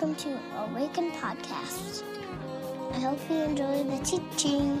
welcome 0.00 0.14
to 0.14 0.38
Awaken 0.58 1.10
Podcast. 1.10 2.04
I 2.92 3.00
hope 3.00 3.18
you 3.28 3.38
enjoy 3.38 3.82
the 3.82 3.98
teaching. 4.04 4.80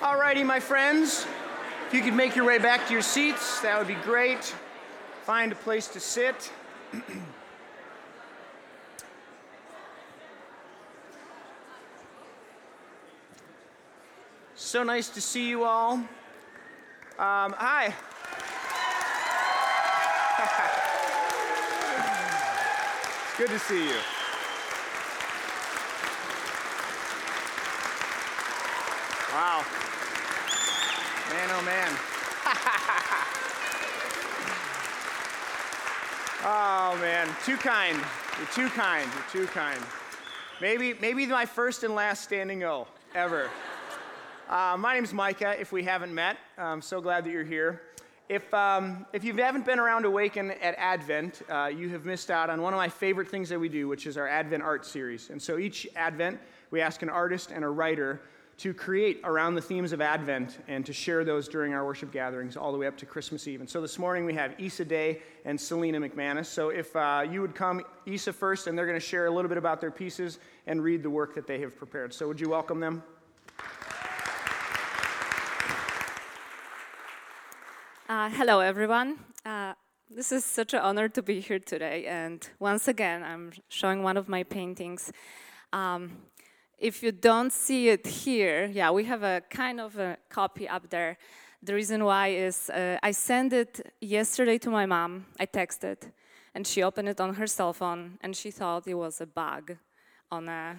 Alrighty, 0.00 0.46
my 0.46 0.60
friends, 0.60 1.26
if 1.88 1.94
you 1.94 2.02
could 2.02 2.14
make 2.14 2.36
your 2.36 2.44
way 2.44 2.58
back 2.58 2.86
to 2.86 2.92
your 2.92 3.02
seats, 3.02 3.60
that 3.62 3.76
would 3.76 3.88
be 3.88 3.96
great. 4.04 4.54
Find 5.24 5.50
a 5.50 5.56
place 5.56 5.88
to 5.88 5.98
sit. 5.98 6.52
so 14.54 14.84
nice 14.84 15.08
to 15.08 15.20
see 15.20 15.48
you 15.48 15.64
all. 15.64 15.94
Um, 15.94 17.56
hi. 17.58 17.92
It's 23.26 23.38
good 23.38 23.48
to 23.48 23.58
see 23.58 23.88
you. 23.88 23.96
Wow. 29.32 29.64
Man, 31.30 31.48
oh 31.50 31.62
man. 31.62 31.90
oh 36.44 36.98
man, 37.00 37.28
too 37.46 37.56
kind. 37.56 37.98
You're 38.38 38.48
too 38.48 38.68
kind. 38.74 39.08
You're 39.14 39.46
too 39.46 39.52
kind. 39.52 39.80
Maybe, 40.60 40.94
maybe 41.00 41.26
my 41.26 41.46
first 41.46 41.84
and 41.84 41.94
last 41.94 42.24
standing 42.24 42.64
O 42.64 42.86
ever. 43.14 43.48
Uh, 44.48 44.76
my 44.78 44.94
name's 44.94 45.14
Micah, 45.14 45.58
if 45.58 45.72
we 45.72 45.82
haven't 45.82 46.14
met. 46.14 46.36
I'm 46.58 46.82
so 46.82 47.00
glad 47.00 47.24
that 47.24 47.30
you're 47.30 47.44
here. 47.44 47.80
If, 48.32 48.54
um, 48.54 49.04
if 49.12 49.24
you 49.24 49.34
haven't 49.34 49.66
been 49.66 49.78
around 49.78 50.06
Awaken 50.06 50.52
at 50.52 50.74
Advent, 50.78 51.42
uh, 51.50 51.66
you 51.66 51.90
have 51.90 52.06
missed 52.06 52.30
out 52.30 52.48
on 52.48 52.62
one 52.62 52.72
of 52.72 52.78
my 52.78 52.88
favorite 52.88 53.28
things 53.28 53.50
that 53.50 53.60
we 53.60 53.68
do, 53.68 53.88
which 53.88 54.06
is 54.06 54.16
our 54.16 54.26
Advent 54.26 54.62
art 54.62 54.86
series. 54.86 55.28
And 55.28 55.40
so 55.40 55.58
each 55.58 55.86
Advent, 55.96 56.40
we 56.70 56.80
ask 56.80 57.02
an 57.02 57.10
artist 57.10 57.50
and 57.50 57.62
a 57.62 57.68
writer 57.68 58.22
to 58.56 58.72
create 58.72 59.20
around 59.24 59.54
the 59.54 59.60
themes 59.60 59.92
of 59.92 60.00
Advent 60.00 60.60
and 60.66 60.86
to 60.86 60.94
share 60.94 61.24
those 61.24 61.46
during 61.46 61.74
our 61.74 61.84
worship 61.84 62.10
gatherings 62.10 62.56
all 62.56 62.72
the 62.72 62.78
way 62.78 62.86
up 62.86 62.96
to 62.96 63.04
Christmas 63.04 63.46
Eve. 63.46 63.60
And 63.60 63.68
so 63.68 63.82
this 63.82 63.98
morning 63.98 64.24
we 64.24 64.32
have 64.32 64.54
Issa 64.58 64.86
Day 64.86 65.20
and 65.44 65.60
Selena 65.60 66.00
McManus. 66.00 66.46
So 66.46 66.70
if 66.70 66.96
uh, 66.96 67.26
you 67.30 67.42
would 67.42 67.54
come, 67.54 67.82
Issa 68.06 68.32
first, 68.32 68.66
and 68.66 68.78
they're 68.78 68.86
going 68.86 68.98
to 68.98 69.06
share 69.06 69.26
a 69.26 69.30
little 69.30 69.50
bit 69.50 69.58
about 69.58 69.78
their 69.78 69.90
pieces 69.90 70.38
and 70.66 70.82
read 70.82 71.02
the 71.02 71.10
work 71.10 71.34
that 71.34 71.46
they 71.46 71.60
have 71.60 71.76
prepared. 71.76 72.14
So 72.14 72.28
would 72.28 72.40
you 72.40 72.48
welcome 72.48 72.80
them? 72.80 73.02
Uh, 78.12 78.28
hello, 78.28 78.60
everyone. 78.60 79.18
Uh, 79.42 79.72
this 80.10 80.32
is 80.32 80.44
such 80.44 80.74
an 80.74 80.80
honor 80.80 81.08
to 81.08 81.22
be 81.22 81.40
here 81.40 81.58
today. 81.58 82.04
And 82.04 82.46
once 82.58 82.86
again, 82.86 83.22
I'm 83.22 83.52
showing 83.68 84.02
one 84.02 84.18
of 84.18 84.28
my 84.28 84.42
paintings. 84.42 85.10
Um, 85.72 86.18
if 86.78 87.02
you 87.02 87.10
don't 87.10 87.50
see 87.50 87.88
it 87.88 88.06
here, 88.06 88.66
yeah, 88.66 88.90
we 88.90 89.04
have 89.04 89.22
a 89.22 89.40
kind 89.48 89.80
of 89.80 89.96
a 89.96 90.18
copy 90.28 90.68
up 90.68 90.90
there. 90.90 91.16
The 91.62 91.72
reason 91.72 92.04
why 92.04 92.28
is 92.28 92.68
uh, 92.68 92.98
I 93.02 93.12
sent 93.12 93.54
it 93.54 93.80
yesterday 93.98 94.58
to 94.58 94.68
my 94.68 94.84
mom. 94.84 95.24
I 95.40 95.46
texted, 95.46 96.12
and 96.54 96.66
she 96.66 96.82
opened 96.82 97.08
it 97.08 97.18
on 97.18 97.36
her 97.36 97.46
cell 97.46 97.72
phone, 97.72 98.18
and 98.20 98.36
she 98.36 98.50
thought 98.50 98.86
it 98.86 98.92
was 98.92 99.22
a 99.22 99.26
bug 99.26 99.78
on 100.30 100.50
a. 100.50 100.76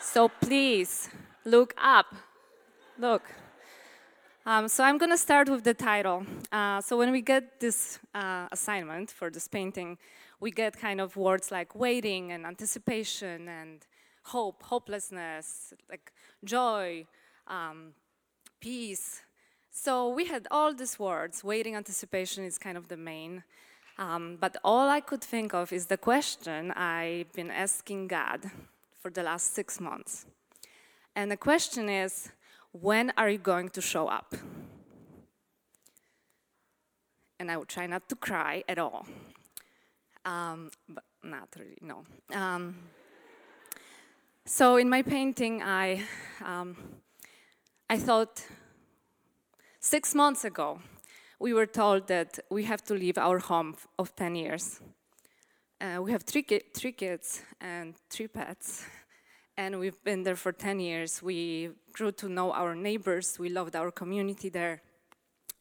so 0.00 0.30
please 0.30 1.10
look 1.44 1.74
up. 1.76 2.06
Look. 2.98 3.22
Um, 4.44 4.66
so 4.66 4.82
I'm 4.82 4.98
going 4.98 5.12
to 5.12 5.18
start 5.18 5.48
with 5.48 5.62
the 5.62 5.74
title. 5.74 6.26
Uh, 6.50 6.80
so 6.80 6.98
when 6.98 7.12
we 7.12 7.22
get 7.22 7.60
this 7.60 8.00
uh, 8.12 8.48
assignment 8.50 9.12
for 9.12 9.30
this 9.30 9.46
painting, 9.46 9.98
we 10.40 10.50
get 10.50 10.76
kind 10.76 11.00
of 11.00 11.16
words 11.16 11.52
like 11.52 11.76
waiting 11.76 12.32
and 12.32 12.44
anticipation 12.44 13.48
and 13.48 13.86
hope, 14.24 14.64
hopelessness, 14.64 15.72
like 15.88 16.12
joy, 16.44 17.06
um, 17.46 17.92
peace. 18.60 19.22
So 19.70 20.08
we 20.08 20.26
had 20.26 20.48
all 20.50 20.74
these 20.74 20.98
words. 20.98 21.44
Waiting, 21.44 21.76
anticipation 21.76 22.44
is 22.44 22.58
kind 22.58 22.76
of 22.76 22.88
the 22.88 22.96
main. 22.96 23.44
Um, 23.96 24.38
but 24.40 24.56
all 24.64 24.88
I 24.88 24.98
could 24.98 25.22
think 25.22 25.54
of 25.54 25.72
is 25.72 25.86
the 25.86 25.98
question 25.98 26.72
I've 26.72 27.32
been 27.32 27.52
asking 27.52 28.08
God 28.08 28.50
for 29.00 29.10
the 29.12 29.22
last 29.22 29.54
six 29.54 29.78
months. 29.78 30.26
And 31.14 31.30
the 31.30 31.36
question 31.36 31.88
is, 31.88 32.32
when 32.72 33.12
are 33.16 33.28
you 33.28 33.38
going 33.38 33.68
to 33.70 33.80
show 33.80 34.08
up? 34.08 34.34
And 37.38 37.50
I 37.50 37.56
would 37.56 37.68
try 37.68 37.86
not 37.86 38.08
to 38.08 38.16
cry 38.16 38.64
at 38.68 38.78
all. 38.78 39.06
Um, 40.24 40.70
but 40.88 41.04
not 41.22 41.48
really, 41.58 41.78
no. 41.80 42.04
Um, 42.34 42.76
so 44.44 44.76
in 44.76 44.88
my 44.88 45.02
painting, 45.02 45.62
I, 45.62 46.02
um, 46.44 46.76
I 47.88 47.98
thought 47.98 48.44
six 49.80 50.14
months 50.14 50.44
ago, 50.44 50.80
we 51.38 51.52
were 51.52 51.66
told 51.66 52.06
that 52.06 52.38
we 52.50 52.64
have 52.64 52.82
to 52.84 52.94
leave 52.94 53.18
our 53.18 53.38
home 53.38 53.74
of 53.98 54.14
10 54.14 54.36
years. 54.36 54.80
Uh, 55.80 56.00
we 56.00 56.12
have 56.12 56.22
three, 56.22 56.42
ki- 56.42 56.62
three 56.72 56.92
kids 56.92 57.42
and 57.60 57.94
three 58.08 58.28
pets, 58.28 58.84
and 59.56 59.78
we've 59.78 60.02
been 60.04 60.22
there 60.22 60.36
for 60.36 60.52
10 60.52 60.80
years. 60.80 61.22
We 61.22 61.70
grew 61.92 62.12
to 62.12 62.28
know 62.28 62.52
our 62.52 62.74
neighbors, 62.74 63.38
we 63.38 63.48
loved 63.48 63.76
our 63.76 63.90
community 63.90 64.48
there. 64.48 64.82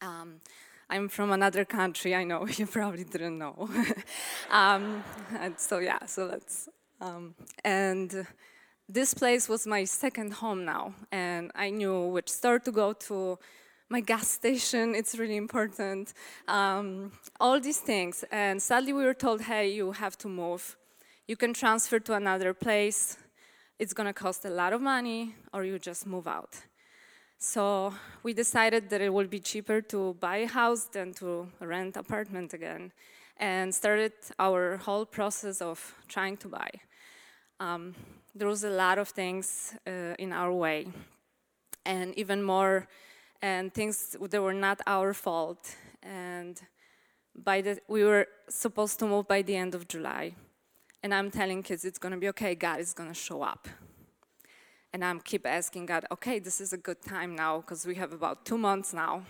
Um, 0.02 0.42
I'm 0.90 1.08
from 1.08 1.32
another 1.32 1.66
country, 1.66 2.14
I 2.16 2.24
know, 2.24 2.48
you 2.58 2.66
probably 2.66 3.04
didn't 3.04 3.38
know. 3.38 3.70
um, 4.52 5.04
and 5.40 5.60
so, 5.60 5.80
yeah, 5.80 6.06
so 6.06 6.28
that's, 6.28 6.70
um, 7.00 7.36
and 7.64 8.28
this 8.90 9.14
place 9.14 9.48
was 9.48 9.66
my 9.66 9.86
second 9.86 10.34
home 10.34 10.66
now, 10.66 10.94
and 11.12 11.52
I 11.56 11.70
knew 11.70 12.08
which 12.08 12.30
store 12.30 12.60
to 12.60 12.72
go 12.72 12.94
to, 12.94 13.40
my 13.92 14.00
gas 14.00 14.30
station, 14.30 14.96
it's 15.00 15.18
really 15.20 15.36
important, 15.36 16.14
um, 16.48 17.12
all 17.40 17.60
these 17.60 17.80
things. 17.80 18.24
And 18.32 18.62
sadly, 18.62 18.94
we 18.94 19.04
were 19.04 19.14
told, 19.14 19.42
hey, 19.42 19.70
you 19.72 19.92
have 19.92 20.18
to 20.20 20.28
move. 20.28 20.78
You 21.28 21.36
can 21.36 21.54
transfer 21.54 22.00
to 22.00 22.14
another 22.14 22.54
place. 22.54 23.18
It's 23.82 23.94
gonna 23.94 24.14
cost 24.14 24.46
a 24.46 24.50
lot 24.52 24.74
of 24.74 24.82
money, 24.82 25.34
or 25.52 25.66
you 25.66 25.80
just 25.80 26.06
move 26.06 26.28
out. 26.28 26.54
So 27.40 27.96
we 28.22 28.32
decided 28.32 28.92
that 28.92 29.02
it 29.02 29.12
would 29.12 29.32
be 29.32 29.40
cheaper 29.40 29.82
to 29.82 30.14
buy 30.20 30.38
a 30.38 30.48
house 30.48 30.84
than 30.84 31.16
to 31.16 31.48
rent 31.60 31.96
an 31.96 32.02
apartment 32.02 32.54
again, 32.54 32.92
and 33.38 33.74
started 33.74 34.14
our 34.38 34.78
whole 34.78 35.08
process 35.08 35.62
of 35.64 35.96
trying 36.08 36.38
to 36.38 36.48
buy. 36.48 36.70
Um, 37.60 37.96
there 38.36 38.48
was 38.48 38.64
a 38.64 38.70
lot 38.70 39.00
of 39.00 39.10
things 39.10 39.74
uh, 39.88 40.14
in 40.20 40.32
our 40.32 40.54
way, 40.54 40.86
and 41.84 42.14
even 42.20 42.44
more, 42.44 42.88
and 43.42 43.74
things 43.74 44.16
that 44.30 44.42
were 44.44 44.54
not 44.54 44.80
our 44.86 45.12
fault. 45.16 45.76
And 46.04 46.62
by 47.34 47.62
the, 47.62 47.80
we 47.88 48.04
were 48.04 48.28
supposed 48.48 49.00
to 49.00 49.08
move 49.08 49.28
by 49.28 49.42
the 49.42 49.56
end 49.56 49.74
of 49.74 49.88
July, 49.88 50.36
and 51.04 51.14
I'm 51.14 51.32
telling 51.32 51.64
kids 51.64 51.86
it's 51.86 51.98
gonna 51.98 52.18
be 52.18 52.30
okay. 52.30 52.56
God 52.56 52.80
is 52.80 52.94
gonna 52.94 53.14
show 53.14 53.42
up, 53.42 53.68
and 54.94 55.04
I'm 55.04 55.20
keep 55.20 55.46
asking 55.46 55.86
God, 55.88 56.06
okay, 56.12 56.40
this 56.40 56.62
is 56.62 56.74
a 56.74 56.78
good 56.78 57.02
time 57.02 57.36
now 57.36 57.62
because 57.62 57.86
we 57.86 57.96
have 57.96 58.14
about 58.14 58.46
two 58.46 58.58
months 58.58 58.94
now. 58.94 59.24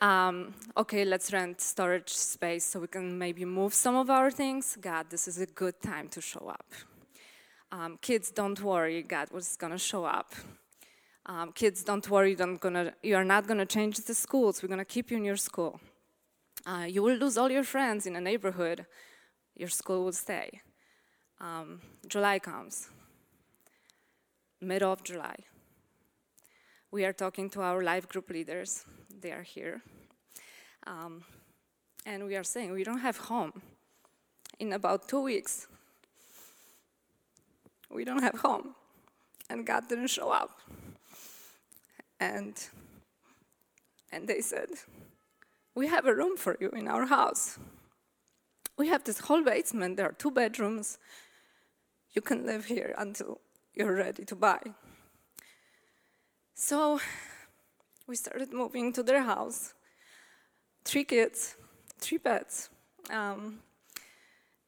Um, 0.00 0.54
okay, 0.76 1.06
let's 1.06 1.32
rent 1.32 1.60
storage 1.60 2.10
space 2.10 2.64
so 2.64 2.80
we 2.80 2.86
can 2.86 3.18
maybe 3.18 3.46
move 3.46 3.72
some 3.72 3.96
of 3.96 4.10
our 4.10 4.30
things. 4.30 4.76
God, 4.78 5.06
this 5.08 5.26
is 5.26 5.40
a 5.40 5.46
good 5.46 5.80
time 5.80 6.08
to 6.08 6.20
show 6.20 6.48
up. 6.48 6.66
Um, 7.72 7.98
kids, 8.02 8.30
don't 8.30 8.60
worry, 8.60 9.02
God 9.02 9.30
was 9.30 9.56
gonna 9.56 9.78
show 9.78 10.04
up. 10.04 10.34
Um, 11.24 11.52
kids, 11.52 11.82
don't 11.82 12.08
worry, 12.08 12.34
don't 12.34 12.60
gonna, 12.60 12.92
you 13.02 13.16
are 13.16 13.24
not 13.24 13.46
gonna 13.46 13.66
change 13.66 13.96
the 13.96 14.14
schools. 14.14 14.62
We're 14.62 14.68
gonna 14.68 14.84
keep 14.84 15.10
you 15.10 15.16
in 15.16 15.24
your 15.24 15.36
school. 15.36 15.80
Uh, 16.66 16.86
you 16.88 17.02
will 17.02 17.16
lose 17.16 17.38
all 17.38 17.50
your 17.50 17.64
friends 17.64 18.06
in 18.06 18.16
a 18.16 18.20
neighborhood. 18.20 18.86
Your 19.56 19.68
school 19.68 20.04
will 20.04 20.12
stay. 20.12 20.60
Um, 21.40 21.80
July 22.06 22.38
comes, 22.38 22.90
middle 24.60 24.92
of 24.92 25.02
July. 25.02 25.36
We 26.90 27.04
are 27.04 27.12
talking 27.12 27.50
to 27.50 27.62
our 27.62 27.82
life 27.82 28.08
group 28.08 28.30
leaders. 28.30 28.84
They 29.20 29.32
are 29.32 29.42
here. 29.42 29.82
Um, 30.86 31.24
and 32.04 32.26
we 32.26 32.36
are 32.36 32.44
saying 32.44 32.72
we 32.72 32.84
don't 32.84 33.00
have 33.00 33.16
home. 33.16 33.62
In 34.58 34.72
about 34.72 35.08
two 35.08 35.20
weeks, 35.20 35.66
we 37.90 38.04
don't 38.04 38.22
have 38.22 38.36
home. 38.40 38.74
And 39.48 39.66
God 39.66 39.88
didn't 39.88 40.08
show 40.08 40.30
up. 40.30 40.60
And, 42.20 42.54
and 44.12 44.28
they 44.28 44.40
said, 44.40 44.68
We 45.74 45.88
have 45.88 46.06
a 46.06 46.14
room 46.14 46.36
for 46.36 46.56
you 46.60 46.70
in 46.70 46.88
our 46.88 47.06
house. 47.06 47.58
We 48.78 48.88
have 48.88 49.04
this 49.04 49.20
whole 49.20 49.42
basement, 49.42 49.96
there 49.96 50.06
are 50.06 50.12
two 50.12 50.30
bedrooms. 50.30 50.98
You 52.14 52.22
can 52.22 52.46
live 52.46 52.66
here 52.66 52.94
until 52.98 53.40
you're 53.74 53.94
ready 53.94 54.24
to 54.24 54.34
buy. 54.34 54.60
So 56.54 57.00
we 58.06 58.16
started 58.16 58.52
moving 58.52 58.92
to 58.94 59.02
their 59.02 59.22
house. 59.22 59.74
three 60.84 61.04
kids, 61.04 61.56
three 61.98 62.18
pets, 62.18 62.70
um, 63.10 63.58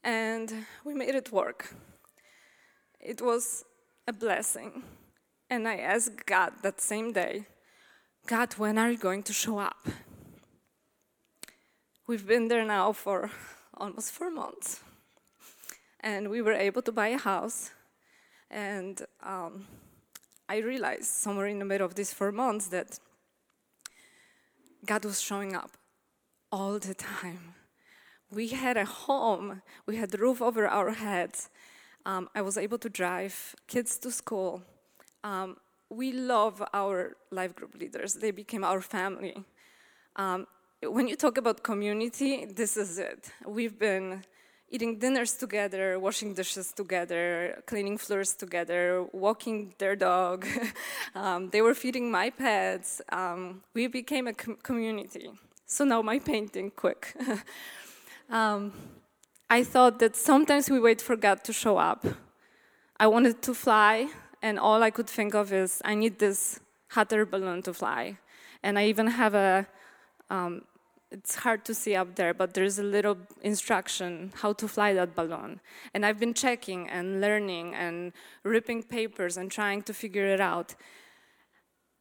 and 0.02 0.52
we 0.84 0.93
made 0.93 1.14
it 1.14 1.31
work. 1.31 1.72
It 3.00 3.22
was 3.22 3.64
a 4.06 4.12
blessing. 4.12 4.82
And 5.49 5.69
I 5.69 5.76
asked 5.76 6.26
God 6.26 6.52
that 6.62 6.81
same 6.81 7.12
day, 7.12 7.46
God, 8.26 8.55
when 8.55 8.78
are 8.78 8.90
you 8.90 8.99
going 8.99 9.22
to 9.22 9.32
show 9.32 9.58
up? 9.58 9.88
We've 12.08 12.26
been 12.26 12.49
there 12.49 12.64
now 12.64 12.93
for 12.93 13.31
almost 13.79 14.13
four 14.13 14.31
months. 14.31 14.81
And 16.01 16.31
we 16.31 16.43
were 16.43 16.53
able 16.53 16.83
to 16.83 16.93
buy 16.93 17.09
a 17.09 17.19
house. 17.19 17.71
And 18.51 19.03
um, 19.23 19.67
I 20.49 20.59
realized 20.59 21.07
somewhere 21.07 21.47
in 21.47 21.59
the 21.59 21.65
middle 21.65 21.87
of 21.87 21.95
these 21.95 22.13
four 22.13 22.33
months 22.33 22.69
that 22.69 22.99
God 24.87 25.05
was 25.05 25.21
showing 25.21 25.55
up 25.55 25.73
all 26.51 26.79
the 26.79 26.95
time. 26.95 27.55
We 28.31 28.49
had 28.49 28.77
a 28.77 28.85
home, 28.85 29.63
we 29.87 29.97
had 29.97 30.15
a 30.15 30.19
roof 30.19 30.41
over 30.43 30.69
our 30.69 30.93
heads. 30.93 31.51
Um, 32.07 32.29
I 32.35 32.43
was 32.43 32.57
able 32.57 32.79
to 32.79 32.89
drive 32.89 33.55
kids 33.67 33.99
to 33.99 34.11
school. 34.11 34.63
Um, 35.25 35.57
we 35.91 36.13
love 36.13 36.63
our 36.73 37.17
life 37.31 37.55
group 37.55 37.75
leaders, 37.75 38.15
they 38.15 38.31
became 38.31 38.65
our 38.65 38.81
family. 38.81 39.45
Um, 40.17 40.47
when 40.83 41.09
you 41.09 41.17
talk 41.17 41.39
about 41.39 41.63
community, 41.63 42.45
this 42.45 42.77
is 42.77 42.99
it. 42.99 43.31
We've 43.45 43.77
been 43.79 44.23
eating 44.71 44.99
dinners 44.99 45.35
together, 45.35 45.99
washing 45.99 46.35
dishes 46.35 46.73
together, 46.73 47.63
cleaning 47.67 47.99
floors 47.99 48.35
together, 48.35 49.05
walking 49.13 49.75
their 49.79 49.97
dog. 49.97 50.47
um, 51.15 51.51
they 51.51 51.63
were 51.63 51.75
feeding 51.75 52.11
my 52.11 52.31
pets. 52.31 53.01
Um, 53.11 53.63
we 53.75 53.87
became 53.89 54.29
a 54.29 54.35
com- 54.35 54.59
community. 54.63 55.31
So 55.67 55.85
now 55.85 56.03
my 56.03 56.19
painting, 56.19 56.71
quick. 56.71 57.17
um, 58.31 58.73
I 59.51 59.65
thought 59.65 59.99
that 59.99 60.15
sometimes 60.15 60.71
we 60.71 60.79
wait 60.79 61.01
for 61.01 61.17
God 61.17 61.43
to 61.45 61.53
show 61.53 61.79
up. 61.79 62.07
I 63.01 63.07
wanted 63.07 63.43
to 63.43 63.55
fly, 63.55 64.09
and 64.43 64.59
all 64.59 64.83
I 64.83 64.91
could 64.91 65.09
think 65.09 65.35
of 65.35 65.53
is 65.53 65.81
I 65.85 65.95
need 65.95 66.19
this 66.19 66.61
hot 66.89 67.13
air 67.13 67.27
balloon 67.27 67.63
to 67.63 67.73
fly. 67.73 68.19
And 68.63 68.79
I 68.79 68.87
even 68.87 69.07
have 69.07 69.35
a 69.35 69.67
um, 70.31 70.63
it's 71.10 71.37
hard 71.37 71.64
to 71.64 71.75
see 71.75 71.94
up 71.94 72.16
there, 72.16 72.34
but 72.34 72.55
there's 72.55 72.78
a 72.78 72.82
little 72.82 73.16
instruction 73.43 74.32
how 74.37 74.52
to 74.52 74.69
fly 74.69 74.93
that 74.93 75.14
balloon. 75.14 75.60
And 75.94 76.05
I've 76.05 76.19
been 76.19 76.34
checking 76.34 76.88
and 76.88 77.20
learning 77.20 77.75
and 77.75 78.12
ripping 78.43 78.82
papers 78.82 79.37
and 79.37 79.50
trying 79.50 79.82
to 79.84 79.94
figure 79.94 80.26
it 80.26 80.40
out, 80.40 80.75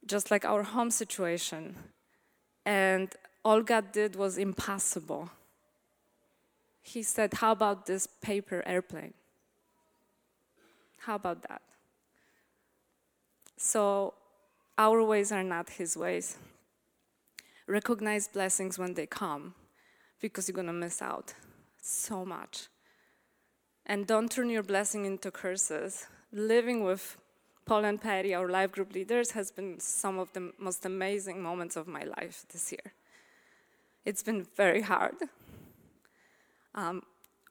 just 0.06 0.30
like 0.30 0.44
our 0.44 0.62
home 0.62 0.90
situation. 0.90 1.76
And 2.66 3.08
all 3.44 3.62
God 3.62 3.92
did 3.92 4.14
was 4.14 4.36
impossible. 4.36 5.30
He 6.82 7.02
said, 7.02 7.34
How 7.34 7.52
about 7.52 7.86
this 7.86 8.06
paper 8.06 8.62
airplane? 8.66 9.14
How 10.98 11.14
about 11.14 11.42
that? 11.48 11.62
So, 13.56 14.14
our 14.76 15.02
ways 15.02 15.32
are 15.32 15.42
not 15.42 15.70
His 15.70 15.96
ways 15.96 16.36
recognize 17.68 18.26
blessings 18.26 18.78
when 18.78 18.94
they 18.94 19.06
come 19.06 19.54
because 20.20 20.48
you're 20.48 20.54
going 20.54 20.66
to 20.66 20.72
miss 20.72 21.00
out 21.00 21.34
so 21.80 22.24
much. 22.24 22.68
And 23.86 24.06
don't 24.06 24.30
turn 24.30 24.50
your 24.50 24.62
blessing 24.62 25.04
into 25.04 25.30
curses. 25.30 26.06
Living 26.32 26.82
with 26.82 27.16
Paul 27.64 27.84
and 27.84 28.00
Patty, 28.00 28.34
our 28.34 28.48
life 28.48 28.72
group 28.72 28.92
leaders, 28.92 29.32
has 29.32 29.50
been 29.50 29.78
some 29.78 30.18
of 30.18 30.32
the 30.32 30.52
most 30.58 30.84
amazing 30.84 31.42
moments 31.42 31.76
of 31.76 31.86
my 31.86 32.02
life 32.02 32.44
this 32.52 32.72
year. 32.72 32.92
It's 34.04 34.22
been 34.22 34.46
very 34.56 34.82
hard. 34.82 35.16
Um, 36.74 37.02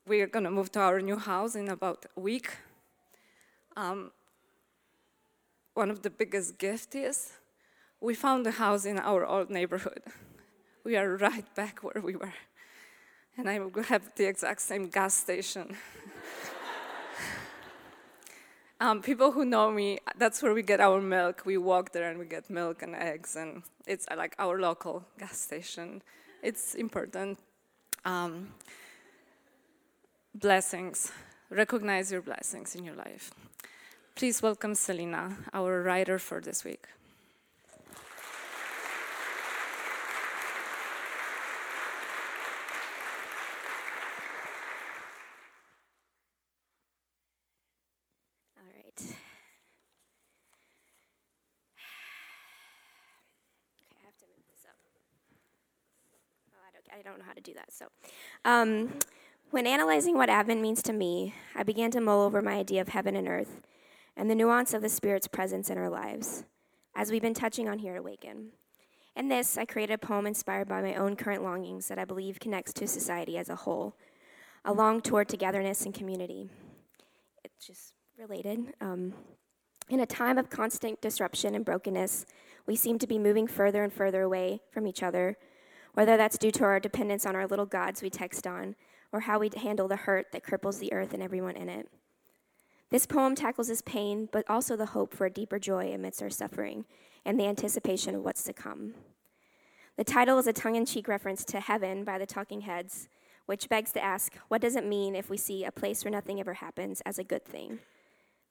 we 0.08 0.22
are 0.22 0.28
going 0.28 0.46
to 0.46 0.52
move 0.52 0.72
to 0.74 0.80
our 0.80 1.00
new 1.02 1.18
house 1.18 1.56
in 1.56 1.69
about 1.69 2.06
a 2.16 2.19
week. 2.19 2.50
Um, 3.75 4.12
one 5.74 5.92
of 5.92 6.02
the 6.02 6.10
biggest 6.10 6.58
gifts 6.58 6.96
is 6.96 7.34
we 8.00 8.14
found 8.14 8.46
a 8.48 8.52
house 8.52 8.86
in 8.86 9.00
our 9.00 9.26
old 9.26 9.50
neighborhood. 9.50 10.02
We 10.84 10.96
are 10.96 11.18
right 11.18 11.54
back 11.54 11.84
where 11.84 12.02
we 12.02 12.16
were. 12.16 12.34
And 13.38 13.50
I 13.50 13.60
have 13.90 14.16
the 14.16 14.26
exact 14.26 14.62
same 14.62 14.88
gas 14.88 15.14
station. 15.14 15.76
um, 18.80 19.02
people 19.02 19.34
who 19.34 19.44
know 19.44 19.70
me, 19.70 20.00
that's 20.18 20.42
where 20.42 20.54
we 20.54 20.62
get 20.62 20.80
our 20.80 21.02
milk. 21.02 21.44
We 21.46 21.58
walk 21.58 21.92
there 21.92 22.10
and 22.10 22.18
we 22.18 22.26
get 22.26 22.50
milk 22.50 22.84
and 22.84 22.96
eggs, 22.96 23.36
and 23.36 23.64
it's 23.86 24.08
uh, 24.10 24.16
like 24.16 24.34
our 24.40 24.62
local 24.62 25.04
gas 25.20 25.38
station. 25.38 26.02
It's 26.42 26.74
important. 26.74 27.38
Um, 28.06 28.54
blessings. 30.34 31.12
Recognize 31.50 32.14
your 32.14 32.22
blessings 32.22 32.76
in 32.76 32.86
your 32.86 32.96
life. 32.96 33.32
Please 34.16 34.42
welcome 34.42 34.74
Selina, 34.74 35.36
our 35.54 35.84
writer 35.84 36.18
for 36.18 36.40
this 36.40 36.64
week. 36.64 36.88
I 56.98 57.04
don't 57.04 57.20
know 57.20 57.26
how 57.26 57.34
to 57.34 57.37
do 57.48 57.54
that. 57.54 57.72
So, 57.72 57.88
um, 58.44 58.90
when 59.52 59.66
analyzing 59.66 60.18
what 60.18 60.30
Advent 60.30 60.62
means 60.62 60.84
to 60.84 60.94
me, 60.94 61.34
I 61.56 61.64
began 61.64 61.92
to 61.92 62.02
mull 62.02 62.22
over 62.22 62.42
my 62.42 62.56
idea 62.56 62.82
of 62.82 62.90
heaven 62.90 63.16
and 63.16 63.28
earth 63.28 63.62
and 64.18 64.30
the 64.30 64.36
nuance 64.36 64.74
of 64.74 64.82
the 64.82 64.90
Spirit's 64.90 65.28
presence 65.28 65.70
in 65.70 65.78
our 65.78 65.90
lives, 65.90 66.44
as 66.94 67.10
we've 67.10 67.22
been 67.22 67.34
touching 67.34 67.70
on 67.70 67.80
here 67.80 67.94
at 67.94 68.00
Awaken. 68.00 68.50
In 69.16 69.30
this, 69.30 69.58
I 69.58 69.64
created 69.66 69.94
a 69.94 69.98
poem 69.98 70.28
inspired 70.28 70.68
by 70.68 70.82
my 70.82 70.96
own 70.96 71.16
current 71.16 71.42
longings 71.42 71.88
that 71.88 71.98
I 71.98 72.04
believe 72.04 72.40
connects 72.40 72.74
to 72.74 72.88
society 72.88 73.38
as 73.38 73.50
a 73.50 73.56
whole, 73.56 73.96
a 74.66 74.74
long 74.74 75.02
toward 75.02 75.30
togetherness 75.30 75.86
and 75.86 75.94
community. 75.94 76.50
It's 77.46 77.66
just 77.66 77.94
related. 78.18 78.74
Um, 78.82 79.14
in 79.90 80.02
a 80.02 80.06
time 80.06 80.38
of 80.38 80.50
constant 80.50 81.00
disruption 81.00 81.56
and 81.56 81.64
brokenness, 81.64 82.26
we 82.66 82.76
seem 82.76 83.00
to 83.00 83.08
be 83.08 83.18
moving 83.18 83.48
further 83.48 83.84
and 83.84 83.94
further 83.94 84.24
away 84.24 84.60
from 84.70 84.86
each 84.86 85.02
other 85.02 85.38
whether 85.97 86.16
that's 86.16 86.37
due 86.37 86.51
to 86.51 86.63
our 86.63 86.80
dependence 86.80 87.25
on 87.25 87.35
our 87.35 87.47
little 87.47 87.66
gods 87.66 88.04
we 88.04 88.09
text 88.11 88.45
on, 88.45 88.75
or 89.11 89.21
how 89.21 89.39
we 89.39 89.49
handle 89.57 89.87
the 89.87 89.95
hurt 89.95 90.27
that 90.31 90.44
cripples 90.44 90.77
the 90.77 90.94
earth 90.94 91.11
and 91.11 91.23
everyone 91.23 91.56
in 91.56 91.69
it. 91.69 91.89
This 92.92 93.07
poem 93.07 93.33
tackles 93.33 93.68
this 93.68 93.81
pain, 93.81 94.30
but 94.31 94.45
also 94.47 94.75
the 94.75 94.85
hope 94.85 95.11
for 95.11 95.25
a 95.25 95.31
deeper 95.31 95.57
joy 95.57 95.92
amidst 95.92 96.21
our 96.21 96.30
suffering 96.30 96.85
and 97.25 97.39
the 97.39 97.47
anticipation 97.47 98.13
of 98.13 98.23
what's 98.23 98.44
to 98.44 98.54
come. 98.54 98.94
The 99.97 100.04
title 100.04 100.37
is 100.37 100.45
a 100.45 100.54
tongue 100.54 100.75
in 100.75 100.85
cheek 100.85 101.07
reference 101.07 101.44
to 101.45 101.59
Heaven 101.59 102.04
by 102.04 102.19
the 102.19 102.27
Talking 102.27 102.61
Heads, 102.61 103.09
which 103.47 103.68
begs 103.68 103.92
to 103.94 104.04
ask 104.04 104.35
what 104.49 104.61
does 104.61 104.75
it 104.75 104.85
mean 104.85 105.16
if 105.16 105.31
we 105.31 105.37
see 105.37 105.66
a 105.66 105.71
place 105.71 106.06
where 106.06 106.11
nothing 106.11 106.39
ever 106.39 106.54
happens 106.54 107.01
as 107.07 107.18
a 107.18 107.23
good 107.23 107.44
thing? 107.44 107.80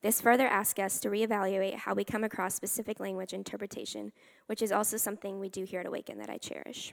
This 0.03 0.21
further 0.21 0.49
asks 0.49 0.81
us 0.81 0.99
to 0.99 1.11
reevaluate 1.11 1.77
how 1.77 1.95
we 1.95 2.03
come 2.03 2.25
across 2.25 2.57
specific 2.57 2.99
language 2.99 3.33
interpretation, 3.33 4.11
which 4.47 4.63
is 4.63 4.73
also 4.73 4.97
something 4.97 5.39
we 5.39 5.49
do 5.49 5.63
here 5.63 5.79
at 5.79 5.87
Awaken 5.87 6.19
that 6.19 6.29
I 6.29 6.39
cherish. 6.39 6.93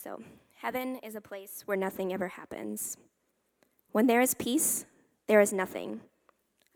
So, 0.00 0.22
heaven 0.58 1.00
is 1.02 1.16
a 1.16 1.20
place 1.20 1.64
where 1.66 1.76
nothing 1.76 2.12
ever 2.12 2.28
happens. 2.28 2.96
When 3.90 4.06
there 4.06 4.20
is 4.20 4.32
peace, 4.32 4.86
there 5.26 5.40
is 5.40 5.52
nothing, 5.52 6.02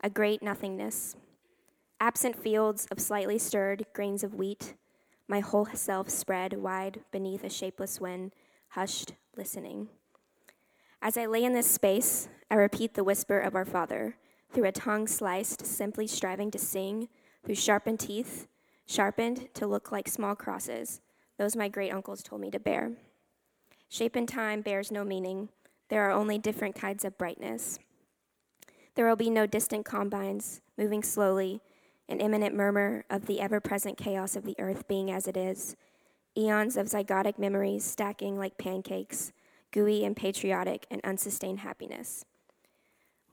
a 0.01 0.09
great 0.09 0.43
nothingness. 0.43 1.15
Absent 2.01 2.35
fields 2.35 2.85
of 2.91 2.99
slightly 2.99 3.37
stirred 3.37 3.85
grains 3.93 4.25
of 4.25 4.33
wheat, 4.33 4.73
my 5.29 5.39
whole 5.39 5.67
self 5.73 6.09
spread 6.09 6.61
wide 6.61 6.99
beneath 7.13 7.45
a 7.45 7.49
shapeless 7.49 8.01
wind, 8.01 8.33
hushed, 8.71 9.13
listening. 9.37 9.87
As 11.01 11.17
I 11.17 11.25
lay 11.25 11.45
in 11.45 11.53
this 11.53 11.71
space, 11.71 12.27
I 12.51 12.55
repeat 12.55 12.93
the 12.93 13.05
whisper 13.05 13.39
of 13.39 13.55
our 13.55 13.63
Father, 13.63 14.17
through 14.51 14.65
a 14.65 14.73
tongue 14.73 15.07
sliced, 15.07 15.65
simply 15.65 16.07
striving 16.07 16.51
to 16.51 16.59
sing, 16.59 17.07
through 17.45 17.55
sharpened 17.55 18.01
teeth, 18.01 18.49
sharpened 18.85 19.47
to 19.53 19.65
look 19.65 19.93
like 19.93 20.09
small 20.09 20.35
crosses, 20.35 20.99
those 21.37 21.55
my 21.55 21.69
great 21.69 21.93
uncles 21.93 22.21
told 22.21 22.41
me 22.41 22.51
to 22.51 22.59
bear. 22.59 22.91
Shape 23.93 24.15
and 24.15 24.27
time 24.27 24.61
bears 24.61 24.91
no 24.91 25.03
meaning. 25.03 25.49
There 25.89 26.01
are 26.09 26.11
only 26.11 26.39
different 26.39 26.73
kinds 26.73 27.05
of 27.05 27.15
brightness. 27.15 27.77
There 28.95 29.07
will 29.07 29.15
be 29.15 29.29
no 29.29 29.45
distant 29.45 29.85
combines 29.85 30.61
moving 30.79 31.03
slowly, 31.03 31.61
an 32.09 32.19
imminent 32.19 32.55
murmur 32.55 33.05
of 33.11 33.27
the 33.27 33.39
ever 33.39 33.59
present 33.59 33.99
chaos 33.99 34.35
of 34.35 34.45
the 34.45 34.55
earth 34.57 34.87
being 34.87 35.11
as 35.11 35.27
it 35.27 35.37
is, 35.37 35.75
eons 36.35 36.75
of 36.75 36.87
zygotic 36.87 37.37
memories 37.37 37.83
stacking 37.83 38.35
like 38.35 38.57
pancakes, 38.57 39.31
gooey 39.69 40.03
and 40.03 40.17
patriotic 40.17 40.87
and 40.89 40.99
unsustained 41.03 41.59
happiness. 41.59 42.25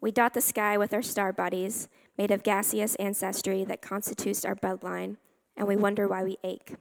We 0.03 0.11
dot 0.11 0.35
the 0.35 0.43
sky 0.43 0.77
with 0.77 0.93
our 0.93 1.01
star 1.01 1.33
bodies, 1.33 1.89
made 2.19 2.31
of 2.31 2.43
gaseous 2.43 2.97
ancestry 2.97 3.65
that 3.65 3.81
constitutes 3.81 4.45
our 4.45 4.57
bloodline, 4.57 5.17
and 5.57 5.67
we 5.67 5.77
wonder 5.77 6.07
why 6.07 6.23
we 6.23 6.37
ache. 6.45 6.75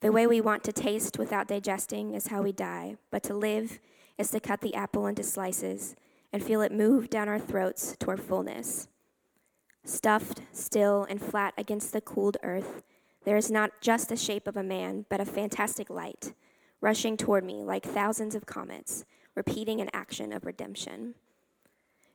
The 0.00 0.12
way 0.12 0.26
we 0.26 0.40
want 0.40 0.64
to 0.64 0.72
taste 0.72 1.18
without 1.18 1.48
digesting 1.48 2.14
is 2.14 2.26
how 2.26 2.42
we 2.42 2.52
die, 2.52 2.96
but 3.10 3.22
to 3.24 3.34
live 3.34 3.78
is 4.18 4.30
to 4.30 4.40
cut 4.40 4.60
the 4.60 4.74
apple 4.74 5.06
into 5.06 5.22
slices 5.22 5.96
and 6.32 6.42
feel 6.42 6.60
it 6.60 6.72
move 6.72 7.08
down 7.08 7.28
our 7.28 7.38
throats 7.38 7.96
toward 7.98 8.20
fullness. 8.20 8.88
Stuffed, 9.84 10.42
still, 10.52 11.06
and 11.08 11.22
flat 11.22 11.54
against 11.56 11.92
the 11.92 12.00
cooled 12.00 12.36
earth, 12.42 12.82
there 13.24 13.36
is 13.36 13.50
not 13.50 13.80
just 13.80 14.08
the 14.08 14.16
shape 14.16 14.46
of 14.46 14.56
a 14.56 14.62
man, 14.62 15.06
but 15.08 15.20
a 15.20 15.24
fantastic 15.24 15.88
light, 15.88 16.34
rushing 16.80 17.16
toward 17.16 17.44
me 17.44 17.62
like 17.62 17.84
thousands 17.84 18.34
of 18.34 18.46
comets, 18.46 19.04
repeating 19.34 19.80
an 19.80 19.90
action 19.92 20.32
of 20.32 20.44
redemption. 20.44 21.14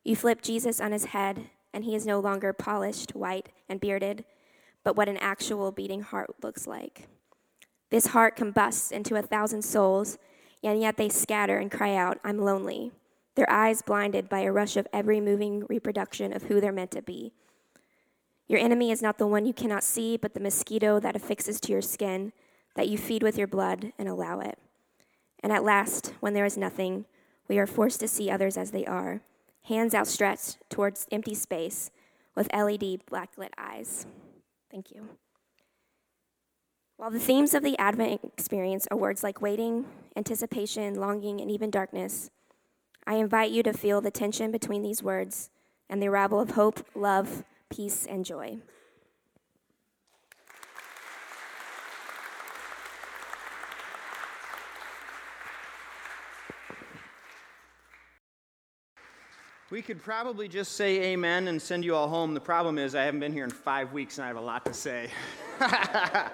You 0.03 0.15
flip 0.15 0.41
Jesus 0.41 0.79
on 0.79 0.91
his 0.91 1.05
head, 1.05 1.49
and 1.73 1.83
he 1.83 1.95
is 1.95 2.05
no 2.05 2.19
longer 2.19 2.53
polished, 2.53 3.15
white, 3.15 3.49
and 3.67 3.79
bearded, 3.79 4.25
but 4.83 4.95
what 4.95 5.09
an 5.09 5.17
actual 5.17 5.71
beating 5.71 6.01
heart 6.01 6.35
looks 6.41 6.65
like. 6.65 7.07
This 7.89 8.07
heart 8.07 8.35
combusts 8.35 8.91
into 8.91 9.15
a 9.15 9.21
thousand 9.21 9.63
souls, 9.63 10.17
and 10.63 10.79
yet 10.79 10.97
they 10.97 11.09
scatter 11.09 11.57
and 11.57 11.71
cry 11.71 11.95
out, 11.95 12.19
I'm 12.23 12.39
lonely, 12.39 12.91
their 13.35 13.49
eyes 13.49 13.81
blinded 13.81 14.29
by 14.29 14.41
a 14.41 14.51
rush 14.51 14.77
of 14.77 14.87
every 14.91 15.21
moving 15.21 15.65
reproduction 15.69 16.33
of 16.33 16.43
who 16.43 16.59
they're 16.59 16.71
meant 16.71 16.91
to 16.91 17.01
be. 17.01 17.33
Your 18.47 18.59
enemy 18.59 18.91
is 18.91 19.01
not 19.01 19.17
the 19.17 19.27
one 19.27 19.45
you 19.45 19.53
cannot 19.53 19.83
see, 19.83 20.17
but 20.17 20.33
the 20.33 20.39
mosquito 20.39 20.99
that 20.99 21.15
affixes 21.15 21.59
to 21.61 21.71
your 21.71 21.81
skin, 21.81 22.33
that 22.75 22.89
you 22.89 22.97
feed 22.97 23.23
with 23.23 23.37
your 23.37 23.47
blood 23.47 23.93
and 23.97 24.09
allow 24.09 24.39
it. 24.39 24.57
And 25.41 25.53
at 25.53 25.63
last, 25.63 26.13
when 26.19 26.33
there 26.33 26.45
is 26.45 26.57
nothing, 26.57 27.05
we 27.47 27.57
are 27.59 27.67
forced 27.67 27.99
to 28.01 28.07
see 28.07 28.29
others 28.29 28.57
as 28.57 28.71
they 28.71 28.85
are, 28.85 29.21
hands 29.63 29.95
outstretched 29.95 30.57
towards 30.69 31.07
empty 31.11 31.35
space 31.35 31.91
with 32.35 32.53
LED 32.53 33.05
blacklit 33.05 33.51
eyes. 33.57 34.05
Thank 34.71 34.91
you. 34.91 35.07
While 36.99 37.11
the 37.11 37.17
themes 37.17 37.53
of 37.53 37.63
the 37.63 37.77
Advent 37.77 38.19
experience 38.25 38.85
are 38.91 38.97
words 38.97 39.23
like 39.23 39.41
waiting, 39.41 39.85
anticipation, 40.17 40.95
longing, 40.95 41.39
and 41.39 41.49
even 41.49 41.71
darkness, 41.71 42.29
I 43.07 43.15
invite 43.15 43.51
you 43.51 43.63
to 43.63 43.71
feel 43.71 44.01
the 44.01 44.11
tension 44.11 44.51
between 44.51 44.81
these 44.81 45.01
words 45.01 45.49
and 45.89 46.01
the 46.01 46.09
arrival 46.09 46.41
of 46.41 46.51
hope, 46.51 46.85
love, 46.95 47.45
peace, 47.69 48.05
and 48.05 48.25
joy. 48.25 48.57
We 59.71 59.81
could 59.81 60.03
probably 60.03 60.49
just 60.49 60.73
say 60.73 61.13
amen 61.13 61.47
and 61.47 61.61
send 61.61 61.85
you 61.85 61.95
all 61.95 62.09
home. 62.09 62.33
The 62.33 62.41
problem 62.41 62.77
is, 62.77 62.93
I 62.93 63.03
haven't 63.05 63.21
been 63.21 63.31
here 63.31 63.45
in 63.45 63.51
five 63.51 63.93
weeks 63.93 64.17
and 64.17 64.25
I 64.25 64.27
have 64.27 64.35
a 64.35 64.41
lot 64.41 64.65
to 64.65 64.73
say. 64.73 65.09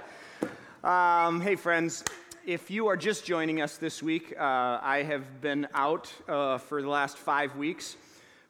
um, 0.86 1.42
hey, 1.42 1.56
friends, 1.56 2.04
if 2.46 2.70
you 2.70 2.86
are 2.88 2.96
just 2.96 3.26
joining 3.26 3.60
us 3.60 3.78
this 3.78 4.04
week, 4.04 4.36
uh, 4.38 4.44
I 4.82 5.04
have 5.08 5.42
been 5.42 5.68
out 5.74 6.14
uh, 6.30 6.60
for 6.60 6.80
the 6.84 6.88
last 6.88 7.18
five 7.18 7.56
weeks 7.56 7.98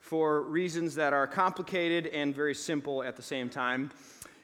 for 0.01 0.41
reasons 0.41 0.95
that 0.95 1.13
are 1.13 1.27
complicated 1.27 2.07
and 2.07 2.35
very 2.35 2.53
simple 2.53 3.03
at 3.03 3.15
the 3.15 3.21
same 3.21 3.49
time. 3.49 3.89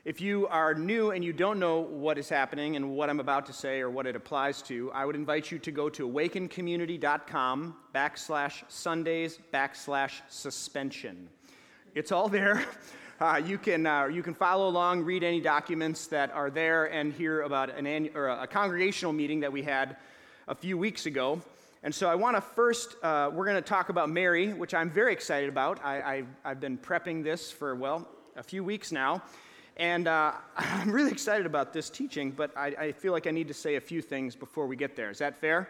If 0.05 0.21
you 0.21 0.47
are 0.47 0.73
new 0.73 1.11
and 1.11 1.21
you 1.21 1.33
don't 1.33 1.59
know 1.59 1.79
what 1.81 2.17
is 2.17 2.29
happening 2.29 2.77
and 2.77 2.95
what 2.95 3.09
I'm 3.09 3.19
about 3.19 3.45
to 3.47 3.53
say 3.53 3.81
or 3.81 3.89
what 3.89 4.07
it 4.07 4.15
applies 4.15 4.61
to, 4.63 4.89
I 4.93 5.05
would 5.05 5.17
invite 5.17 5.51
you 5.51 5.59
to 5.59 5.71
go 5.71 5.89
to 5.89 6.07
awakencommunity.com 6.07 7.75
backslash 7.93 8.63
Sundays 8.69 9.37
backslash 9.53 10.21
suspension. 10.29 11.27
It's 11.93 12.13
all 12.13 12.29
there. 12.29 12.65
Uh, 13.21 13.37
you, 13.37 13.59
can, 13.59 13.85
uh, 13.85 14.05
you 14.05 14.23
can 14.23 14.33
follow 14.33 14.67
along, 14.67 15.03
read 15.03 15.23
any 15.23 15.39
documents 15.39 16.07
that 16.07 16.31
are 16.31 16.49
there, 16.49 16.85
and 16.85 17.13
hear 17.13 17.43
about 17.43 17.69
an 17.69 17.85
annu- 17.85 18.15
or 18.15 18.29
a 18.29 18.47
congregational 18.47 19.13
meeting 19.13 19.39
that 19.39 19.51
we 19.51 19.61
had 19.61 19.97
a 20.47 20.55
few 20.55 20.75
weeks 20.75 21.05
ago. 21.05 21.39
And 21.83 21.93
so 21.93 22.09
I 22.09 22.15
want 22.15 22.35
to 22.35 22.41
first, 22.41 22.95
uh, 23.03 23.29
we're 23.31 23.45
going 23.45 23.57
to 23.57 23.61
talk 23.61 23.89
about 23.89 24.09
Mary, 24.09 24.53
which 24.53 24.73
I'm 24.73 24.89
very 24.89 25.13
excited 25.13 25.49
about. 25.49 25.85
I, 25.85 26.23
I, 26.43 26.49
have 26.49 26.59
been 26.59 26.79
prepping 26.79 27.23
this 27.23 27.51
for, 27.51 27.75
well, 27.75 28.07
a 28.37 28.41
few 28.41 28.63
weeks 28.63 28.91
now. 28.91 29.21
And 29.77 30.07
uh, 30.07 30.31
I'm 30.57 30.91
really 30.91 31.11
excited 31.11 31.45
about 31.45 31.73
this 31.73 31.91
teaching, 31.91 32.31
but 32.31 32.57
I, 32.57 32.67
I, 32.69 32.91
feel 32.91 33.11
like 33.11 33.27
I 33.27 33.31
need 33.31 33.49
to 33.49 33.53
say 33.53 33.75
a 33.75 33.81
few 33.81 34.01
things 34.01 34.35
before 34.35 34.65
we 34.65 34.75
get 34.75 34.95
there. 34.95 35.11
Is 35.11 35.19
that 35.19 35.37
fair? 35.37 35.69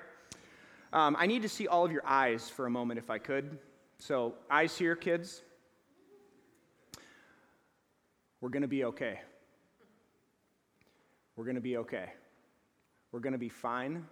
Um, 0.93 1.17
I 1.19 1.27
need 1.27 1.41
to 1.41 1.49
see 1.49 1.67
all 1.67 1.83
of 1.83 1.91
your 1.91 2.07
eyes 2.07 2.49
for 2.49 2.65
a 2.65 2.69
moment, 2.69 2.97
if 2.97 3.09
I 3.09 3.17
could. 3.17 3.57
So, 3.99 4.35
eyes 4.49 4.77
here, 4.77 4.95
kids. 4.95 5.41
We're 8.41 8.49
going 8.49 8.63
to 8.63 8.67
be 8.67 8.83
okay. 8.85 9.19
We're 11.35 11.45
going 11.45 11.55
to 11.55 11.61
be 11.61 11.77
okay. 11.77 12.11
We're 13.11 13.19
going 13.19 13.33
to 13.33 13.39
be 13.39 13.49
fine. 13.49 14.05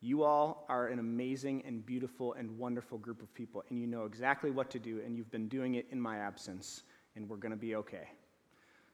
You 0.00 0.24
all 0.24 0.64
are 0.68 0.88
an 0.88 0.98
amazing 0.98 1.62
and 1.66 1.84
beautiful 1.84 2.32
and 2.32 2.58
wonderful 2.58 2.98
group 2.98 3.22
of 3.22 3.32
people, 3.34 3.62
and 3.68 3.78
you 3.78 3.86
know 3.86 4.04
exactly 4.04 4.50
what 4.50 4.70
to 4.70 4.78
do, 4.78 5.00
and 5.04 5.16
you've 5.16 5.30
been 5.30 5.48
doing 5.48 5.76
it 5.76 5.86
in 5.92 6.00
my 6.00 6.16
absence, 6.16 6.82
and 7.14 7.28
we're 7.28 7.36
going 7.36 7.52
to 7.52 7.58
be 7.58 7.76
okay. 7.76 8.08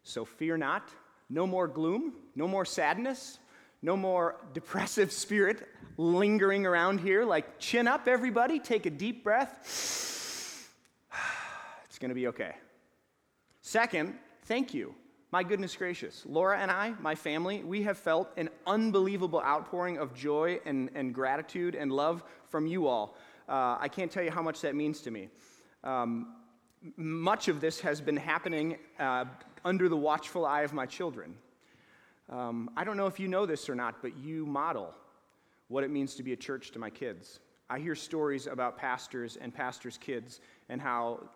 So 0.03 0.25
fear 0.25 0.59
not. 0.59 0.91
No 1.31 1.47
more 1.47 1.69
gloom, 1.69 2.15
no 2.35 2.49
more 2.49 2.65
sadness, 2.65 3.39
no 3.81 3.97
more 3.97 4.37
depressive 4.55 5.13
spirit 5.13 5.67
lingering 5.97 6.67
around 6.67 7.01
here. 7.01 7.25
Like, 7.25 7.59
chin 7.59 7.87
up, 7.87 8.09
everybody, 8.09 8.59
take 8.59 8.87
a 8.87 8.91
deep 8.91 9.23
breath. 9.25 10.75
It's 11.87 11.99
going 11.99 12.11
to 12.11 12.15
be 12.15 12.29
okay. 12.29 12.55
Second, 13.61 14.15
thank 14.49 14.73
you. 14.73 14.95
My 15.31 15.43
goodness 15.43 15.77
gracious. 15.77 16.25
Laura 16.27 16.59
and 16.59 16.71
I, 16.71 16.95
my 17.01 17.15
family, 17.15 17.63
we 17.63 17.83
have 17.83 17.99
felt 17.99 18.33
an 18.39 18.49
unbelievable 18.67 19.41
outpouring 19.41 19.99
of 19.99 20.15
joy 20.15 20.59
and, 20.65 20.89
and 20.95 21.15
gratitude 21.15 21.75
and 21.75 21.93
love 21.93 22.25
from 22.49 22.67
you 22.67 22.87
all. 22.87 23.15
Uh, 23.47 23.77
I 23.79 23.89
can't 23.89 24.11
tell 24.11 24.23
you 24.23 24.31
how 24.31 24.41
much 24.41 24.63
that 24.63 24.75
means 24.75 25.03
to 25.03 25.11
me. 25.11 25.29
Um, 25.85 26.35
much 26.97 27.49
of 27.49 27.61
this 27.61 27.79
has 27.81 28.01
been 28.01 28.17
happening 28.17 28.79
uh, 28.99 29.27
under 29.67 29.91
the 29.91 29.97
watchful 29.97 30.47
eye 30.47 30.63
of 30.63 30.73
my 30.73 30.87
children. 30.87 31.35
Um, 32.31 32.71
I 32.75 32.85
don't 32.85 32.97
know 32.97 33.07
if 33.07 33.21
you 33.21 33.29
know 33.29 33.45
this 33.45 33.69
or 33.69 33.75
not, 33.75 34.01
but 34.01 34.17
you 34.17 34.47
model 34.47 34.95
what 35.69 35.85
it 35.85 35.91
means 35.91 36.15
to 36.15 36.23
be 36.23 36.33
a 36.33 36.37
church 36.37 36.71
to 36.71 36.79
my 36.79 36.89
kids. 36.89 37.41
I 37.69 37.81
hear 37.81 37.95
stories 37.95 38.47
about 38.47 38.79
pastors 38.79 39.37
and 39.37 39.55
pastors' 39.55 39.99
kids 39.99 40.41
and 40.71 40.81
how 40.81 41.29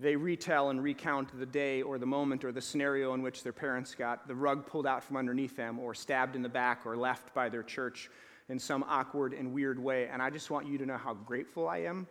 they 0.00 0.16
retell 0.16 0.70
and 0.70 0.82
recount 0.82 1.38
the 1.38 1.44
day 1.44 1.82
or 1.82 1.98
the 1.98 2.06
moment 2.06 2.42
or 2.42 2.52
the 2.52 2.60
scenario 2.60 3.12
in 3.12 3.20
which 3.20 3.42
their 3.42 3.52
parents 3.52 3.94
got 3.94 4.26
the 4.26 4.34
rug 4.34 4.66
pulled 4.66 4.86
out 4.86 5.04
from 5.04 5.18
underneath 5.18 5.56
them 5.56 5.78
or 5.78 5.94
stabbed 5.94 6.34
in 6.34 6.42
the 6.42 6.48
back 6.48 6.86
or 6.86 6.96
left 6.96 7.34
by 7.34 7.50
their 7.50 7.62
church 7.62 8.08
in 8.48 8.58
some 8.58 8.82
awkward 8.88 9.34
and 9.34 9.52
weird 9.52 9.78
way. 9.78 10.08
And 10.08 10.22
I 10.22 10.30
just 10.30 10.50
want 10.50 10.66
you 10.66 10.78
to 10.78 10.86
know 10.86 10.96
how 10.96 11.12
grateful 11.12 11.68
I 11.68 11.78
am 11.78 12.06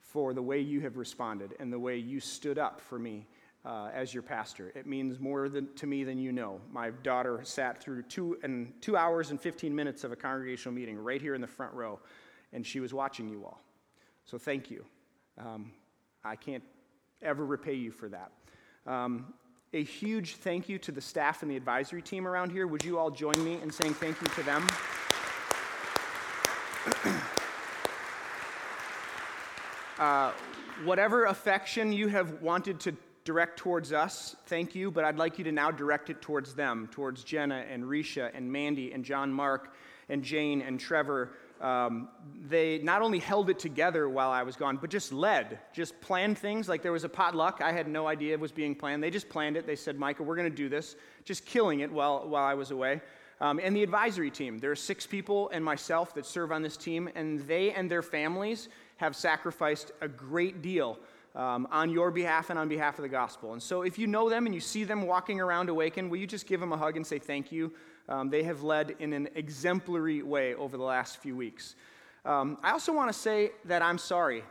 for 0.00 0.32
the 0.32 0.40
way 0.40 0.60
you 0.60 0.80
have 0.80 0.96
responded 0.96 1.54
and 1.60 1.70
the 1.70 1.78
way 1.78 1.98
you 1.98 2.20
stood 2.20 2.58
up 2.58 2.80
for 2.80 2.98
me 2.98 3.26
uh, 3.66 3.90
as 3.92 4.14
your 4.14 4.22
pastor. 4.22 4.72
It 4.74 4.86
means 4.86 5.20
more 5.20 5.50
than, 5.50 5.68
to 5.74 5.86
me 5.86 6.04
than 6.04 6.18
you 6.18 6.32
know. 6.32 6.60
My 6.72 6.90
daughter 7.02 7.40
sat 7.42 7.82
through 7.82 8.04
two, 8.04 8.38
and 8.44 8.72
two 8.80 8.96
hours 8.96 9.30
and 9.30 9.38
15 9.38 9.74
minutes 9.74 10.04
of 10.04 10.12
a 10.12 10.16
congregational 10.16 10.74
meeting 10.74 10.96
right 10.96 11.20
here 11.20 11.34
in 11.34 11.42
the 11.42 11.46
front 11.46 11.74
row, 11.74 12.00
and 12.54 12.64
she 12.64 12.80
was 12.80 12.94
watching 12.94 13.28
you 13.28 13.44
all. 13.44 13.60
So 14.24 14.38
thank 14.38 14.70
you. 14.70 14.84
Um, 15.36 15.72
I 16.24 16.36
can't 16.36 16.62
ever 17.22 17.44
repay 17.44 17.74
you 17.74 17.90
for 17.90 18.08
that. 18.08 18.30
Um, 18.86 19.34
a 19.72 19.82
huge 19.82 20.36
thank 20.36 20.68
you 20.68 20.78
to 20.78 20.92
the 20.92 21.00
staff 21.00 21.42
and 21.42 21.50
the 21.50 21.56
advisory 21.56 22.02
team 22.02 22.26
around 22.26 22.50
here. 22.50 22.66
Would 22.66 22.84
you 22.84 22.98
all 22.98 23.10
join 23.10 23.42
me 23.44 23.60
in 23.62 23.70
saying 23.70 23.94
thank 23.94 24.20
you 24.20 24.28
to 24.28 24.42
them? 24.42 24.66
Uh, 29.98 30.30
whatever 30.84 31.24
affection 31.24 31.90
you 31.90 32.08
have 32.08 32.42
wanted 32.42 32.78
to 32.78 32.94
direct 33.24 33.58
towards 33.58 33.94
us, 33.94 34.36
thank 34.44 34.74
you, 34.74 34.90
but 34.90 35.04
I'd 35.04 35.16
like 35.16 35.38
you 35.38 35.44
to 35.44 35.52
now 35.52 35.70
direct 35.70 36.10
it 36.10 36.20
towards 36.20 36.52
them, 36.54 36.88
towards 36.92 37.24
Jenna 37.24 37.64
and 37.70 37.82
Risha 37.82 38.30
and 38.34 38.52
Mandy 38.52 38.92
and 38.92 39.02
John 39.02 39.32
Mark 39.32 39.74
and 40.10 40.22
Jane 40.22 40.60
and 40.60 40.78
Trevor. 40.78 41.30
Um, 41.60 42.08
they 42.48 42.78
not 42.78 43.02
only 43.02 43.18
held 43.18 43.48
it 43.48 43.58
together 43.58 44.08
while 44.08 44.30
I 44.30 44.42
was 44.42 44.56
gone, 44.56 44.76
but 44.76 44.90
just 44.90 45.12
led, 45.12 45.58
just 45.72 45.98
planned 46.00 46.38
things. 46.38 46.68
Like 46.68 46.82
there 46.82 46.92
was 46.92 47.04
a 47.04 47.08
potluck. 47.08 47.60
I 47.62 47.72
had 47.72 47.88
no 47.88 48.06
idea 48.06 48.34
it 48.34 48.40
was 48.40 48.52
being 48.52 48.74
planned. 48.74 49.02
They 49.02 49.10
just 49.10 49.28
planned 49.28 49.56
it. 49.56 49.66
They 49.66 49.76
said, 49.76 49.98
Micah, 49.98 50.22
we're 50.22 50.36
going 50.36 50.50
to 50.50 50.56
do 50.56 50.68
this, 50.68 50.96
just 51.24 51.46
killing 51.46 51.80
it 51.80 51.90
while, 51.90 52.28
while 52.28 52.44
I 52.44 52.54
was 52.54 52.70
away. 52.70 53.00
Um, 53.40 53.60
and 53.62 53.76
the 53.76 53.82
advisory 53.82 54.30
team. 54.30 54.58
There 54.58 54.70
are 54.70 54.76
six 54.76 55.06
people 55.06 55.50
and 55.50 55.64
myself 55.64 56.14
that 56.14 56.24
serve 56.26 56.52
on 56.52 56.62
this 56.62 56.76
team, 56.76 57.08
and 57.14 57.40
they 57.46 57.72
and 57.72 57.90
their 57.90 58.02
families 58.02 58.68
have 58.96 59.14
sacrificed 59.14 59.92
a 60.00 60.08
great 60.08 60.62
deal 60.62 60.98
um, 61.34 61.68
on 61.70 61.90
your 61.90 62.10
behalf 62.10 62.48
and 62.48 62.58
on 62.58 62.68
behalf 62.68 62.98
of 62.98 63.02
the 63.02 63.08
gospel. 63.08 63.52
And 63.52 63.62
so 63.62 63.82
if 63.82 63.98
you 63.98 64.06
know 64.06 64.30
them 64.30 64.46
and 64.46 64.54
you 64.54 64.60
see 64.60 64.84
them 64.84 65.06
walking 65.06 65.38
around 65.38 65.68
Awaken, 65.68 66.08
will 66.08 66.16
you 66.16 66.26
just 66.26 66.46
give 66.46 66.60
them 66.60 66.72
a 66.72 66.76
hug 66.76 66.96
and 66.96 67.06
say 67.06 67.18
thank 67.18 67.52
you? 67.52 67.72
Um, 68.08 68.30
they 68.30 68.44
have 68.44 68.62
led 68.62 68.94
in 68.98 69.12
an 69.12 69.28
exemplary 69.34 70.22
way 70.22 70.54
over 70.54 70.76
the 70.76 70.84
last 70.84 71.18
few 71.18 71.36
weeks. 71.36 71.74
Um, 72.24 72.58
I 72.62 72.72
also 72.72 72.92
want 72.92 73.12
to 73.12 73.18
say 73.18 73.50
that 73.64 73.82
I'm 73.82 73.98
sorry. 73.98 74.42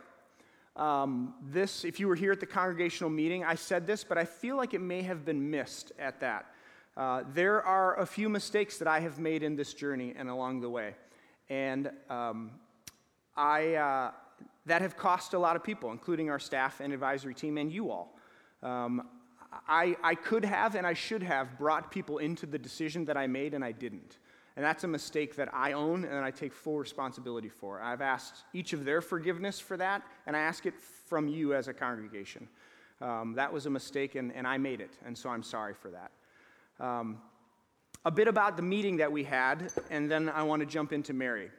Um, 0.76 1.34
this, 1.42 1.84
if 1.84 1.98
you 1.98 2.06
were 2.06 2.14
here 2.14 2.32
at 2.32 2.40
the 2.40 2.46
congregational 2.46 3.10
meeting, 3.10 3.44
I 3.44 3.54
said 3.54 3.86
this, 3.86 4.04
but 4.04 4.18
I 4.18 4.26
feel 4.26 4.56
like 4.56 4.74
it 4.74 4.80
may 4.80 5.02
have 5.02 5.24
been 5.24 5.50
missed 5.50 5.92
at 5.98 6.20
that. 6.20 6.46
Uh, 6.96 7.24
there 7.32 7.62
are 7.62 7.98
a 8.00 8.06
few 8.06 8.28
mistakes 8.28 8.78
that 8.78 8.88
I 8.88 9.00
have 9.00 9.18
made 9.18 9.42
in 9.42 9.56
this 9.56 9.74
journey 9.74 10.14
and 10.16 10.28
along 10.28 10.60
the 10.60 10.70
way. 10.70 10.94
And 11.48 11.90
um, 12.10 12.50
I, 13.36 13.74
uh, 13.74 14.10
that 14.66 14.82
have 14.82 14.96
cost 14.96 15.34
a 15.34 15.38
lot 15.38 15.56
of 15.56 15.62
people, 15.62 15.92
including 15.92 16.28
our 16.30 16.38
staff 16.38 16.80
and 16.80 16.92
advisory 16.92 17.34
team 17.34 17.56
and 17.58 17.72
you 17.72 17.90
all. 17.90 18.18
Um, 18.62 19.08
I, 19.68 19.96
I 20.02 20.14
could 20.14 20.44
have 20.44 20.74
and 20.74 20.86
I 20.86 20.94
should 20.94 21.22
have 21.22 21.58
brought 21.58 21.90
people 21.90 22.18
into 22.18 22.46
the 22.46 22.58
decision 22.58 23.04
that 23.06 23.16
I 23.16 23.26
made, 23.26 23.54
and 23.54 23.64
I 23.64 23.72
didn't. 23.72 24.18
And 24.56 24.64
that's 24.64 24.84
a 24.84 24.88
mistake 24.88 25.36
that 25.36 25.52
I 25.52 25.72
own 25.72 26.04
and 26.04 26.24
I 26.24 26.30
take 26.30 26.54
full 26.54 26.78
responsibility 26.78 27.50
for. 27.50 27.80
I've 27.80 28.00
asked 28.00 28.44
each 28.54 28.72
of 28.72 28.84
their 28.84 29.02
forgiveness 29.02 29.60
for 29.60 29.76
that, 29.76 30.02
and 30.26 30.34
I 30.34 30.40
ask 30.40 30.64
it 30.64 30.74
from 31.06 31.28
you 31.28 31.54
as 31.54 31.68
a 31.68 31.74
congregation. 31.74 32.48
Um, 33.02 33.34
that 33.34 33.52
was 33.52 33.66
a 33.66 33.70
mistake, 33.70 34.14
and, 34.14 34.32
and 34.32 34.46
I 34.46 34.56
made 34.56 34.80
it, 34.80 34.96
and 35.04 35.16
so 35.16 35.28
I'm 35.28 35.42
sorry 35.42 35.74
for 35.74 35.90
that. 35.90 36.10
Um, 36.80 37.18
a 38.06 38.10
bit 38.10 38.28
about 38.28 38.56
the 38.56 38.62
meeting 38.62 38.96
that 38.98 39.12
we 39.12 39.24
had, 39.24 39.70
and 39.90 40.10
then 40.10 40.30
I 40.30 40.42
want 40.42 40.60
to 40.60 40.66
jump 40.66 40.92
into 40.92 41.12
Mary. 41.12 41.50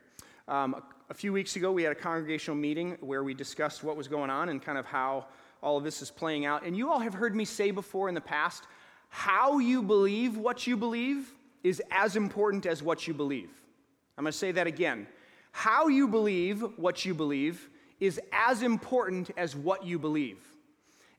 Um, 0.47 0.73
a, 0.73 0.83
a 1.11 1.13
few 1.13 1.31
weeks 1.31 1.55
ago, 1.55 1.71
we 1.71 1.83
had 1.83 1.91
a 1.91 1.95
congregational 1.95 2.57
meeting 2.57 2.97
where 3.01 3.23
we 3.23 3.35
discussed 3.35 3.83
what 3.83 3.95
was 3.95 4.07
going 4.07 4.31
on 4.31 4.49
and 4.49 4.59
kind 4.61 4.77
of 4.77 4.85
how 4.85 5.27
all 5.61 5.77
of 5.77 5.83
this 5.83 6.01
is 6.01 6.11
playing 6.11 6.45
out. 6.45 6.63
And 6.63 6.75
you 6.75 6.91
all 6.91 6.99
have 6.99 7.13
heard 7.13 7.35
me 7.35 7.45
say 7.45 7.71
before 7.71 8.09
in 8.09 8.15
the 8.15 8.21
past 8.21 8.63
how 9.09 9.59
you 9.59 9.81
believe 9.81 10.37
what 10.37 10.67
you 10.67 10.77
believe 10.77 11.33
is 11.63 11.81
as 11.91 12.15
important 12.15 12.65
as 12.65 12.83
what 12.83 13.07
you 13.07 13.13
believe. 13.13 13.49
I'm 14.17 14.23
going 14.23 14.31
to 14.31 14.37
say 14.37 14.51
that 14.51 14.67
again. 14.67 15.07
How 15.51 15.87
you 15.87 16.07
believe 16.07 16.63
what 16.77 17.05
you 17.05 17.13
believe 17.13 17.69
is 17.99 18.19
as 18.31 18.61
important 18.61 19.31
as 19.37 19.55
what 19.55 19.85
you 19.85 19.97
believe. 19.97 20.37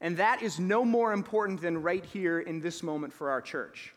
And 0.01 0.17
that 0.19 0.43
is 0.43 0.61
no 0.61 0.85
more 0.85 1.13
important 1.13 1.61
than 1.61 1.83
right 1.83 2.05
here 2.05 2.41
in 2.41 2.61
this 2.61 2.83
moment 2.83 3.13
for 3.13 3.31
our 3.31 3.41
church. 3.41 3.93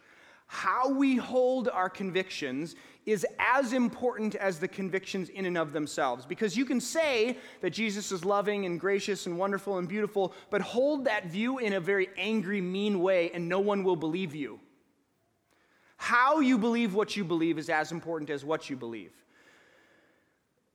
How 0.53 0.89
we 0.89 1.15
hold 1.15 1.69
our 1.69 1.89
convictions 1.89 2.75
is 3.05 3.25
as 3.39 3.71
important 3.71 4.35
as 4.35 4.59
the 4.59 4.67
convictions 4.67 5.29
in 5.29 5.45
and 5.45 5.57
of 5.57 5.71
themselves. 5.71 6.25
Because 6.25 6.57
you 6.57 6.65
can 6.65 6.81
say 6.81 7.37
that 7.61 7.69
Jesus 7.69 8.11
is 8.11 8.25
loving 8.25 8.65
and 8.65 8.77
gracious 8.77 9.27
and 9.27 9.39
wonderful 9.39 9.77
and 9.77 9.87
beautiful, 9.87 10.33
but 10.49 10.59
hold 10.59 11.05
that 11.05 11.27
view 11.27 11.59
in 11.59 11.71
a 11.71 11.79
very 11.79 12.09
angry, 12.17 12.59
mean 12.59 12.99
way, 12.99 13.31
and 13.31 13.47
no 13.47 13.61
one 13.61 13.85
will 13.85 13.95
believe 13.95 14.35
you. 14.35 14.59
How 15.95 16.41
you 16.41 16.57
believe 16.57 16.93
what 16.93 17.15
you 17.15 17.23
believe 17.23 17.57
is 17.57 17.69
as 17.69 17.93
important 17.93 18.29
as 18.29 18.43
what 18.43 18.69
you 18.69 18.75
believe. 18.75 19.13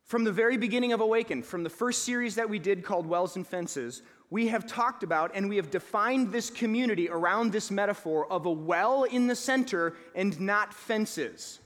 From 0.05 0.25
the 0.25 0.33
very 0.33 0.57
beginning 0.57 0.95
of 0.95 1.03
Awaken, 1.03 1.43
from 1.43 1.65
the 1.65 1.69
first 1.69 2.03
series 2.03 2.37
that 2.37 2.49
we 2.49 2.59
did 2.59 2.83
called 2.83 3.07
Wells 3.07 3.37
and 3.37 3.47
Fences, 3.47 4.01
we 4.31 4.49
have 4.49 4.67
talked 4.67 5.03
about 5.03 5.31
and 5.35 5.49
we 5.49 5.57
have 5.57 5.71
defined 5.71 6.33
this 6.33 6.51
community 6.51 7.09
around 7.09 7.53
this 7.53 7.71
metaphor 7.71 8.31
of 8.31 8.47
a 8.47 8.51
well 8.51 9.05
in 9.05 9.27
the 9.27 9.37
center 9.37 9.95
and 10.15 10.41
not 10.41 10.75
fences. 10.75 11.61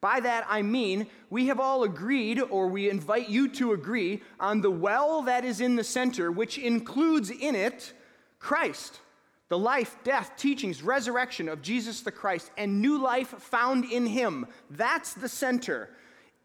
By 0.00 0.20
that 0.20 0.44
I 0.48 0.62
mean, 0.62 1.06
we 1.30 1.46
have 1.46 1.60
all 1.60 1.84
agreed, 1.84 2.40
or 2.40 2.66
we 2.66 2.90
invite 2.90 3.28
you 3.28 3.48
to 3.50 3.72
agree, 3.72 4.20
on 4.40 4.60
the 4.60 4.70
well 4.70 5.22
that 5.22 5.44
is 5.44 5.60
in 5.60 5.76
the 5.76 5.84
center, 5.84 6.30
which 6.32 6.58
includes 6.58 7.30
in 7.30 7.54
it 7.54 7.92
Christ, 8.40 9.00
the 9.48 9.58
life, 9.58 9.96
death, 10.02 10.32
teachings, 10.36 10.82
resurrection 10.82 11.48
of 11.48 11.62
Jesus 11.62 12.00
the 12.00 12.10
Christ, 12.10 12.50
and 12.56 12.82
new 12.82 13.00
life 13.00 13.28
found 13.28 13.84
in 13.84 14.06
Him. 14.06 14.46
That's 14.70 15.14
the 15.14 15.28
center. 15.28 15.88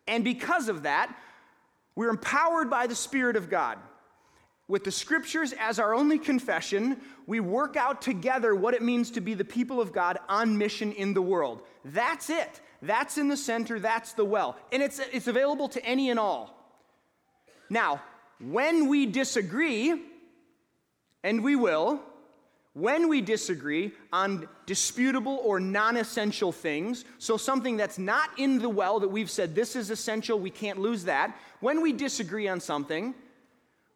And 0.08 0.24
because 0.24 0.70
of 0.70 0.84
that, 0.84 1.15
we're 1.96 2.10
empowered 2.10 2.70
by 2.70 2.86
the 2.86 2.94
Spirit 2.94 3.36
of 3.36 3.50
God. 3.50 3.79
With 4.67 4.83
the 4.83 4.91
scriptures 4.91 5.53
as 5.57 5.79
our 5.79 5.93
only 5.93 6.19
confession, 6.19 7.00
we 7.25 7.39
work 7.39 7.77
out 7.77 8.01
together 8.01 8.53
what 8.53 8.74
it 8.74 8.81
means 8.81 9.12
to 9.12 9.21
be 9.21 9.33
the 9.33 9.45
people 9.45 9.79
of 9.79 9.93
God 9.93 10.19
on 10.27 10.57
mission 10.57 10.91
in 10.91 11.13
the 11.13 11.21
world. 11.21 11.62
That's 11.86 12.29
it. 12.29 12.62
That's 12.81 13.17
in 13.17 13.27
the 13.29 13.38
center, 13.38 13.79
that's 13.79 14.13
the 14.13 14.25
well. 14.25 14.57
And 14.71 14.83
it's, 14.83 15.00
it's 15.00 15.27
available 15.27 15.69
to 15.69 15.83
any 15.86 16.09
and 16.09 16.19
all. 16.19 16.53
Now, 17.69 18.01
when 18.39 18.88
we 18.88 19.06
disagree, 19.06 20.03
and 21.23 21.43
we 21.43 21.56
will, 21.56 22.01
when 22.73 23.10
we 23.10 23.21
disagree 23.21 23.91
on 24.13 24.47
disputable 24.67 25.41
or 25.43 25.60
non 25.60 25.97
essential 25.97 26.51
things, 26.51 27.06
so 27.17 27.36
something 27.36 27.77
that's 27.77 27.97
not 27.97 28.30
in 28.38 28.60
the 28.60 28.69
well 28.69 28.99
that 28.99 29.08
we've 29.08 29.32
said 29.32 29.56
this 29.56 29.75
is 29.75 29.89
essential, 29.89 30.39
we 30.39 30.51
can't 30.51 30.80
lose 30.80 31.06
that, 31.06 31.36
when 31.62 31.82
we 31.82 31.91
disagree 31.93 32.47
on 32.47 32.60
something, 32.60 33.15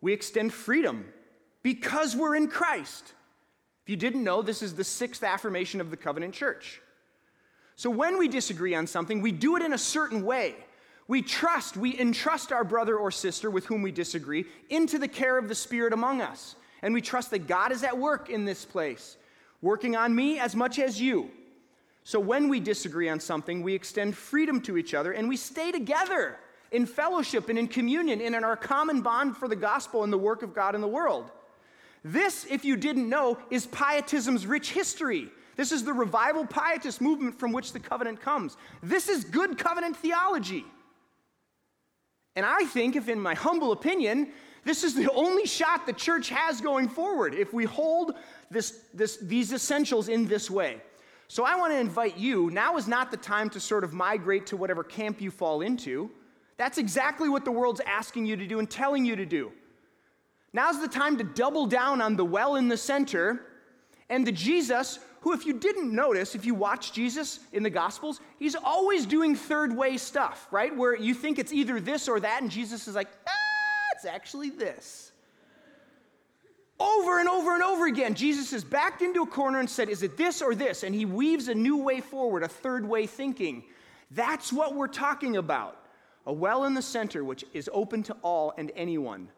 we 0.01 0.13
extend 0.13 0.53
freedom 0.53 1.05
because 1.63 2.15
we're 2.15 2.35
in 2.35 2.47
Christ. 2.47 3.13
If 3.83 3.89
you 3.89 3.95
didn't 3.95 4.23
know, 4.23 4.41
this 4.41 4.61
is 4.61 4.75
the 4.75 4.83
sixth 4.83 5.23
affirmation 5.23 5.79
of 5.79 5.91
the 5.91 5.97
covenant 5.97 6.33
church. 6.33 6.81
So 7.75 7.89
when 7.89 8.17
we 8.17 8.27
disagree 8.27 8.75
on 8.75 8.87
something, 8.87 9.21
we 9.21 9.31
do 9.31 9.55
it 9.55 9.63
in 9.63 9.73
a 9.73 9.77
certain 9.77 10.23
way. 10.23 10.55
We 11.07 11.21
trust, 11.21 11.77
we 11.77 11.99
entrust 11.99 12.51
our 12.51 12.63
brother 12.63 12.95
or 12.97 13.11
sister 13.11 13.49
with 13.49 13.65
whom 13.65 13.81
we 13.81 13.91
disagree 13.91 14.45
into 14.69 14.97
the 14.99 15.07
care 15.07 15.37
of 15.37 15.47
the 15.47 15.55
Spirit 15.55 15.93
among 15.93 16.21
us. 16.21 16.55
And 16.81 16.93
we 16.93 17.01
trust 17.01 17.31
that 17.31 17.47
God 17.47 17.71
is 17.71 17.83
at 17.83 17.97
work 17.97 18.29
in 18.29 18.45
this 18.45 18.65
place, 18.65 19.17
working 19.61 19.95
on 19.95 20.15
me 20.15 20.39
as 20.39 20.55
much 20.55 20.79
as 20.79 21.01
you. 21.01 21.29
So 22.03 22.19
when 22.19 22.49
we 22.49 22.59
disagree 22.59 23.09
on 23.09 23.19
something, 23.19 23.61
we 23.61 23.75
extend 23.75 24.15
freedom 24.15 24.61
to 24.61 24.77
each 24.77 24.93
other 24.93 25.11
and 25.11 25.29
we 25.29 25.37
stay 25.37 25.71
together 25.71 26.37
in 26.71 26.85
fellowship 26.85 27.49
and 27.49 27.59
in 27.59 27.67
communion 27.67 28.21
and 28.21 28.35
in 28.35 28.43
our 28.43 28.55
common 28.55 29.01
bond 29.01 29.35
for 29.35 29.47
the 29.47 29.55
gospel 29.55 30.03
and 30.03 30.11
the 30.11 30.17
work 30.17 30.41
of 30.41 30.53
God 30.53 30.75
in 30.75 30.81
the 30.81 30.87
world. 30.87 31.29
This, 32.03 32.47
if 32.49 32.65
you 32.65 32.75
didn't 32.75 33.09
know, 33.09 33.37
is 33.49 33.67
pietism's 33.67 34.47
rich 34.47 34.71
history. 34.71 35.29
This 35.55 35.71
is 35.71 35.83
the 35.83 35.93
revival 35.93 36.45
pietist 36.45 37.01
movement 37.01 37.37
from 37.37 37.51
which 37.51 37.73
the 37.73 37.79
covenant 37.79 38.21
comes. 38.21 38.57
This 38.81 39.09
is 39.09 39.23
good 39.23 39.57
covenant 39.57 39.97
theology. 39.97 40.65
And 42.35 42.45
I 42.45 42.63
think, 42.63 42.95
if 42.95 43.09
in 43.09 43.19
my 43.19 43.35
humble 43.35 43.71
opinion, 43.71 44.29
this 44.63 44.83
is 44.83 44.95
the 44.95 45.11
only 45.11 45.45
shot 45.45 45.85
the 45.85 45.93
church 45.93 46.29
has 46.29 46.61
going 46.61 46.87
forward 46.87 47.33
if 47.33 47.53
we 47.53 47.65
hold 47.65 48.15
this, 48.49 48.85
this, 48.93 49.17
these 49.17 49.51
essentials 49.51 50.07
in 50.07 50.27
this 50.27 50.49
way. 50.49 50.81
So 51.27 51.43
I 51.45 51.55
want 51.55 51.73
to 51.73 51.79
invite 51.79 52.17
you 52.17 52.49
now 52.51 52.77
is 52.77 52.87
not 52.87 53.11
the 53.11 53.17
time 53.17 53.49
to 53.51 53.59
sort 53.59 53.83
of 53.83 53.93
migrate 53.93 54.45
to 54.47 54.57
whatever 54.57 54.83
camp 54.83 55.21
you 55.21 55.31
fall 55.31 55.61
into. 55.61 56.09
That's 56.61 56.77
exactly 56.77 57.27
what 57.27 57.43
the 57.43 57.51
world's 57.51 57.81
asking 57.87 58.27
you 58.27 58.35
to 58.35 58.45
do 58.45 58.59
and 58.59 58.69
telling 58.69 59.03
you 59.03 59.15
to 59.15 59.25
do. 59.25 59.51
Now's 60.53 60.79
the 60.79 60.87
time 60.87 61.17
to 61.17 61.23
double 61.23 61.65
down 61.65 62.01
on 62.01 62.15
the 62.15 62.23
well 62.23 62.55
in 62.55 62.67
the 62.67 62.77
center 62.77 63.47
and 64.11 64.27
the 64.27 64.31
Jesus 64.31 64.99
who, 65.21 65.33
if 65.33 65.43
you 65.47 65.53
didn't 65.53 65.91
notice, 65.91 66.35
if 66.35 66.45
you 66.45 66.53
watch 66.53 66.93
Jesus 66.93 67.39
in 67.51 67.63
the 67.63 67.71
Gospels, 67.71 68.19
he's 68.37 68.53
always 68.53 69.07
doing 69.07 69.35
third 69.35 69.75
way 69.75 69.97
stuff, 69.97 70.47
right? 70.51 70.75
Where 70.77 70.95
you 70.95 71.15
think 71.15 71.39
it's 71.39 71.51
either 71.51 71.79
this 71.79 72.07
or 72.07 72.19
that, 72.19 72.43
and 72.43 72.51
Jesus 72.51 72.87
is 72.87 72.93
like, 72.93 73.07
ah, 73.25 73.95
it's 73.95 74.05
actually 74.05 74.51
this. 74.51 75.13
Over 76.79 77.19
and 77.19 77.27
over 77.27 77.55
and 77.55 77.63
over 77.63 77.87
again, 77.87 78.13
Jesus 78.13 78.53
is 78.53 78.63
backed 78.63 79.01
into 79.01 79.23
a 79.23 79.27
corner 79.27 79.59
and 79.59 79.67
said, 79.67 79.89
Is 79.89 80.03
it 80.03 80.15
this 80.15 80.43
or 80.43 80.53
this? 80.53 80.83
And 80.83 80.93
he 80.93 81.05
weaves 81.05 81.47
a 81.47 81.55
new 81.55 81.77
way 81.77 82.01
forward, 82.01 82.43
a 82.43 82.47
third 82.47 82.87
way 82.87 83.07
thinking. 83.07 83.63
That's 84.11 84.53
what 84.53 84.75
we're 84.75 84.87
talking 84.87 85.37
about. 85.37 85.80
A 86.25 86.33
well 86.33 86.65
in 86.65 86.73
the 86.73 86.81
center, 86.81 87.23
which 87.23 87.45
is 87.53 87.69
open 87.73 88.03
to 88.03 88.15
all 88.21 88.53
and 88.57 88.71
anyone 88.75 89.29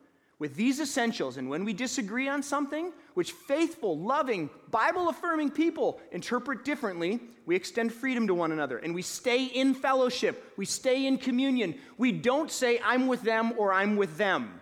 with 0.43 0.55
these 0.55 0.81
essentials, 0.81 1.37
and 1.37 1.49
when 1.49 1.63
we 1.63 1.71
disagree 1.71 2.27
on 2.27 2.43
something, 2.43 2.91
which 3.13 3.31
faithful, 3.31 3.97
loving, 3.97 4.49
Bible 4.71 5.07
affirming 5.07 5.49
people 5.49 6.01
interpret 6.11 6.65
differently, 6.65 7.21
we 7.45 7.55
extend 7.55 7.93
freedom 7.93 8.27
to 8.27 8.33
one 8.33 8.51
another 8.51 8.77
and 8.77 8.93
we 8.93 9.01
stay 9.01 9.45
in 9.45 9.73
fellowship, 9.73 10.53
we 10.57 10.65
stay 10.65 11.05
in 11.05 11.17
communion. 11.17 11.75
We 11.97 12.11
don't 12.11 12.51
say, 12.51 12.81
I'm 12.83 13.07
with 13.07 13.21
them 13.21 13.53
or 13.57 13.71
I'm 13.71 13.95
with 13.95 14.17
them. 14.17 14.59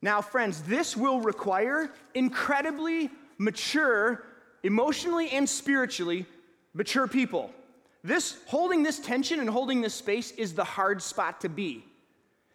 Now, 0.00 0.20
friends, 0.20 0.62
this 0.62 0.96
will 0.96 1.20
require 1.20 1.90
incredibly 2.14 3.10
mature, 3.36 4.24
emotionally 4.62 5.30
and 5.30 5.48
spiritually 5.48 6.24
mature 6.72 7.08
people. 7.08 7.50
This 8.08 8.38
holding 8.46 8.82
this 8.82 8.98
tension 8.98 9.38
and 9.38 9.50
holding 9.50 9.82
this 9.82 9.92
space 9.92 10.30
is 10.30 10.54
the 10.54 10.64
hard 10.64 11.02
spot 11.02 11.42
to 11.42 11.50
be. 11.50 11.84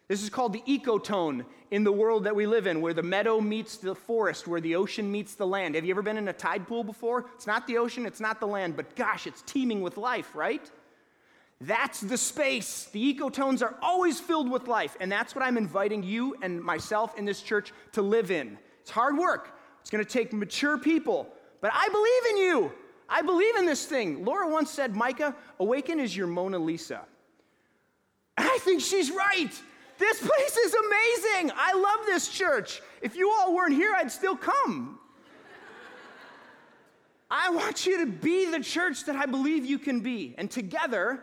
This 0.08 0.20
is 0.20 0.28
called 0.28 0.52
the 0.52 0.64
ecotone 0.66 1.44
in 1.70 1.84
the 1.84 1.92
world 1.92 2.24
that 2.24 2.34
we 2.34 2.44
live 2.44 2.66
in, 2.66 2.80
where 2.80 2.92
the 2.92 3.04
meadow 3.04 3.40
meets 3.40 3.76
the 3.76 3.94
forest, 3.94 4.48
where 4.48 4.60
the 4.60 4.74
ocean 4.74 5.12
meets 5.12 5.36
the 5.36 5.46
land. 5.46 5.76
Have 5.76 5.84
you 5.84 5.92
ever 5.92 6.02
been 6.02 6.18
in 6.18 6.26
a 6.26 6.32
tide 6.32 6.66
pool 6.66 6.82
before? 6.82 7.26
It's 7.36 7.46
not 7.46 7.68
the 7.68 7.78
ocean, 7.78 8.04
it's 8.04 8.18
not 8.18 8.40
the 8.40 8.48
land, 8.48 8.74
but 8.74 8.96
gosh, 8.96 9.28
it's 9.28 9.42
teeming 9.42 9.80
with 9.80 9.96
life, 9.96 10.34
right? 10.34 10.68
That's 11.60 12.00
the 12.00 12.18
space. 12.18 12.86
The 12.86 13.14
ecotones 13.14 13.62
are 13.62 13.76
always 13.80 14.18
filled 14.18 14.50
with 14.50 14.66
life, 14.66 14.96
and 14.98 15.10
that's 15.10 15.36
what 15.36 15.44
I'm 15.44 15.56
inviting 15.56 16.02
you 16.02 16.34
and 16.42 16.60
myself 16.60 17.16
in 17.16 17.26
this 17.26 17.40
church 17.40 17.72
to 17.92 18.02
live 18.02 18.32
in. 18.32 18.58
It's 18.80 18.90
hard 18.90 19.16
work, 19.16 19.56
it's 19.80 19.90
gonna 19.90 20.04
take 20.04 20.32
mature 20.32 20.78
people, 20.78 21.28
but 21.60 21.70
I 21.72 21.88
believe 21.90 22.26
in 22.30 22.36
you. 22.38 22.72
I 23.08 23.22
believe 23.22 23.56
in 23.56 23.66
this 23.66 23.86
thing. 23.86 24.24
Laura 24.24 24.48
once 24.48 24.70
said, 24.70 24.96
Micah, 24.96 25.34
Awaken 25.60 26.00
is 26.00 26.16
your 26.16 26.26
Mona 26.26 26.58
Lisa. 26.58 27.02
I 28.36 28.58
think 28.62 28.80
she's 28.80 29.10
right. 29.10 29.50
This 29.98 30.20
place 30.20 30.56
is 30.56 30.74
amazing. 30.74 31.52
I 31.54 31.72
love 31.74 32.06
this 32.06 32.28
church. 32.28 32.82
If 33.00 33.16
you 33.16 33.30
all 33.30 33.54
weren't 33.54 33.74
here, 33.74 33.94
I'd 33.96 34.10
still 34.10 34.36
come. 34.36 34.98
I 37.30 37.50
want 37.50 37.86
you 37.86 37.98
to 37.98 38.06
be 38.06 38.50
the 38.50 38.60
church 38.60 39.04
that 39.04 39.16
I 39.16 39.26
believe 39.26 39.64
you 39.64 39.78
can 39.78 40.00
be. 40.00 40.34
And 40.38 40.50
together, 40.50 41.22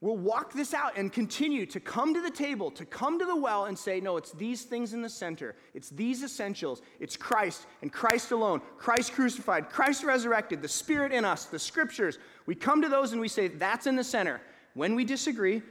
we'll 0.00 0.16
walk 0.16 0.52
this 0.52 0.74
out 0.74 0.96
and 0.96 1.12
continue 1.12 1.66
to 1.66 1.80
come 1.80 2.14
to 2.14 2.20
the 2.20 2.30
table, 2.30 2.70
to 2.70 2.84
come 2.84 3.18
to 3.18 3.24
the 3.24 3.36
well 3.36 3.64
and 3.64 3.76
say, 3.76 4.00
no, 4.00 4.16
it's 4.16 4.32
these 4.32 4.62
things 4.62 4.92
in 4.92 5.02
the 5.02 5.08
center. 5.08 5.56
It's 5.74 5.90
these 5.90 6.22
essentials. 6.22 6.82
It's 7.00 7.16
Christ 7.16 7.66
and 7.82 7.92
Christ 7.92 8.30
alone. 8.30 8.60
Christ 8.76 9.12
crucified, 9.12 9.70
Christ 9.70 10.04
resurrected, 10.04 10.62
the 10.62 10.68
Spirit 10.68 11.12
in 11.12 11.24
us, 11.24 11.46
the 11.46 11.58
scriptures. 11.58 12.18
We 12.46 12.54
come 12.54 12.82
to 12.82 12.88
those 12.88 13.12
and 13.12 13.20
we 13.20 13.28
say, 13.28 13.48
that's 13.48 13.86
in 13.86 13.96
the 13.96 14.04
center. 14.04 14.40
When 14.74 14.94
we 14.94 15.04
disagree, 15.04 15.62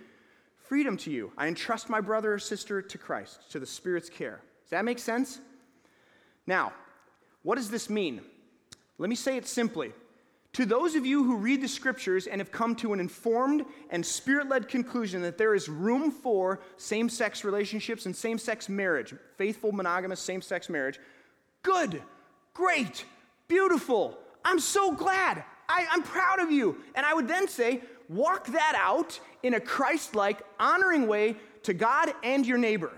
freedom 0.57 0.97
to 0.97 1.11
you. 1.11 1.31
I 1.37 1.47
entrust 1.47 1.89
my 1.89 2.01
brother 2.01 2.33
or 2.33 2.39
sister 2.39 2.81
to 2.81 2.97
Christ, 2.97 3.49
to 3.51 3.59
the 3.59 3.65
Spirit's 3.65 4.09
care. 4.09 4.41
Does 4.63 4.71
that 4.71 4.83
make 4.83 4.99
sense? 4.99 5.39
Now, 6.45 6.73
what 7.43 7.55
does 7.55 7.69
this 7.69 7.89
mean? 7.89 8.21
Let 8.97 9.09
me 9.09 9.15
say 9.15 9.37
it 9.37 9.47
simply. 9.47 9.93
To 10.53 10.65
those 10.65 10.95
of 10.95 11.05
you 11.05 11.23
who 11.23 11.37
read 11.37 11.61
the 11.61 11.67
scriptures 11.67 12.25
and 12.25 12.41
have 12.41 12.51
come 12.51 12.75
to 12.77 12.93
an 12.93 12.99
informed 12.99 13.65
and 13.89 14.05
spirit 14.05 14.49
led 14.49 14.67
conclusion 14.67 15.21
that 15.21 15.37
there 15.37 15.53
is 15.53 15.69
room 15.69 16.09
for 16.09 16.61
same 16.77 17.09
sex 17.09 17.43
relationships 17.43 18.05
and 18.05 18.15
same 18.15 18.39
sex 18.39 18.67
marriage, 18.67 19.13
faithful, 19.37 19.71
monogamous, 19.71 20.19
same 20.19 20.41
sex 20.41 20.67
marriage, 20.69 20.99
good, 21.61 22.01
great, 22.53 23.05
beautiful. 23.47 24.17
I'm 24.43 24.59
so 24.59 24.93
glad. 24.93 25.43
I, 25.69 25.85
am 25.93 26.01
proud 26.01 26.39
of 26.39 26.51
you. 26.51 26.77
And 26.95 27.05
I 27.05 27.13
would 27.13 27.27
then 27.27 27.47
say, 27.47 27.81
walk 28.09 28.47
that 28.47 28.73
out 28.77 29.19
in 29.43 29.53
a 29.53 29.59
Christ 29.59 30.15
like, 30.15 30.41
honoring 30.59 31.07
way 31.07 31.35
to 31.63 31.73
God 31.73 32.13
and 32.23 32.45
your 32.45 32.57
neighbor. 32.57 32.91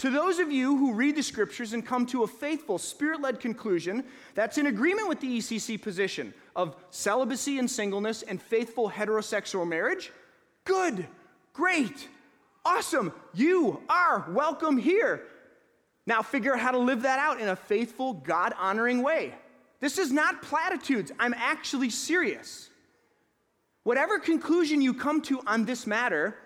To 0.00 0.08
those 0.08 0.38
of 0.38 0.50
you 0.50 0.78
who 0.78 0.94
read 0.94 1.14
the 1.14 1.22
scriptures 1.22 1.74
and 1.74 1.84
come 1.84 2.06
to 2.06 2.22
a 2.22 2.26
faithful, 2.26 2.78
spirit 2.78 3.20
led 3.20 3.38
conclusion 3.38 4.02
that's 4.34 4.56
in 4.56 4.66
agreement 4.66 5.10
with 5.10 5.20
the 5.20 5.36
ECC 5.36 5.80
position 5.80 6.32
of 6.56 6.74
celibacy 6.88 7.58
and 7.58 7.70
singleness 7.70 8.22
and 8.22 8.40
faithful 8.40 8.88
heterosexual 8.88 9.68
marriage, 9.68 10.10
good, 10.64 11.06
great, 11.52 12.08
awesome. 12.64 13.12
You 13.34 13.82
are 13.90 14.24
welcome 14.30 14.78
here. 14.78 15.24
Now 16.06 16.22
figure 16.22 16.54
out 16.54 16.60
how 16.60 16.70
to 16.70 16.78
live 16.78 17.02
that 17.02 17.18
out 17.18 17.38
in 17.38 17.48
a 17.48 17.56
faithful, 17.56 18.14
God 18.14 18.54
honoring 18.58 19.02
way. 19.02 19.34
This 19.80 19.98
is 19.98 20.10
not 20.10 20.40
platitudes. 20.40 21.12
I'm 21.18 21.34
actually 21.34 21.90
serious. 21.90 22.70
Whatever 23.82 24.18
conclusion 24.18 24.80
you 24.80 24.94
come 24.94 25.20
to 25.24 25.42
on 25.46 25.66
this 25.66 25.86
matter, 25.86 26.38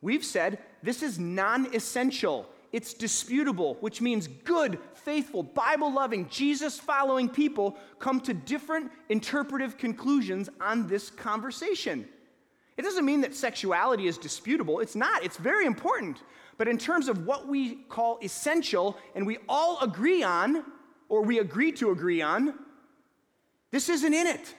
we've 0.00 0.24
said 0.24 0.60
this 0.82 1.02
is 1.02 1.18
non 1.18 1.74
essential 1.74 2.48
it's 2.72 2.94
disputable, 2.94 3.76
which 3.80 4.00
means 4.00 4.28
good, 4.28 4.78
faithful, 4.94 5.42
Bible 5.42 5.92
loving, 5.92 6.28
Jesus 6.28 6.78
following 6.78 7.28
people 7.28 7.76
come 7.98 8.20
to 8.20 8.32
different 8.32 8.92
interpretive 9.08 9.76
conclusions 9.76 10.48
on 10.60 10.86
this 10.86 11.10
conversation. 11.10 12.08
It 12.76 12.82
doesn't 12.82 13.04
mean 13.04 13.20
that 13.22 13.34
sexuality 13.34 14.06
is 14.06 14.16
disputable. 14.16 14.80
It's 14.80 14.94
not, 14.94 15.24
it's 15.24 15.36
very 15.36 15.66
important. 15.66 16.22
But 16.56 16.68
in 16.68 16.78
terms 16.78 17.08
of 17.08 17.26
what 17.26 17.48
we 17.48 17.76
call 17.88 18.18
essential 18.22 18.96
and 19.14 19.26
we 19.26 19.38
all 19.48 19.78
agree 19.80 20.22
on, 20.22 20.64
or 21.08 21.22
we 21.22 21.40
agree 21.40 21.72
to 21.72 21.90
agree 21.90 22.22
on, 22.22 22.54
this 23.70 23.88
isn't 23.88 24.14
in 24.14 24.26
it. 24.26 24.54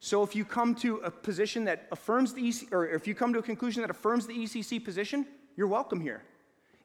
So 0.00 0.22
if 0.22 0.36
you 0.36 0.44
come 0.44 0.74
to 0.76 0.98
a 0.98 1.10
position 1.10 1.64
that 1.64 1.88
affirms 1.90 2.32
the 2.32 2.48
EC, 2.48 2.72
or 2.72 2.86
if 2.86 3.08
you 3.08 3.14
come 3.14 3.32
to 3.32 3.40
a 3.40 3.42
conclusion 3.42 3.82
that 3.82 3.90
affirms 3.90 4.26
the 4.26 4.34
ECC 4.34 4.82
position, 4.84 5.26
you're 5.56 5.66
welcome 5.66 6.00
here. 6.00 6.22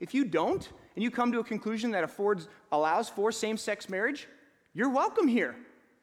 If 0.03 0.13
you 0.13 0.25
don't, 0.25 0.67
and 0.95 1.01
you 1.01 1.09
come 1.09 1.31
to 1.31 1.39
a 1.39 1.43
conclusion 1.45 1.91
that 1.91 2.03
affords, 2.03 2.49
allows 2.73 3.07
for 3.07 3.31
same 3.31 3.55
sex 3.55 3.87
marriage, 3.87 4.27
you're 4.73 4.89
welcome 4.89 5.29
here. 5.29 5.55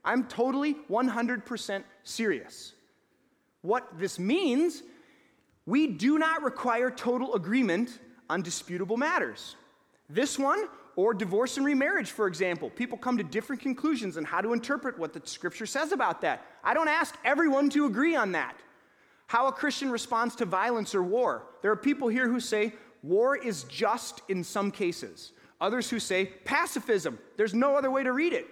I'm 0.03 0.25
totally 0.25 0.75
100% 0.89 1.85
serious. 2.03 2.73
What 3.61 3.99
this 3.99 4.19
means, 4.19 4.83
we 5.67 5.87
do 5.87 6.19
not 6.19 6.43
require 6.43 6.91
total 6.91 7.35
agreement 7.35 7.99
on 8.31 8.41
disputable 8.41 8.97
matters. 8.97 9.55
This 10.09 10.39
one, 10.39 10.65
or 10.97 11.13
divorce 11.13 11.59
and 11.59 11.67
remarriage, 11.67 12.11
for 12.11 12.27
example, 12.27 12.71
people 12.71 12.97
come 12.97 13.19
to 13.19 13.23
different 13.23 13.61
conclusions 13.61 14.17
on 14.17 14.25
how 14.25 14.41
to 14.41 14.55
interpret 14.55 14.99
what 14.99 15.13
the 15.13 15.21
scripture 15.25 15.67
says 15.67 15.93
about 15.93 16.23
that. 16.23 16.47
I 16.65 16.73
don't 16.73 16.89
ask 16.89 17.15
everyone 17.23 17.69
to 17.71 17.85
agree 17.85 18.17
on 18.17 18.33
that. 18.33 18.57
How 19.27 19.47
a 19.47 19.53
Christian 19.53 19.91
responds 19.91 20.37
to 20.37 20.47
violence 20.47 20.95
or 20.95 21.03
war. 21.03 21.43
There 21.61 21.71
are 21.71 21.77
people 21.77 22.09
here 22.09 22.29
who 22.29 22.41
say, 22.41 22.73
war 23.03 23.37
is 23.37 23.65
just 23.65 24.23
in 24.29 24.45
some 24.45 24.71
cases. 24.71 25.33
Others 25.61 25.91
who 25.91 25.99
say 25.99 26.27
pacifism, 26.27 27.19
there's 27.37 27.55
no 27.55 27.77
other 27.77 27.91
way 27.91 28.03
to 28.03 28.13
read 28.13 28.33
it. 28.33 28.47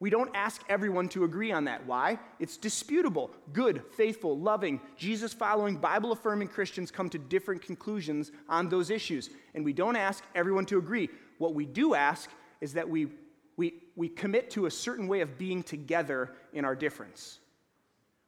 We 0.00 0.10
don't 0.10 0.30
ask 0.34 0.62
everyone 0.68 1.08
to 1.10 1.24
agree 1.24 1.52
on 1.52 1.64
that. 1.64 1.86
Why? 1.86 2.18
It's 2.38 2.56
disputable. 2.56 3.30
Good, 3.52 3.82
faithful, 3.96 4.38
loving, 4.38 4.80
Jesus 4.96 5.32
following, 5.32 5.76
Bible 5.76 6.12
affirming 6.12 6.48
Christians 6.48 6.90
come 6.90 7.08
to 7.10 7.18
different 7.18 7.62
conclusions 7.62 8.30
on 8.48 8.68
those 8.68 8.90
issues. 8.90 9.30
And 9.54 9.64
we 9.64 9.72
don't 9.72 9.96
ask 9.96 10.22
everyone 10.34 10.66
to 10.66 10.78
agree. 10.78 11.08
What 11.38 11.54
we 11.54 11.64
do 11.64 11.94
ask 11.94 12.30
is 12.60 12.74
that 12.74 12.88
we, 12.88 13.08
we, 13.56 13.82
we 13.96 14.08
commit 14.08 14.50
to 14.50 14.66
a 14.66 14.70
certain 14.70 15.08
way 15.08 15.20
of 15.20 15.38
being 15.38 15.62
together 15.62 16.32
in 16.52 16.64
our 16.64 16.74
difference, 16.74 17.38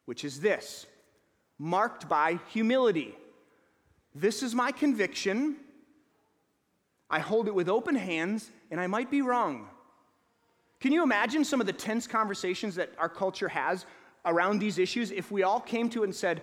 which 0.06 0.24
is 0.24 0.40
this 0.40 0.86
marked 1.58 2.08
by 2.08 2.38
humility. 2.52 3.14
This 4.18 4.42
is 4.42 4.54
my 4.54 4.72
conviction. 4.72 5.56
I 7.10 7.18
hold 7.18 7.48
it 7.48 7.54
with 7.54 7.68
open 7.68 7.94
hands, 7.94 8.50
and 8.70 8.80
I 8.80 8.86
might 8.86 9.10
be 9.10 9.20
wrong. 9.20 9.68
Can 10.80 10.90
you 10.90 11.02
imagine 11.02 11.44
some 11.44 11.60
of 11.60 11.66
the 11.66 11.72
tense 11.74 12.06
conversations 12.06 12.76
that 12.76 12.92
our 12.98 13.10
culture 13.10 13.48
has 13.48 13.84
around 14.24 14.58
these 14.58 14.78
issues 14.78 15.10
if 15.10 15.30
we 15.30 15.42
all 15.42 15.60
came 15.60 15.90
to 15.90 16.00
it 16.00 16.06
and 16.06 16.14
said, 16.14 16.40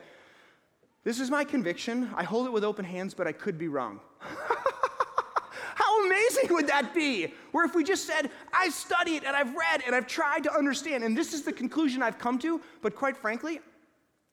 This 1.04 1.20
is 1.20 1.32
my 1.32 1.44
conviction. 1.44 2.12
I 2.16 2.24
hold 2.24 2.46
it 2.46 2.52
with 2.52 2.64
open 2.64 2.86
hands, 2.86 3.16
but 3.16 3.26
I 3.26 3.32
could 3.32 3.58
be 3.58 3.70
wrong. 3.70 4.00
How 4.20 6.06
amazing 6.06 6.54
would 6.54 6.68
that 6.68 6.94
be? 6.94 7.34
Where 7.54 7.66
if 7.66 7.74
we 7.74 7.84
just 7.84 8.06
said, 8.06 8.30
I've 8.54 8.74
studied 8.74 9.24
and 9.24 9.36
I've 9.36 9.56
read 9.56 9.82
and 9.88 9.96
I've 9.96 10.06
tried 10.06 10.44
to 10.44 10.54
understand, 10.54 11.04
and 11.04 11.18
this 11.18 11.34
is 11.34 11.42
the 11.42 11.52
conclusion 11.52 12.04
I've 12.04 12.20
come 12.20 12.38
to, 12.40 12.62
but 12.84 12.96
quite 12.96 13.18
frankly, 13.18 13.62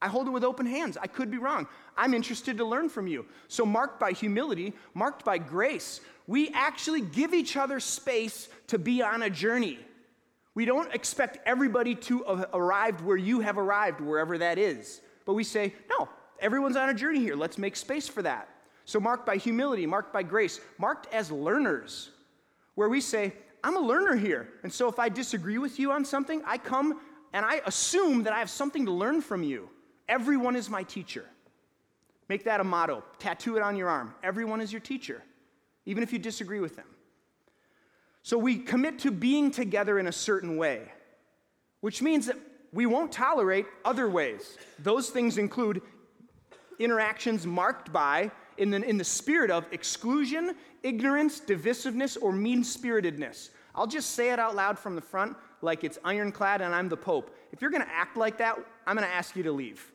I 0.03 0.09
hold 0.09 0.27
it 0.27 0.31
with 0.31 0.45
open 0.45 0.67
hands. 0.67 0.97
I 1.01 1.07
could 1.07 1.31
be 1.31 1.37
wrong. 1.37 1.67
I'm 1.97 2.15
interested 2.15 2.57
to 2.59 2.65
learn 2.65 2.89
from 2.89 3.07
you. 3.07 3.27
So, 3.49 3.67
marked 3.67 4.01
by 4.01 4.13
humility, 4.13 4.73
marked 4.95 5.25
by 5.25 5.39
grace, 5.39 6.01
we 6.27 6.49
actually 6.51 7.03
give 7.03 7.35
each 7.35 7.57
other 7.57 7.81
space 7.81 8.49
to 8.69 8.79
be 8.79 9.03
on 9.03 9.23
a 9.23 9.31
journey. 9.31 9.79
We 10.55 10.65
don't 10.65 10.93
expect 10.95 11.39
everybody 11.47 11.95
to 11.97 12.23
have 12.25 12.49
arrived 12.55 13.03
where 13.03 13.17
you 13.17 13.41
have 13.41 13.59
arrived, 13.59 14.01
wherever 14.01 14.39
that 14.39 14.59
is. 14.59 15.01
But 15.27 15.35
we 15.35 15.45
say, 15.45 15.75
no, 15.91 16.09
everyone's 16.41 16.77
on 16.77 16.89
a 16.89 16.95
journey 16.95 17.21
here. 17.21 17.37
Let's 17.37 17.59
make 17.59 17.77
space 17.77 18.09
for 18.09 18.23
that. 18.23 18.49
So, 18.87 19.01
marked 19.01 19.27
by 19.27 19.37
humility, 19.37 19.85
marked 19.85 20.15
by 20.15 20.23
grace, 20.23 20.61
marked 20.79 21.13
as 21.13 21.31
learners, 21.31 22.09
where 22.75 22.89
we 22.89 23.03
say, 23.03 23.35
I'm 23.63 23.77
a 23.77 23.81
learner 23.81 24.17
here. 24.17 24.49
And 24.63 24.73
so, 24.73 24.89
if 24.89 24.99
I 24.99 25.11
disagree 25.11 25.59
with 25.59 25.79
you 25.79 25.93
on 25.93 26.07
something, 26.07 26.43
I 26.47 26.57
come 26.57 27.01
and 27.35 27.45
I 27.45 27.61
assume 27.67 28.23
that 28.23 28.33
I 28.33 28.39
have 28.39 28.51
something 28.51 28.87
to 28.87 28.93
learn 28.93 29.21
from 29.21 29.43
you. 29.43 29.69
Everyone 30.11 30.57
is 30.57 30.69
my 30.69 30.83
teacher. 30.83 31.25
Make 32.29 32.45
that 32.45 32.61
a 32.61 32.65
motto. 32.65 33.05
Tattoo 33.21 33.57
it 33.57 33.63
on 33.63 33.77
your 33.77 33.89
arm. 33.89 34.13
Everyone 34.25 34.61
is 34.61 34.73
your 34.73 34.81
teacher, 34.81 35.23
even 35.87 36.03
if 36.03 36.13
you 36.13 36.19
disagree 36.19 36.59
with 36.59 36.75
them. 36.75 36.87
So 38.25 38.37
we 38.37 38.59
commit 38.59 38.99
to 39.01 39.13
being 39.13 39.53
together 39.53 40.01
in 40.01 40.09
a 40.09 40.13
certain 40.13 40.57
way, 40.57 40.83
which 41.81 42.03
means 42.03 42.27
that 42.27 42.37
we 42.73 42.87
won't 42.87 43.13
tolerate 43.13 43.67
other 43.85 44.11
ways. 44.11 44.59
Those 44.81 45.11
things 45.11 45.39
include 45.39 45.81
interactions 46.81 47.47
marked 47.47 47.93
by, 47.93 48.33
in 48.59 48.71
the, 48.71 48.83
in 48.83 48.99
the 48.99 49.05
spirit 49.05 49.53
of 49.53 49.65
exclusion, 49.73 50.57
ignorance, 50.83 51.41
divisiveness, 51.41 52.19
or 52.21 52.33
mean 52.33 52.65
spiritedness. 52.65 53.51
I'll 53.77 53.87
just 53.87 54.11
say 54.11 54.33
it 54.33 54.41
out 54.41 54.57
loud 54.57 54.77
from 54.77 54.97
the 54.97 55.01
front 55.01 55.37
like 55.63 55.85
it's 55.85 55.99
ironclad 56.05 56.63
and 56.63 56.75
I'm 56.75 56.89
the 56.89 56.97
Pope. 56.97 57.37
If 57.53 57.63
you're 57.63 57.71
going 57.71 57.85
to 57.85 57.93
act 57.93 58.17
like 58.17 58.39
that, 58.39 58.59
I'm 58.89 58.97
going 58.97 59.07
to 59.07 59.15
ask 59.15 59.37
you 59.37 59.45
to 59.45 59.53
leave 59.53 59.93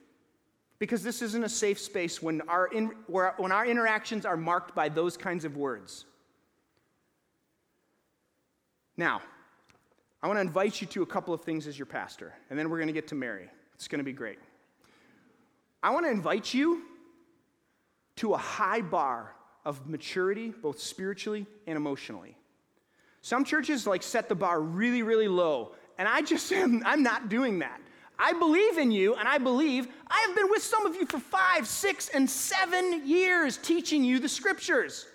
because 0.80 1.04
this 1.04 1.22
isn't 1.22 1.44
a 1.44 1.50
safe 1.50 1.80
space 1.80 2.22
when 2.22 2.42
our, 2.50 2.68
in, 2.68 2.88
when 3.08 3.52
our 3.52 3.66
interactions 3.66 4.26
are 4.26 4.38
marked 4.38 4.76
by 4.76 4.90
those 4.90 5.16
kinds 5.16 5.46
of 5.46 5.56
words. 5.56 6.06
Now, 8.98 9.22
I 10.22 10.28
want 10.28 10.38
to 10.38 10.42
invite 10.42 10.82
you 10.82 10.88
to 10.88 11.04
a 11.04 11.06
couple 11.06 11.34
of 11.34 11.42
things 11.42 11.68
as 11.68 11.78
your 11.78 11.86
pastor, 11.86 12.34
and 12.50 12.58
then 12.58 12.70
we're 12.70 12.78
going 12.78 12.88
to 12.88 12.94
get 12.94 13.08
to 13.10 13.16
Mary. 13.16 13.50
It's 13.76 13.88
going 13.88 14.00
to 14.00 14.06
be 14.06 14.14
great. 14.14 14.40
I 15.84 15.92
want 15.92 16.06
to 16.06 16.12
invite 16.12 16.54
you 16.54 16.82
to 18.18 18.34
a 18.34 18.38
high 18.38 18.82
bar 18.82 19.36
of 19.66 19.88
maturity, 19.88 20.50
both 20.50 20.80
spiritually 20.80 21.46
and 21.68 21.78
emotionally. 21.78 22.38
Some 23.22 23.44
churches 23.44 23.86
like 23.86 24.04
set 24.04 24.30
the 24.30 24.36
bar 24.36 24.62
really, 24.62 25.04
really 25.04 25.28
low, 25.28 25.74
and 25.98 26.08
I 26.08 26.22
just 26.22 26.52
am, 26.54 26.82
I'm 26.86 27.04
not 27.04 27.30
doing 27.30 27.60
that. 27.60 27.80
I 28.18 28.34
believe 28.34 28.78
in 28.78 28.92
you, 28.92 29.16
and 29.16 29.28
I 29.28 29.38
believe 29.38 29.88
I 30.08 30.26
have 30.28 30.36
been 30.36 30.50
with 30.50 30.64
some 30.64 30.86
of 30.86 30.96
you 30.96 31.06
for 31.06 31.20
five, 31.20 31.68
six, 31.68 32.10
and 32.10 32.30
seven 32.30 33.08
years 33.08 33.58
teaching 33.58 34.04
you 34.04 34.20
the 34.20 34.30
scriptures 34.30 35.06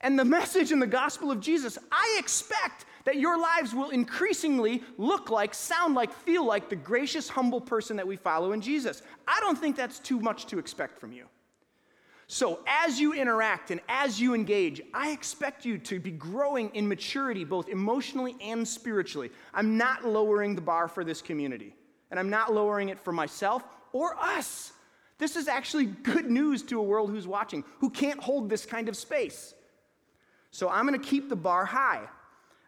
and 0.00 0.18
the 0.18 0.24
message 0.24 0.72
and 0.72 0.80
the 0.80 0.86
gospel 0.86 1.30
of 1.30 1.40
Jesus. 1.40 1.78
I 1.90 2.16
expect 2.18 2.86
that 3.04 3.16
your 3.16 3.38
lives 3.38 3.74
will 3.74 3.90
increasingly 3.90 4.82
look 4.96 5.30
like, 5.30 5.54
sound 5.54 5.94
like, 5.94 6.12
feel 6.12 6.44
like 6.44 6.68
the 6.68 6.76
gracious, 6.76 7.28
humble 7.28 7.60
person 7.60 7.96
that 7.96 8.06
we 8.06 8.16
follow 8.16 8.52
in 8.52 8.60
Jesus. 8.60 9.02
I 9.26 9.40
don't 9.40 9.58
think 9.58 9.76
that's 9.76 9.98
too 9.98 10.20
much 10.20 10.46
to 10.46 10.58
expect 10.58 10.98
from 10.98 11.12
you. 11.12 11.26
So, 12.30 12.60
as 12.66 13.00
you 13.00 13.14
interact 13.14 13.70
and 13.70 13.80
as 13.88 14.20
you 14.20 14.34
engage, 14.34 14.82
I 14.92 15.12
expect 15.12 15.64
you 15.64 15.78
to 15.78 15.98
be 15.98 16.10
growing 16.10 16.68
in 16.74 16.86
maturity, 16.86 17.42
both 17.42 17.70
emotionally 17.70 18.36
and 18.42 18.68
spiritually. 18.68 19.30
I'm 19.54 19.78
not 19.78 20.04
lowering 20.04 20.54
the 20.54 20.60
bar 20.60 20.88
for 20.88 21.04
this 21.04 21.22
community, 21.22 21.74
and 22.10 22.18
I'm 22.18 22.30
not 22.30 22.52
lowering 22.52 22.88
it 22.88 22.98
for 22.98 23.12
myself 23.12 23.62
or 23.92 24.16
us. 24.16 24.72
This 25.18 25.36
is 25.36 25.48
actually 25.48 25.86
good 25.86 26.30
news 26.30 26.62
to 26.64 26.78
a 26.78 26.82
world 26.82 27.10
who's 27.10 27.26
watching, 27.26 27.64
who 27.80 27.90
can't 27.90 28.20
hold 28.20 28.48
this 28.48 28.64
kind 28.64 28.88
of 28.88 28.96
space. 28.96 29.54
So, 30.50 30.68
I'm 30.68 30.86
going 30.86 30.98
to 30.98 31.06
keep 31.06 31.28
the 31.28 31.36
bar 31.36 31.64
high. 31.64 32.02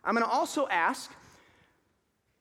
I'm 0.04 0.14
going 0.14 0.26
to 0.26 0.32
also 0.32 0.66
ask, 0.68 1.10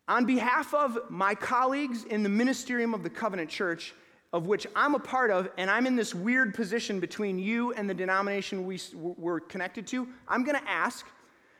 on 0.08 0.26
behalf 0.26 0.74
of 0.74 0.98
my 1.10 1.36
colleagues 1.36 2.04
in 2.06 2.24
the 2.24 2.30
ministerium 2.30 2.94
of 2.94 3.04
the 3.04 3.10
Covenant 3.10 3.50
Church, 3.50 3.94
of 4.34 4.48
which 4.48 4.68
I'm 4.76 4.96
a 4.96 5.00
part 5.00 5.32
of, 5.32 5.50
and 5.58 5.70
I'm 5.70 5.86
in 5.86 5.96
this 5.96 6.14
weird 6.14 6.54
position 6.54 7.00
between 7.00 7.40
you 7.40 7.74
and 7.74 7.90
the 7.90 7.94
denomination 7.94 8.66
we, 8.66 8.80
we're 8.96 9.40
connected 9.40 9.88
to, 9.88 10.08
I'm 10.28 10.44
going 10.44 10.60
to 10.60 10.70
ask 10.70 11.06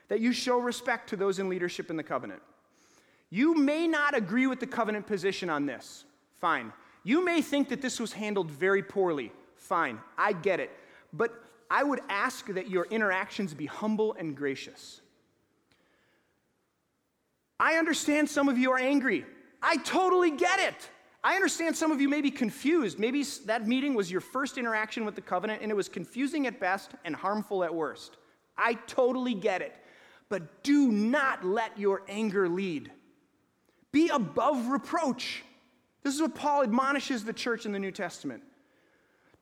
that 0.08 0.19
you 0.19 0.32
show 0.32 0.60
respect 0.60 1.10
to 1.10 1.15
those 1.15 1.39
in 1.39 1.49
leadership 1.49 1.89
in 1.89 1.97
the 1.97 2.04
covenant. 2.04 2.41
You 3.29 3.55
may 3.55 3.87
not 3.87 4.15
agree 4.15 4.47
with 4.47 4.59
the 4.59 4.67
covenant 4.67 5.07
position 5.07 5.49
on 5.49 5.65
this. 5.65 6.05
Fine. 6.39 6.73
You 7.03 7.23
may 7.23 7.41
think 7.41 7.69
that 7.69 7.81
this 7.81 7.99
was 7.99 8.13
handled 8.13 8.49
very 8.49 8.83
poorly. 8.83 9.31
Fine. 9.55 9.99
I 10.17 10.33
get 10.33 10.59
it. 10.59 10.71
But 11.13 11.43
I 11.69 11.83
would 11.83 12.01
ask 12.09 12.47
that 12.47 12.69
your 12.69 12.85
interactions 12.85 13.53
be 13.53 13.67
humble 13.67 14.15
and 14.17 14.35
gracious. 14.35 15.01
I 17.59 17.75
understand 17.75 18.29
some 18.29 18.49
of 18.49 18.57
you 18.57 18.71
are 18.71 18.79
angry. 18.79 19.25
I 19.61 19.77
totally 19.77 20.31
get 20.31 20.59
it. 20.59 20.89
I 21.23 21.35
understand 21.35 21.75
some 21.75 21.91
of 21.91 21.99
you 21.99 22.07
may 22.07 22.21
be 22.21 22.31
confused. 22.31 22.97
Maybe 22.97 23.23
that 23.45 23.67
meeting 23.67 23.93
was 23.93 24.09
your 24.09 24.21
first 24.21 24.57
interaction 24.57 25.03
with 25.03 25.15
the 25.15 25.21
covenant 25.21 25.61
and 25.61 25.69
it 25.69 25.75
was 25.75 25.89
confusing 25.89 26.47
at 26.47 26.59
best 26.59 26.91
and 27.03 27.15
harmful 27.15 27.63
at 27.63 27.75
worst. 27.75 28.17
I 28.57 28.75
totally 28.87 29.33
get 29.33 29.61
it. 29.61 29.75
But 30.29 30.63
do 30.63 30.91
not 30.91 31.43
let 31.43 31.77
your 31.77 32.03
anger 32.07 32.47
lead. 32.47 32.91
Be 33.91 34.10
above 34.10 34.67
reproach. 34.67 35.43
This 36.04 36.15
is 36.15 36.21
what 36.21 36.36
Paul 36.36 36.63
admonishes 36.63 37.23
the 37.23 37.34
church 37.34 37.65
in 37.65 37.71
the 37.71 37.80
New 37.80 37.91
Testament. 37.91 38.43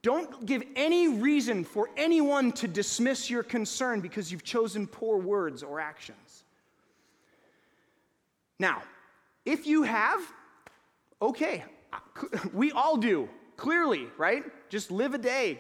Don't 0.02 0.46
give 0.46 0.64
any 0.76 1.08
reason 1.08 1.64
for 1.64 1.90
anyone 1.98 2.52
to 2.54 2.68
dismiss 2.68 3.30
your 3.30 3.44
concern 3.44 4.00
because 4.00 4.32
you've 4.32 4.44
chosen 4.44 4.88
poor 4.88 5.18
words 5.18 5.64
or 5.64 5.80
actions. 5.80 6.44
Now, 8.60 8.84
if 9.46 9.68
you 9.68 9.84
have, 9.84 10.22
okay, 11.22 11.64
we 12.54 12.72
all 12.72 12.98
do, 12.98 13.28
clearly, 13.56 14.08
right? 14.18 14.44
Just 14.70 14.92
live 14.92 15.14
a 15.14 15.18
day 15.18 15.60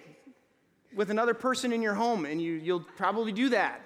with 0.95 1.09
another 1.09 1.33
person 1.33 1.73
in 1.73 1.81
your 1.81 1.93
home, 1.93 2.25
and 2.25 2.41
you, 2.41 2.53
you'll 2.53 2.85
probably 2.95 3.31
do 3.31 3.49
that. 3.49 3.81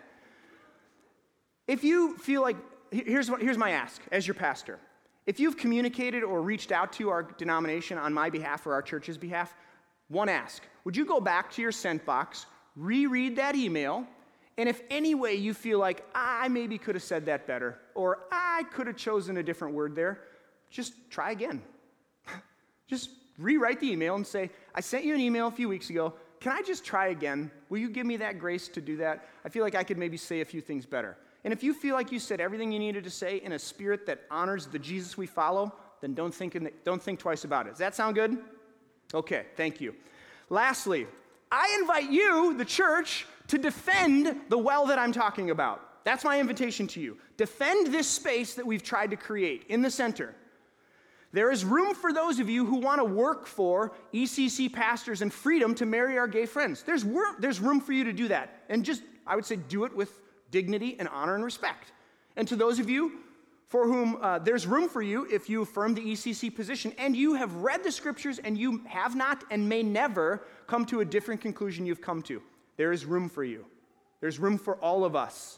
If 1.68 1.84
you 1.84 2.18
feel 2.18 2.42
like, 2.42 2.58
here's, 2.92 3.32
what, 3.32 3.42
here's 3.42 3.58
my 3.58 3.72
ask 3.72 4.02
as 4.12 4.28
your 4.28 4.36
pastor. 4.36 4.80
If 5.26 5.40
you've 5.40 5.58
communicated 5.58 6.24
or 6.24 6.42
reached 6.42 6.72
out 6.72 6.94
to 6.94 7.10
our 7.10 7.24
denomination 7.24 7.98
on 7.98 8.14
my 8.14 8.30
behalf 8.30 8.66
or 8.66 8.74
our 8.74 8.82
church's 8.82 9.18
behalf, 9.18 9.54
one 10.08 10.30
ask 10.30 10.64
Would 10.84 10.98
you 10.98 11.06
go 11.06 11.20
back 11.20 11.52
to 11.54 11.62
your 11.62 11.72
sent 11.72 12.06
box, 12.06 12.46
reread 12.76 13.36
that 13.36 13.56
email, 13.56 14.08
and 14.58 14.68
if 14.68 14.82
any 14.90 15.16
way 15.16 15.36
you 15.36 15.54
feel 15.54 15.80
like, 15.80 16.06
I 16.14 16.48
maybe 16.48 16.78
could 16.78 16.96
have 16.96 17.04
said 17.04 17.26
that 17.26 17.48
better, 17.48 17.80
or 17.96 18.20
I 18.32 18.64
could 18.72 18.88
have 18.88 18.98
chosen 18.98 19.38
a 19.38 19.44
different 19.44 19.74
word 19.74 19.96
there, 19.96 20.22
just 20.70 20.94
try 21.10 21.32
again. 21.32 21.62
just 22.88 23.10
rewrite 23.38 23.80
the 23.80 23.92
email 23.92 24.16
and 24.16 24.26
say, 24.26 24.50
I 24.76 24.82
sent 24.82 25.06
you 25.06 25.14
an 25.14 25.22
email 25.22 25.48
a 25.48 25.52
few 25.52 25.70
weeks 25.70 25.90
ago. 25.90 26.14
Can 26.40 26.52
I 26.52 26.62
just 26.62 26.84
try 26.84 27.08
again? 27.08 27.52
Will 27.70 27.78
you 27.78 27.90
give 27.90 28.06
me 28.06 28.18
that 28.18 28.40
grace 28.40 28.68
to 28.70 28.82
do 28.82 28.98
that? 28.98 29.28
I 29.46 29.50
feel 29.50 29.64
like 29.64 29.76
I 29.76 29.84
could 29.84 29.98
maybe 29.98 30.18
say 30.18 30.42
a 30.42 30.46
few 30.46 30.62
things 30.62 30.86
better. 30.86 31.18
And 31.44 31.52
if 31.52 31.64
you 31.64 31.74
feel 31.74 31.96
like 31.96 32.12
you 32.12 32.20
said 32.20 32.40
everything 32.40 32.72
you 32.72 32.80
needed 32.80 33.04
to 33.04 33.10
say 33.10 33.38
in 33.38 33.54
a 33.54 33.60
spirit 33.60 34.06
that 34.06 34.22
honors 34.30 34.68
the 34.68 34.80
Jesus 34.80 35.18
we 35.18 35.26
follow, 35.26 35.74
then 36.02 36.14
don't 36.14 36.34
think, 36.34 36.54
the, 36.54 36.72
don't 36.84 37.02
think 37.02 37.20
twice 37.20 37.44
about 37.44 37.68
it. 37.68 37.72
Does 37.72 37.80
that 37.80 37.96
sound 37.96 38.16
good? 38.16 38.38
Okay, 39.14 39.46
thank 39.56 39.82
you. 39.82 39.96
Lastly, 40.50 41.08
I 41.52 41.78
invite 41.80 42.12
you, 42.12 42.56
the 42.58 42.66
church, 42.66 43.26
to 43.48 43.58
defend 43.58 44.36
the 44.50 44.58
well 44.58 44.86
that 44.88 45.00
I'm 45.00 45.12
talking 45.12 45.50
about. 45.50 46.04
That's 46.04 46.24
my 46.24 46.40
invitation 46.40 46.88
to 46.88 47.02
you. 47.02 47.18
Defend 47.38 47.94
this 47.94 48.08
space 48.08 48.56
that 48.56 48.66
we've 48.66 48.84
tried 48.84 49.12
to 49.12 49.18
create 49.18 49.66
in 49.68 49.82
the 49.82 49.92
center. 49.92 50.36
There 51.34 51.52
is 51.52 51.64
room 51.64 51.96
for 51.96 52.12
those 52.12 52.40
of 52.40 52.50
you 52.50 52.66
who 52.66 52.78
want 52.78 53.00
to 53.00 53.06
work 53.06 53.46
for 53.46 53.94
ECC 54.14 54.72
pastors 54.72 55.22
and 55.22 55.32
freedom 55.32 55.74
to 55.76 55.86
marry 55.86 56.18
our 56.18 56.28
gay 56.28 56.46
friends. 56.46 56.84
There's, 56.84 57.06
wor- 57.06 57.36
there's 57.40 57.60
room 57.60 57.80
for 57.80 57.94
you 57.94 58.04
to 58.04 58.14
do 58.14 58.28
that. 58.28 58.64
And 58.70 58.84
just, 58.84 59.04
I 59.26 59.36
would 59.36 59.46
say, 59.46 59.56
do 59.56 59.86
it 59.86 59.96
with 59.96 60.12
dignity 60.52 60.96
and 61.00 61.08
honor 61.08 61.36
and 61.36 61.44
respect. 61.44 61.92
And 62.36 62.48
to 62.48 62.56
those 62.56 62.80
of 62.80 62.90
you 62.90 63.20
for 63.68 63.88
whom 63.88 64.18
uh, 64.22 64.38
there's 64.38 64.68
room 64.68 64.90
for 64.90 65.02
you 65.02 65.26
if 65.32 65.50
you 65.50 65.62
affirm 65.62 65.94
the 65.94 66.02
ECC 66.02 66.54
position 66.54 66.94
and 66.98 67.16
you 67.16 67.36
have 67.36 67.54
read 67.56 67.84
the 67.84 67.92
scriptures 67.92 68.40
and 68.40 68.58
you 68.58 68.82
have 68.86 69.16
not 69.16 69.44
and 69.50 69.68
may 69.68 69.82
never 69.82 70.44
come 70.68 70.86
to 70.86 71.00
a 71.00 71.06
different 71.06 71.40
conclusion 71.40 71.86
you've 71.86 72.02
come 72.02 72.22
to. 72.22 72.42
There 72.78 72.92
is 72.92 73.06
room 73.06 73.30
for 73.30 73.44
you. 73.44 73.66
There's 74.20 74.40
room 74.40 74.58
for 74.58 74.76
all 74.76 75.06
of 75.06 75.16
us. 75.16 75.58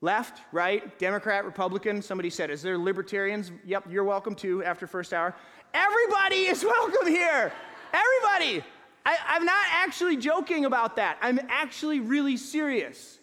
Left, 0.00 0.42
right, 0.52 0.96
Democrat, 0.98 1.44
Republican. 1.44 2.02
Somebody 2.02 2.30
said, 2.30 2.50
Is 2.50 2.62
there 2.62 2.78
libertarians? 2.78 3.50
Yep, 3.64 3.86
you're 3.90 4.04
welcome 4.04 4.34
too 4.34 4.62
after 4.62 4.86
first 4.86 5.12
hour. 5.12 5.34
Everybody 5.74 6.46
is 6.46 6.62
welcome 6.64 7.08
here. 7.08 7.52
Everybody. 7.92 8.64
I, 9.04 9.16
I'm 9.26 9.44
not 9.44 9.66
actually 9.70 10.16
joking 10.16 10.66
about 10.66 10.96
that. 10.96 11.18
I'm 11.20 11.40
actually 11.48 12.00
really 12.00 12.36
serious. 12.36 13.17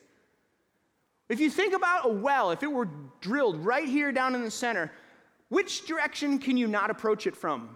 If 1.29 1.39
you 1.39 1.49
think 1.49 1.73
about 1.73 2.05
a 2.05 2.09
well, 2.09 2.51
if 2.51 2.61
it 2.61 2.71
were 2.71 2.88
drilled 3.21 3.57
right 3.57 3.88
here 3.88 4.11
down 4.11 4.35
in 4.35 4.43
the 4.43 4.51
center, 4.51 4.91
which 5.49 5.85
direction 5.85 6.38
can 6.39 6.57
you 6.57 6.67
not 6.67 6.89
approach 6.89 7.27
it 7.27 7.35
from? 7.35 7.75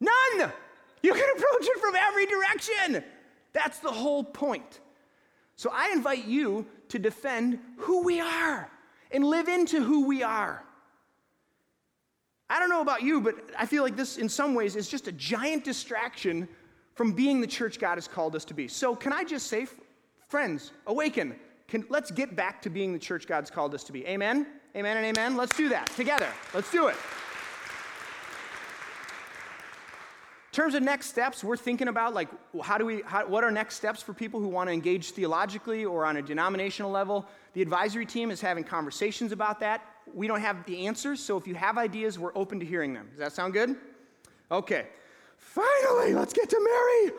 None! 0.00 0.52
You 1.02 1.12
can 1.12 1.28
approach 1.36 1.62
it 1.62 1.80
from 1.80 1.94
every 1.96 2.26
direction. 2.26 3.04
That's 3.52 3.78
the 3.78 3.90
whole 3.90 4.22
point. 4.22 4.80
So 5.56 5.70
I 5.72 5.90
invite 5.92 6.26
you 6.26 6.66
to 6.88 6.98
defend 6.98 7.58
who 7.78 8.02
we 8.02 8.20
are 8.20 8.70
and 9.10 9.24
live 9.24 9.48
into 9.48 9.82
who 9.82 10.06
we 10.06 10.22
are. 10.22 10.62
I 12.48 12.60
don't 12.60 12.68
know 12.68 12.82
about 12.82 13.02
you, 13.02 13.20
but 13.20 13.34
I 13.58 13.66
feel 13.66 13.82
like 13.82 13.96
this, 13.96 14.18
in 14.18 14.28
some 14.28 14.54
ways, 14.54 14.76
is 14.76 14.88
just 14.88 15.08
a 15.08 15.12
giant 15.12 15.64
distraction 15.64 16.48
from 16.94 17.12
being 17.12 17.40
the 17.40 17.46
church 17.46 17.78
God 17.78 17.96
has 17.96 18.06
called 18.06 18.36
us 18.36 18.44
to 18.46 18.54
be. 18.54 18.68
So, 18.68 18.94
can 18.94 19.12
I 19.12 19.24
just 19.24 19.48
say, 19.48 19.66
friends, 20.28 20.72
awaken. 20.86 21.36
Can, 21.68 21.84
let's 21.88 22.10
get 22.10 22.36
back 22.36 22.62
to 22.62 22.70
being 22.70 22.92
the 22.92 22.98
church 22.98 23.26
God's 23.26 23.50
called 23.50 23.74
us 23.74 23.84
to 23.84 23.92
be. 23.92 24.06
Amen? 24.06 24.46
Amen 24.76 24.96
and 24.96 25.06
amen. 25.06 25.36
Let's 25.36 25.56
do 25.56 25.68
that 25.70 25.86
together. 25.96 26.28
Let's 26.54 26.70
do 26.70 26.88
it. 26.88 26.96
In 30.52 30.62
terms 30.62 30.74
of 30.74 30.82
next 30.82 31.08
steps, 31.08 31.44
we're 31.44 31.56
thinking 31.56 31.88
about 31.88 32.14
like 32.14 32.28
how 32.62 32.78
do 32.78 32.86
we, 32.86 33.02
how, 33.02 33.26
what 33.26 33.44
are 33.44 33.50
next 33.50 33.74
steps 33.74 34.02
for 34.02 34.14
people 34.14 34.40
who 34.40 34.48
want 34.48 34.68
to 34.68 34.72
engage 34.72 35.10
theologically 35.10 35.84
or 35.84 36.06
on 36.06 36.16
a 36.16 36.22
denominational 36.22 36.90
level. 36.90 37.26
The 37.52 37.60
advisory 37.60 38.06
team 38.06 38.30
is 38.30 38.40
having 38.40 38.64
conversations 38.64 39.32
about 39.32 39.60
that. 39.60 39.82
We 40.14 40.26
don't 40.26 40.40
have 40.40 40.64
the 40.64 40.86
answers, 40.86 41.20
so 41.20 41.36
if 41.36 41.46
you 41.46 41.54
have 41.56 41.76
ideas, 41.76 42.18
we're 42.18 42.34
open 42.34 42.58
to 42.60 42.66
hearing 42.66 42.94
them. 42.94 43.08
Does 43.10 43.18
that 43.18 43.32
sound 43.32 43.52
good? 43.52 43.76
Okay. 44.50 44.86
Finally, 45.36 46.14
let's 46.14 46.32
get 46.32 46.48
to 46.48 46.58
Mary. 46.58 47.18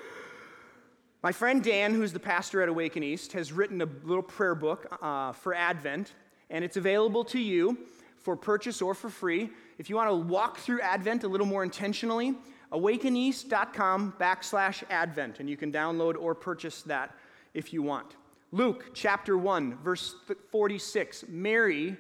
My 1.28 1.34
friend 1.34 1.62
Dan, 1.62 1.94
who's 1.94 2.14
the 2.14 2.22
pastor 2.22 2.62
at 2.62 2.70
Awaken 2.70 3.04
East, 3.04 3.34
has 3.34 3.52
written 3.52 3.82
a 3.82 3.90
little 4.06 4.24
prayer 4.24 4.56
book 4.56 4.88
uh, 5.02 5.34
for 5.34 5.54
Advent, 5.54 6.14
and 6.50 6.64
it's 6.64 6.78
available 6.78 7.26
to 7.26 7.38
you 7.38 7.78
for 8.16 8.38
purchase 8.38 8.82
or 8.82 8.94
for 8.94 9.10
free. 9.10 9.50
If 9.78 9.90
you 9.90 9.98
want 9.98 10.10
to 10.10 10.16
walk 10.16 10.58
through 10.60 10.80
Advent 10.80 11.26
a 11.26 11.28
little 11.28 11.46
more 11.46 11.66
intentionally, 11.66 12.34
awakeneast.com 12.72 14.14
backslash 14.18 14.84
advent, 14.90 15.42
and 15.42 15.50
you 15.50 15.58
can 15.58 15.70
download 15.70 16.16
or 16.18 16.34
purchase 16.34 16.82
that 16.84 17.14
if 17.54 17.74
you 17.74 17.84
want. 17.84 18.16
Luke 18.54 18.92
chapter 18.94 19.38
1, 19.38 19.80
verse 19.80 20.16
46. 20.50 21.26
Mary 21.28 21.98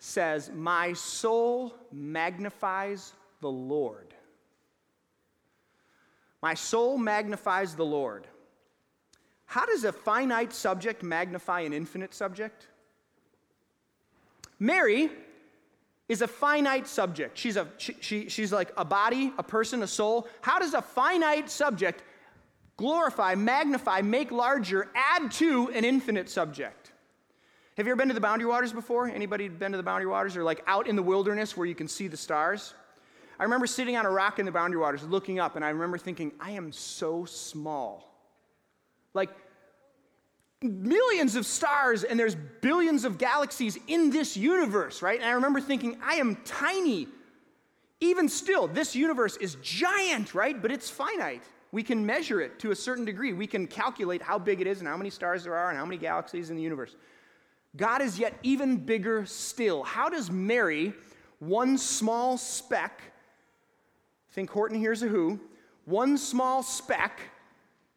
says, 0.00 0.50
My 0.52 0.94
soul 0.94 1.76
magnifies 1.92 3.12
the 3.40 3.50
Lord. 3.50 4.12
My 6.42 6.54
soul 6.54 6.98
magnifies 6.98 7.76
the 7.76 7.84
Lord. 7.84 8.26
How 9.52 9.66
does 9.66 9.84
a 9.84 9.92
finite 9.92 10.54
subject 10.54 11.02
magnify 11.02 11.60
an 11.60 11.74
infinite 11.74 12.14
subject? 12.14 12.68
Mary 14.58 15.10
is 16.08 16.22
a 16.22 16.26
finite 16.26 16.88
subject. 16.88 17.36
She's, 17.36 17.58
a, 17.58 17.68
she, 17.76 17.94
she, 18.00 18.28
she's 18.30 18.50
like 18.50 18.72
a 18.78 18.84
body, 18.86 19.30
a 19.36 19.42
person, 19.42 19.82
a 19.82 19.86
soul. 19.86 20.26
How 20.40 20.58
does 20.58 20.72
a 20.72 20.80
finite 20.80 21.50
subject 21.50 22.02
glorify, 22.78 23.34
magnify, 23.34 24.00
make 24.00 24.32
larger, 24.32 24.90
add 24.94 25.30
to 25.32 25.70
an 25.74 25.84
infinite 25.84 26.30
subject? 26.30 26.90
Have 27.76 27.84
you 27.84 27.92
ever 27.92 27.98
been 27.98 28.08
to 28.08 28.14
the 28.14 28.22
Boundary 28.22 28.48
Waters 28.48 28.72
before? 28.72 29.06
Anybody 29.06 29.48
been 29.48 29.72
to 29.72 29.76
the 29.76 29.82
Boundary 29.82 30.08
Waters 30.08 30.34
or 30.34 30.44
like 30.44 30.62
out 30.66 30.88
in 30.88 30.96
the 30.96 31.02
wilderness 31.02 31.58
where 31.58 31.66
you 31.66 31.74
can 31.74 31.88
see 31.88 32.08
the 32.08 32.16
stars? 32.16 32.72
I 33.38 33.42
remember 33.42 33.66
sitting 33.66 33.98
on 33.98 34.06
a 34.06 34.10
rock 34.10 34.38
in 34.38 34.46
the 34.46 34.52
Boundary 34.52 34.80
Waters 34.80 35.02
looking 35.02 35.40
up 35.40 35.56
and 35.56 35.64
I 35.64 35.68
remember 35.68 35.98
thinking, 35.98 36.32
I 36.40 36.52
am 36.52 36.72
so 36.72 37.26
small. 37.26 38.08
Like 39.12 39.28
millions 40.62 41.36
of 41.36 41.46
stars 41.46 42.04
and 42.04 42.18
there's 42.18 42.34
billions 42.34 43.04
of 43.04 43.18
galaxies 43.18 43.78
in 43.88 44.10
this 44.10 44.36
universe, 44.36 45.02
right? 45.02 45.18
And 45.18 45.28
I 45.28 45.32
remember 45.32 45.60
thinking, 45.60 45.98
I 46.02 46.16
am 46.16 46.36
tiny. 46.44 47.08
Even 48.00 48.28
still, 48.28 48.66
this 48.66 48.96
universe 48.96 49.36
is 49.36 49.56
giant, 49.62 50.34
right? 50.34 50.60
But 50.60 50.72
it's 50.72 50.90
finite. 50.90 51.42
We 51.70 51.82
can 51.82 52.04
measure 52.04 52.40
it 52.40 52.58
to 52.60 52.70
a 52.70 52.76
certain 52.76 53.04
degree. 53.04 53.32
We 53.32 53.46
can 53.46 53.66
calculate 53.66 54.20
how 54.20 54.38
big 54.38 54.60
it 54.60 54.66
is 54.66 54.80
and 54.80 54.88
how 54.88 54.96
many 54.96 55.10
stars 55.10 55.44
there 55.44 55.54
are 55.54 55.70
and 55.70 55.78
how 55.78 55.86
many 55.86 55.96
galaxies 55.96 56.50
in 56.50 56.56
the 56.56 56.62
universe. 56.62 56.96
God 57.76 58.02
is 58.02 58.18
yet 58.18 58.34
even 58.42 58.76
bigger 58.76 59.24
still. 59.24 59.82
How 59.82 60.08
does 60.08 60.30
Mary, 60.30 60.92
one 61.38 61.78
small 61.78 62.36
speck, 62.36 63.00
think 64.32 64.50
Horton 64.50 64.78
hears 64.78 65.02
a 65.02 65.08
who, 65.08 65.40
one 65.84 66.18
small 66.18 66.62
speck 66.62 67.20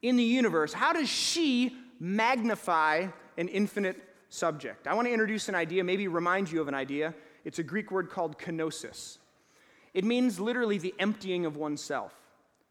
in 0.01 0.15
the 0.15 0.23
universe, 0.23 0.71
how 0.71 0.93
does 0.93 1.09
she 1.09 1.75
magnify 1.99 3.07
an 3.37 3.47
infinite 3.47 4.01
subject. 4.29 4.87
I 4.87 4.93
want 4.93 5.07
to 5.07 5.11
introduce 5.11 5.49
an 5.49 5.55
idea, 5.55 5.83
maybe 5.83 6.07
remind 6.07 6.51
you 6.51 6.61
of 6.61 6.67
an 6.67 6.73
idea. 6.73 7.13
It's 7.43 7.59
a 7.59 7.63
Greek 7.63 7.91
word 7.91 8.09
called 8.09 8.37
kenosis. 8.37 9.17
It 9.93 10.03
means 10.03 10.39
literally 10.39 10.77
the 10.77 10.93
emptying 10.99 11.45
of 11.45 11.55
oneself. 11.55 12.13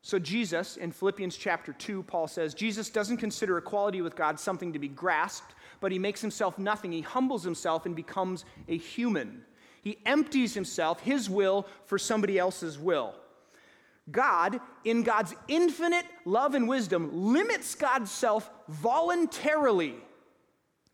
So, 0.03 0.19
Jesus, 0.19 0.77
in 0.77 0.93
Philippians 0.93 1.35
chapter 1.35 1.73
2, 1.73 2.03
Paul 2.03 2.29
says, 2.29 2.53
Jesus 2.53 2.91
doesn't 2.91 3.17
consider 3.17 3.57
equality 3.57 4.03
with 4.03 4.15
God 4.15 4.39
something 4.39 4.75
to 4.75 4.79
be 4.79 4.89
grasped, 4.89 5.55
but 5.81 5.93
he 5.93 5.99
makes 5.99 6.21
himself 6.21 6.59
nothing. 6.59 6.93
He 6.93 7.01
humbles 7.01 7.43
himself 7.43 7.87
and 7.87 7.97
becomes 7.97 8.45
a 8.69 8.77
human. 8.77 9.43
He 9.83 9.99
empties 10.05 10.53
himself, 10.53 11.01
his 11.01 11.31
will, 11.31 11.67
for 11.87 11.99
somebody 11.99 12.39
else's 12.39 12.79
will. 12.79 13.15
God, 14.11 14.61
in 14.85 15.03
God's 15.03 15.35
infinite 15.49 16.05
love 16.25 16.55
and 16.55 16.69
wisdom, 16.69 17.33
limits 17.33 17.75
God's 17.75 18.11
self 18.11 18.51
voluntarily. 18.69 19.95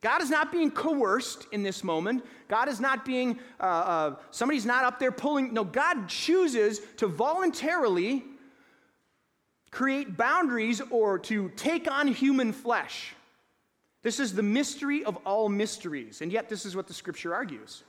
God 0.00 0.22
is 0.22 0.30
not 0.30 0.50
being 0.50 0.70
coerced 0.70 1.46
in 1.52 1.62
this 1.62 1.84
moment. 1.84 2.24
God 2.48 2.68
is 2.68 2.80
not 2.80 3.04
being, 3.04 3.38
uh, 3.60 3.62
uh, 3.62 4.14
somebody's 4.30 4.64
not 4.64 4.84
up 4.84 4.98
there 4.98 5.12
pulling. 5.12 5.52
No, 5.52 5.62
God 5.64 6.08
chooses 6.08 6.80
to 6.96 7.06
voluntarily 7.06 8.24
create 9.70 10.16
boundaries 10.16 10.80
or 10.90 11.18
to 11.18 11.50
take 11.50 11.90
on 11.90 12.08
human 12.08 12.52
flesh. 12.52 13.14
This 14.02 14.18
is 14.18 14.34
the 14.34 14.42
mystery 14.42 15.04
of 15.04 15.16
all 15.26 15.48
mysteries, 15.48 16.22
and 16.22 16.32
yet 16.32 16.48
this 16.48 16.64
is 16.64 16.74
what 16.74 16.86
the 16.86 16.94
scripture 16.94 17.34
argues. 17.34 17.84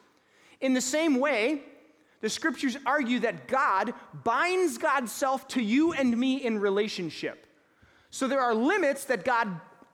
In 0.60 0.74
the 0.74 0.82
same 0.82 1.20
way, 1.20 1.62
the 2.22 2.30
scriptures 2.30 2.78
argue 2.86 3.20
that 3.20 3.48
God 3.48 3.94
binds 4.24 4.78
God's 4.78 5.12
self 5.12 5.48
to 5.50 5.62
you 5.62 5.94
and 5.94 6.18
me 6.18 6.44
in 6.44 6.60
relationship. 6.60 7.46
So 8.12 8.28
there 8.28 8.42
are 8.42 8.54
limits 8.54 9.06
that 9.06 9.26
God 9.26 9.48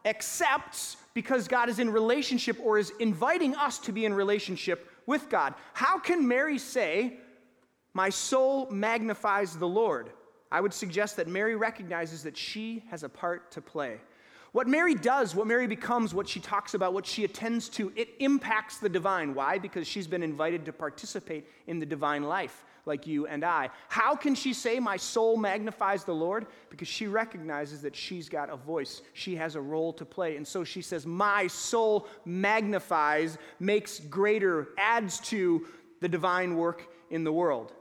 accepts 0.06 0.98
because 1.14 1.48
God 1.48 1.70
is 1.70 1.80
in 1.80 1.90
relationship 1.90 2.58
or 2.64 2.78
is 2.78 2.92
inviting 3.00 3.56
us 3.56 3.80
to 3.80 3.92
be 3.92 4.06
in 4.06 4.14
relationship 4.14 4.92
with 5.06 5.30
God. 5.30 5.54
How 5.74 5.98
can 6.00 6.28
Mary 6.28 6.58
say, 6.58 7.18
My 7.94 8.10
soul 8.10 8.70
magnifies 8.70 9.56
the 9.58 9.68
Lord? 9.68 10.12
I 10.52 10.62
would 10.62 10.74
suggest 10.74 11.18
that 11.18 11.28
Mary 11.28 11.56
recognizes 11.56 12.24
that 12.24 12.38
she 12.38 12.84
has 12.90 13.04
a 13.04 13.10
part 13.10 13.52
to 13.52 13.62
play. 13.62 14.00
What 14.58 14.68
Mary 14.68 14.96
does, 14.96 15.36
what 15.36 15.46
Mary 15.46 15.68
becomes, 15.68 16.16
what 16.16 16.28
she 16.28 16.40
talks 16.40 16.74
about, 16.74 16.92
what 16.92 17.06
she 17.06 17.24
attends 17.24 17.70
to, 17.70 17.94
it 17.96 18.10
impacts 18.18 18.80
the 18.80 18.90
divine. 18.90 19.36
Why? 19.36 19.60
Because 19.60 19.88
she's 19.88 20.08
been 20.08 20.24
invited 20.24 20.66
to 20.66 20.74
participate 20.74 21.48
in 21.68 21.78
the 21.78 21.86
divine 21.86 22.24
life, 22.24 22.66
like 22.88 23.06
you 23.06 23.28
and 23.28 23.44
I. 23.44 23.70
How 23.88 24.16
can 24.16 24.34
she 24.34 24.54
say, 24.54 24.80
My 24.80 24.98
soul 24.98 25.38
magnifies 25.38 26.06
the 26.06 26.16
Lord? 26.16 26.48
Because 26.72 26.88
she 26.88 27.06
recognizes 27.06 27.84
that 27.84 27.96
she's 27.96 28.30
got 28.30 28.50
a 28.50 28.56
voice, 28.56 29.04
she 29.14 29.36
has 29.36 29.54
a 29.54 29.62
role 29.62 29.94
to 29.94 30.06
play. 30.06 30.38
And 30.38 30.48
so 30.48 30.64
she 30.64 30.82
says, 30.82 31.06
My 31.06 31.46
soul 31.46 32.08
magnifies, 32.26 33.38
makes 33.60 34.00
greater, 34.00 34.70
adds 34.80 35.20
to 35.30 35.68
the 36.00 36.10
divine 36.10 36.56
work 36.56 36.90
in 37.12 37.24
the 37.24 37.32
world. 37.32 37.74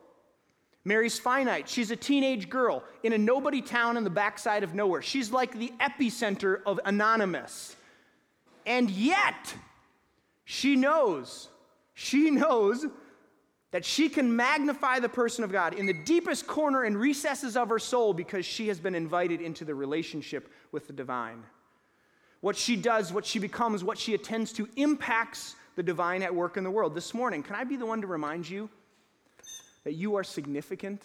Mary's 0.87 1.18
finite. 1.18 1.68
She's 1.68 1.90
a 1.90 1.96
teenage 1.96 2.49
girl 2.49 2.85
in 3.03 3.12
a 3.12 3.18
nobody 3.18 3.61
town 3.61 3.96
in 3.96 4.05
the 4.05 4.11
backside 4.11 4.62
of 4.62 4.72
nowhere. 4.72 5.03
She's 5.03 5.33
like 5.33 5.59
the 5.59 5.72
epicenter 5.81 6.61
of 6.64 6.79
Anonymous. 6.85 7.75
And 8.64 8.88
yet, 8.88 9.53
she 10.44 10.77
knows, 10.77 11.49
she 11.94 12.31
knows 12.31 12.87
that 13.72 13.85
she 13.85 14.09
can 14.09 14.37
magnify 14.37 15.01
the 15.01 15.09
person 15.09 15.42
of 15.42 15.51
God 15.51 15.75
in 15.75 15.87
the 15.87 16.05
deepest 16.05 16.46
corner 16.46 16.85
and 16.85 16.96
recesses 16.96 17.57
of 17.57 17.68
her 17.68 17.81
soul 17.81 18.14
because 18.14 18.46
she 18.46 18.68
has 18.68 18.79
been 18.79 18.94
invited 18.94 19.40
into 19.40 19.64
the 19.64 19.75
relationship 19.75 20.49
with 20.70 20.87
the 20.87 20.92
divine. 20.92 21.42
What 22.42 22.57
she 22.57 22.77
does, 22.77 23.12
what 23.12 23.27
she 23.27 23.40
becomes, 23.40 23.83
what 23.83 23.99
she 23.99 24.14
attends 24.14 24.53
to 24.53 24.68
impacts 24.77 25.57
the 25.75 25.83
divine 25.83 26.22
at 26.22 26.33
work 26.33 26.57
in 26.57 26.62
the 26.62 26.70
world. 26.70 26.94
This 26.94 27.12
morning, 27.12 27.42
can 27.42 27.57
I 27.57 27.64
be 27.64 27.75
the 27.75 27.87
one 27.87 28.03
to 28.03 28.07
remind 28.07 28.49
you 28.49 28.70
that 29.87 29.94
you 29.94 30.16
are 30.16 30.25
significant, 30.25 31.01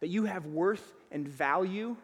that 0.00 0.08
you 0.08 0.26
have 0.26 0.44
worth 0.44 0.92
and 1.10 1.26
value. 1.26 1.96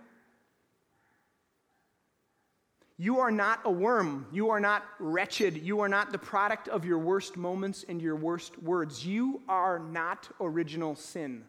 You 2.96 3.18
are 3.18 3.30
not 3.30 3.60
a 3.66 3.70
worm. 3.70 4.28
You 4.32 4.48
are 4.48 4.60
not 4.60 4.82
wretched. 4.98 5.58
You 5.58 5.80
are 5.80 5.90
not 5.90 6.10
the 6.10 6.16
product 6.16 6.68
of 6.68 6.86
your 6.86 6.98
worst 6.98 7.36
moments 7.36 7.84
and 7.86 8.00
your 8.00 8.16
worst 8.16 8.62
words. 8.62 9.04
You 9.04 9.42
are 9.46 9.78
not 9.78 10.26
original 10.40 10.94
sin. 10.94 11.44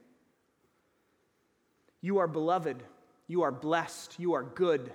You 2.02 2.18
are 2.18 2.28
beloved. 2.28 2.84
You 3.28 3.44
are 3.44 3.54
blessed. 3.54 4.20
You 4.20 4.34
are 4.34 4.44
good. 4.44 4.92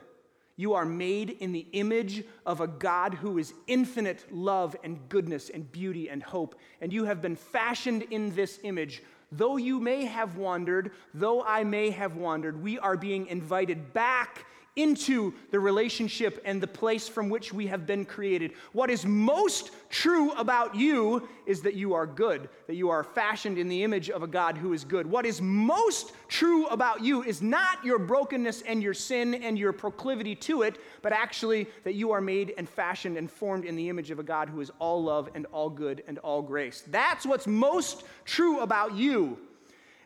You 0.56 0.74
are 0.74 0.84
made 0.84 1.30
in 1.30 1.52
the 1.52 1.66
image 1.72 2.24
of 2.44 2.60
a 2.60 2.66
God 2.66 3.14
who 3.14 3.38
is 3.38 3.54
infinite 3.66 4.26
love 4.30 4.76
and 4.84 5.08
goodness 5.08 5.48
and 5.48 5.70
beauty 5.72 6.08
and 6.08 6.22
hope. 6.22 6.54
And 6.80 6.92
you 6.92 7.04
have 7.04 7.22
been 7.22 7.36
fashioned 7.36 8.02
in 8.10 8.34
this 8.34 8.58
image. 8.62 9.02
Though 9.30 9.56
you 9.56 9.80
may 9.80 10.04
have 10.04 10.36
wandered, 10.36 10.92
though 11.14 11.42
I 11.42 11.64
may 11.64 11.90
have 11.90 12.16
wandered, 12.16 12.62
we 12.62 12.78
are 12.78 12.98
being 12.98 13.26
invited 13.28 13.94
back 13.94 14.44
into 14.76 15.34
the 15.50 15.60
relationship 15.60 16.40
and 16.46 16.60
the 16.60 16.66
place 16.66 17.06
from 17.06 17.28
which 17.28 17.52
we 17.52 17.66
have 17.66 17.86
been 17.86 18.04
created. 18.06 18.52
What 18.72 18.88
is 18.88 19.04
most 19.04 19.70
true 19.90 20.32
about 20.32 20.74
you 20.74 21.28
is 21.44 21.60
that 21.62 21.74
you 21.74 21.92
are 21.92 22.06
good, 22.06 22.48
that 22.66 22.76
you 22.76 22.88
are 22.88 23.04
fashioned 23.04 23.58
in 23.58 23.68
the 23.68 23.82
image 23.82 24.08
of 24.08 24.22
a 24.22 24.26
God 24.26 24.56
who 24.56 24.72
is 24.72 24.84
good. 24.84 25.06
What 25.06 25.26
is 25.26 25.42
most 25.42 26.12
true 26.28 26.66
about 26.68 27.02
you 27.02 27.22
is 27.22 27.42
not 27.42 27.84
your 27.84 27.98
brokenness 27.98 28.62
and 28.62 28.82
your 28.82 28.94
sin 28.94 29.34
and 29.34 29.58
your 29.58 29.72
proclivity 29.72 30.34
to 30.36 30.62
it, 30.62 30.78
but 31.02 31.12
actually 31.12 31.66
that 31.84 31.94
you 31.94 32.12
are 32.12 32.22
made 32.22 32.54
and 32.56 32.66
fashioned 32.66 33.18
and 33.18 33.30
formed 33.30 33.66
in 33.66 33.76
the 33.76 33.90
image 33.90 34.10
of 34.10 34.18
a 34.18 34.22
God 34.22 34.48
who 34.48 34.62
is 34.62 34.70
all 34.78 35.02
love 35.02 35.28
and 35.34 35.44
all 35.52 35.68
good 35.68 36.02
and 36.08 36.18
all 36.20 36.40
grace. 36.40 36.82
That's 36.86 37.26
what's 37.26 37.46
most 37.46 38.04
true 38.24 38.60
about 38.60 38.94
you. 38.94 39.38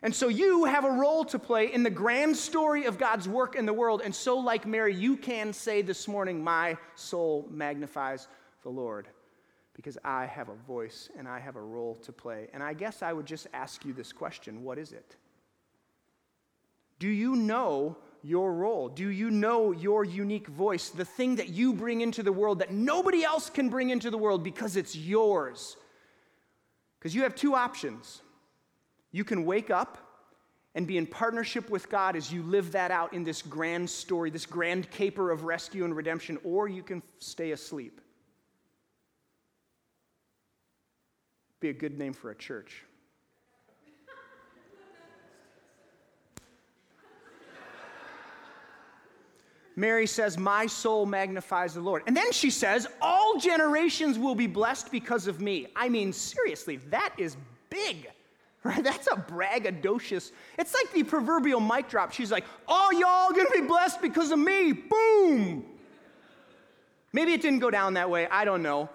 And 0.03 0.13
so 0.13 0.27
you 0.27 0.65
have 0.65 0.85
a 0.85 0.91
role 0.91 1.25
to 1.25 1.39
play 1.39 1.73
in 1.73 1.83
the 1.83 1.89
grand 1.89 2.37
story 2.37 2.85
of 2.85 2.97
God's 2.97 3.27
work 3.27 3.55
in 3.55 3.65
the 3.65 3.73
world. 3.73 4.01
And 4.03 4.13
so, 4.13 4.37
like 4.37 4.67
Mary, 4.67 4.93
you 4.93 5.17
can 5.17 5.53
say 5.53 5.81
this 5.81 6.07
morning, 6.07 6.43
My 6.43 6.77
soul 6.95 7.47
magnifies 7.49 8.27
the 8.63 8.69
Lord 8.69 9.07
because 9.73 9.97
I 10.03 10.25
have 10.25 10.49
a 10.49 10.55
voice 10.55 11.09
and 11.17 11.27
I 11.27 11.39
have 11.39 11.55
a 11.55 11.61
role 11.61 11.95
to 11.95 12.11
play. 12.11 12.47
And 12.53 12.61
I 12.61 12.73
guess 12.73 13.01
I 13.01 13.13
would 13.13 13.25
just 13.25 13.47
ask 13.53 13.85
you 13.85 13.93
this 13.93 14.11
question 14.11 14.63
What 14.63 14.77
is 14.77 14.91
it? 14.91 15.15
Do 16.99 17.07
you 17.07 17.35
know 17.35 17.97
your 18.23 18.53
role? 18.53 18.89
Do 18.89 19.09
you 19.09 19.31
know 19.31 19.71
your 19.71 20.03
unique 20.03 20.47
voice, 20.47 20.89
the 20.89 21.05
thing 21.05 21.37
that 21.37 21.49
you 21.49 21.73
bring 21.73 22.01
into 22.01 22.23
the 22.23 22.31
world 22.31 22.59
that 22.59 22.71
nobody 22.71 23.23
else 23.23 23.49
can 23.49 23.69
bring 23.69 23.89
into 23.89 24.09
the 24.09 24.17
world 24.17 24.43
because 24.43 24.75
it's 24.75 24.95
yours? 24.95 25.77
Because 26.99 27.15
you 27.15 27.23
have 27.23 27.35
two 27.35 27.55
options. 27.55 28.21
You 29.11 29.23
can 29.23 29.45
wake 29.45 29.69
up 29.69 29.97
and 30.75 30.85
be 30.85 30.97
in 30.97 31.07
partnership 31.07 31.69
with 31.69 31.89
God 31.89 32.15
as 32.15 32.31
you 32.31 32.43
live 32.43 32.71
that 32.73 32.91
out 32.91 33.13
in 33.13 33.23
this 33.23 33.41
grand 33.41 33.89
story, 33.89 34.29
this 34.29 34.45
grand 34.45 34.91
caper 34.91 35.31
of 35.31 35.43
rescue 35.43 35.85
and 35.85 35.95
redemption, 35.95 36.37
or 36.43 36.67
you 36.67 36.83
can 36.83 37.01
stay 37.19 37.51
asleep. 37.51 37.99
Be 41.59 41.69
a 41.69 41.73
good 41.73 41.97
name 41.97 42.13
for 42.13 42.29
a 42.29 42.35
church. 42.35 42.83
Mary 49.75 50.07
says, 50.07 50.37
My 50.37 50.65
soul 50.65 51.05
magnifies 51.05 51.75
the 51.75 51.81
Lord. 51.81 52.03
And 52.07 52.17
then 52.17 52.31
she 52.31 52.49
says, 52.49 52.87
All 53.01 53.39
generations 53.39 54.19
will 54.19 54.35
be 54.35 54.47
blessed 54.47 54.91
because 54.91 55.27
of 55.27 55.39
me. 55.39 55.67
I 55.75 55.87
mean, 55.87 56.13
seriously, 56.13 56.77
that 56.89 57.13
is 57.17 57.37
big 57.69 58.09
right? 58.67 58.83
That's 58.83 59.07
a 59.07 59.15
braggadocious. 59.15 60.31
It's 60.57 60.73
like 60.73 60.91
the 60.93 61.03
proverbial 61.03 61.59
mic 61.59 61.89
drop. 61.89 62.11
She's 62.11 62.31
like, 62.31 62.45
all 62.67 62.93
y'all 62.93 63.31
gonna 63.31 63.49
be 63.51 63.61
blessed 63.61 64.01
because 64.01 64.31
of 64.31 64.39
me." 64.39 64.71
Boom. 64.73 65.65
Maybe 67.13 67.33
it 67.33 67.41
didn't 67.41 67.59
go 67.59 67.71
down 67.71 67.95
that 67.95 68.09
way. 68.09 68.27
I 68.29 68.45
don't 68.45 68.61
know. 68.61 68.89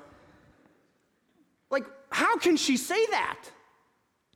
Like, 1.71 1.87
how 2.11 2.37
can 2.37 2.57
she 2.57 2.77
say 2.77 3.05
that? 3.07 3.39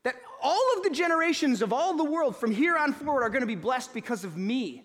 That 0.02 0.16
all 0.42 0.62
of 0.76 0.82
the 0.82 0.90
generations 0.90 1.62
of 1.62 1.72
all 1.72 1.94
the 1.96 2.04
world 2.04 2.36
from 2.36 2.50
here 2.50 2.76
on 2.76 2.92
forward 2.92 3.22
are 3.22 3.30
to 3.40 3.46
be 3.46 3.54
blessed 3.54 3.92
because 3.92 4.24
of 4.24 4.36
me. 4.36 4.84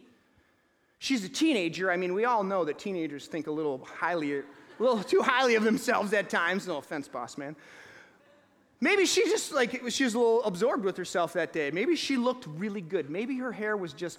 She's 1.00 1.24
a 1.24 1.30
teenager. 1.30 1.90
I 1.90 1.98
mean, 1.98 2.14
we 2.14 2.26
all 2.26 2.44
know 2.44 2.64
that 2.66 2.78
teenagers 2.78 3.26
think 3.26 3.48
a 3.48 3.52
little 3.52 3.84
highly, 3.86 4.38
a 4.38 4.44
little 4.78 5.02
too 5.02 5.22
highly 5.24 5.56
of 5.56 5.64
themselves 5.64 6.14
at 6.14 6.30
times. 6.30 6.68
No 6.68 6.78
offense, 6.78 7.08
boss 7.08 7.40
man. 7.40 7.56
Maybe 8.84 9.06
she 9.06 9.24
just 9.26 9.54
like 9.54 9.84
she 9.90 10.04
was 10.04 10.16
a 10.16 10.20
little 10.20 10.44
absorbed 10.44 10.84
with 10.84 10.98
herself 10.98 11.34
that 11.34 11.54
day. 11.54 11.70
Maybe 11.70 11.96
she 11.96 12.18
looked 12.18 12.48
really 12.48 12.82
good. 12.82 13.12
Maybe 13.12 13.38
her 13.38 13.52
hair 13.52 13.78
was 13.78 13.94
just 13.94 14.18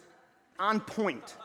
on 0.58 0.78
point. 0.78 1.36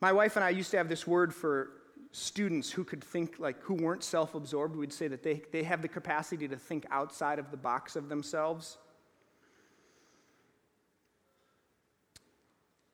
My 0.00 0.12
wife 0.12 0.36
and 0.36 0.44
I 0.44 0.50
used 0.50 0.70
to 0.72 0.76
have 0.76 0.88
this 0.88 1.06
word 1.06 1.34
for 1.34 1.70
students 2.12 2.70
who 2.70 2.84
could 2.84 3.02
think 3.02 3.38
like 3.38 3.60
who 3.62 3.74
weren't 3.74 4.04
self-absorbed. 4.04 4.76
We'd 4.76 4.92
say 4.92 5.08
that 5.08 5.22
they, 5.22 5.42
they 5.50 5.62
have 5.62 5.82
the 5.82 5.88
capacity 5.88 6.46
to 6.46 6.56
think 6.56 6.86
outside 6.90 7.38
of 7.38 7.50
the 7.50 7.56
box 7.56 7.96
of 7.96 8.08
themselves. 8.08 8.78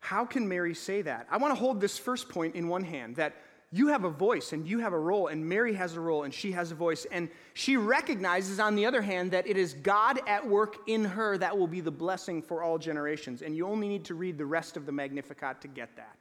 How 0.04 0.26
can 0.26 0.46
Mary 0.46 0.74
say 0.74 1.00
that? 1.00 1.26
I 1.30 1.38
want 1.38 1.54
to 1.54 1.58
hold 1.58 1.80
this 1.80 1.96
first 1.96 2.28
point 2.28 2.56
in 2.56 2.68
one 2.68 2.84
hand 2.84 3.16
that 3.16 3.36
you 3.70 3.88
have 3.88 4.04
a 4.04 4.10
voice 4.10 4.52
and 4.52 4.68
you 4.68 4.80
have 4.80 4.92
a 4.92 4.98
role, 4.98 5.28
and 5.28 5.48
Mary 5.48 5.72
has 5.72 5.96
a 5.96 6.00
role 6.00 6.24
and 6.24 6.34
she 6.34 6.52
has 6.52 6.70
a 6.70 6.74
voice. 6.74 7.06
And 7.10 7.30
she 7.54 7.78
recognizes, 7.78 8.60
on 8.60 8.74
the 8.74 8.84
other 8.84 9.00
hand, 9.00 9.30
that 9.30 9.46
it 9.46 9.56
is 9.56 9.72
God 9.72 10.20
at 10.26 10.46
work 10.46 10.76
in 10.88 11.06
her 11.06 11.38
that 11.38 11.56
will 11.56 11.66
be 11.66 11.80
the 11.80 11.90
blessing 11.90 12.42
for 12.42 12.62
all 12.62 12.76
generations. 12.76 13.40
And 13.40 13.56
you 13.56 13.66
only 13.66 13.88
need 13.88 14.04
to 14.04 14.14
read 14.14 14.36
the 14.36 14.44
rest 14.44 14.76
of 14.76 14.84
the 14.84 14.92
Magnificat 14.92 15.62
to 15.62 15.68
get 15.68 15.96
that. 15.96 16.18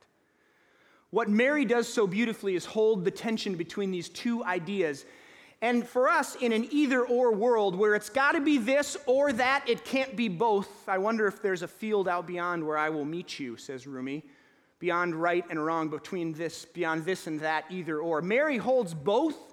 What 1.09 1.27
Mary 1.27 1.65
does 1.65 1.85
so 1.85 2.07
beautifully 2.07 2.55
is 2.55 2.63
hold 2.63 3.03
the 3.03 3.11
tension 3.11 3.55
between 3.55 3.91
these 3.91 4.07
two 4.07 4.45
ideas. 4.45 5.03
And 5.63 5.87
for 5.87 6.09
us, 6.09 6.35
in 6.35 6.51
an 6.51 6.67
either 6.71 7.05
or 7.05 7.31
world 7.31 7.73
where 7.73 7.95
it's 7.95 8.09
got 8.09 8.33
to 8.33 8.41
be 8.41 8.57
this 8.57 8.97
or 9.05 9.31
that, 9.31 9.63
it 9.65 9.85
can't 9.85 10.13
be 10.13 10.27
both. 10.27 10.67
I 10.89 10.97
wonder 10.97 11.25
if 11.25 11.41
there's 11.41 11.61
a 11.61 11.69
field 11.69 12.09
out 12.09 12.27
beyond 12.27 12.67
where 12.67 12.77
I 12.77 12.89
will 12.89 13.05
meet 13.05 13.39
you, 13.39 13.55
says 13.55 13.87
Rumi. 13.87 14.25
Beyond 14.79 15.15
right 15.15 15.45
and 15.49 15.65
wrong, 15.65 15.87
between 15.87 16.33
this, 16.33 16.65
beyond 16.65 17.05
this 17.05 17.27
and 17.27 17.39
that, 17.39 17.63
either 17.69 17.99
or. 17.99 18.21
Mary 18.21 18.57
holds 18.57 18.93
both 18.93 19.52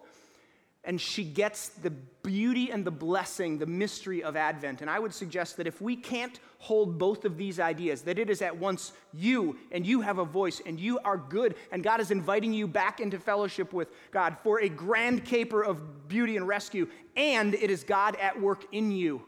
and 0.84 0.98
she 1.00 1.24
gets 1.24 1.68
the 1.68 1.90
beauty 1.90 2.70
and 2.70 2.84
the 2.84 2.90
blessing, 2.90 3.58
the 3.58 3.66
mystery 3.66 4.22
of 4.22 4.34
Advent. 4.34 4.80
And 4.80 4.88
I 4.88 4.98
would 4.98 5.12
suggest 5.12 5.58
that 5.58 5.66
if 5.66 5.80
we 5.82 5.94
can't 5.94 6.40
hold 6.58 6.98
both 6.98 7.24
of 7.24 7.36
these 7.36 7.60
ideas, 7.60 8.02
that 8.02 8.18
it 8.18 8.30
is 8.30 8.40
at 8.40 8.56
once 8.56 8.92
you 9.12 9.58
and 9.72 9.86
you 9.86 10.00
have 10.00 10.18
a 10.18 10.24
voice 10.24 10.62
and 10.64 10.80
you 10.80 10.98
are 11.00 11.18
good, 11.18 11.54
and 11.70 11.82
God 11.82 12.00
is 12.00 12.10
inviting 12.10 12.52
you 12.54 12.66
back 12.66 12.98
into 12.98 13.18
fellowship 13.18 13.72
with 13.74 13.88
God 14.10 14.38
for 14.42 14.60
a 14.60 14.68
grand 14.68 15.24
caper 15.24 15.62
of 15.62 16.08
beauty 16.08 16.36
and 16.36 16.48
rescue, 16.48 16.88
and 17.14 17.54
it 17.54 17.70
is 17.70 17.84
God 17.84 18.16
at 18.16 18.40
work 18.40 18.64
in 18.72 18.90
you. 18.90 19.22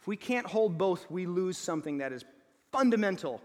If 0.00 0.06
we 0.06 0.16
can't 0.16 0.46
hold 0.46 0.78
both, 0.78 1.10
we 1.10 1.26
lose 1.26 1.58
something 1.58 1.98
that 1.98 2.10
is 2.10 2.24
fundamental. 2.72 3.42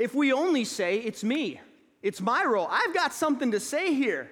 If 0.00 0.16
we 0.16 0.32
only 0.32 0.64
say, 0.64 0.98
it's 0.98 1.22
me, 1.22 1.60
it's 2.02 2.20
my 2.20 2.44
role, 2.44 2.66
I've 2.68 2.92
got 2.92 3.14
something 3.14 3.52
to 3.52 3.60
say 3.60 3.94
here 3.94 4.30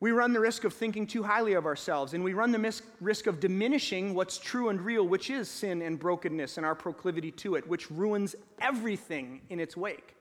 we 0.00 0.12
run 0.12 0.32
the 0.32 0.40
risk 0.40 0.64
of 0.64 0.72
thinking 0.72 1.06
too 1.06 1.22
highly 1.22 1.52
of 1.52 1.66
ourselves, 1.66 2.14
and 2.14 2.24
we 2.24 2.32
run 2.32 2.52
the 2.52 2.58
mis- 2.58 2.82
risk 3.00 3.26
of 3.26 3.38
diminishing 3.38 4.14
what's 4.14 4.38
true 4.38 4.70
and 4.70 4.80
real, 4.80 5.06
which 5.06 5.28
is 5.28 5.48
sin 5.48 5.82
and 5.82 5.98
brokenness 5.98 6.56
and 6.56 6.64
our 6.64 6.74
proclivity 6.74 7.30
to 7.32 7.54
it, 7.54 7.68
which 7.68 7.90
ruins 7.90 8.34
everything 8.60 9.42
in 9.50 9.60
its 9.60 9.76
wake. 9.76 10.16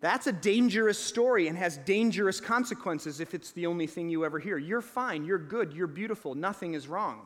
That's 0.00 0.26
a 0.26 0.32
dangerous 0.32 0.98
story 0.98 1.48
and 1.48 1.56
has 1.56 1.78
dangerous 1.78 2.38
consequences 2.38 3.18
if 3.18 3.32
it's 3.32 3.52
the 3.52 3.64
only 3.64 3.86
thing 3.86 4.10
you 4.10 4.26
ever 4.26 4.38
hear. 4.38 4.58
You're 4.58 4.82
fine, 4.82 5.24
you're 5.24 5.38
good, 5.38 5.72
you're 5.72 5.86
beautiful, 5.86 6.34
nothing 6.34 6.74
is 6.74 6.86
wrong. 6.86 7.22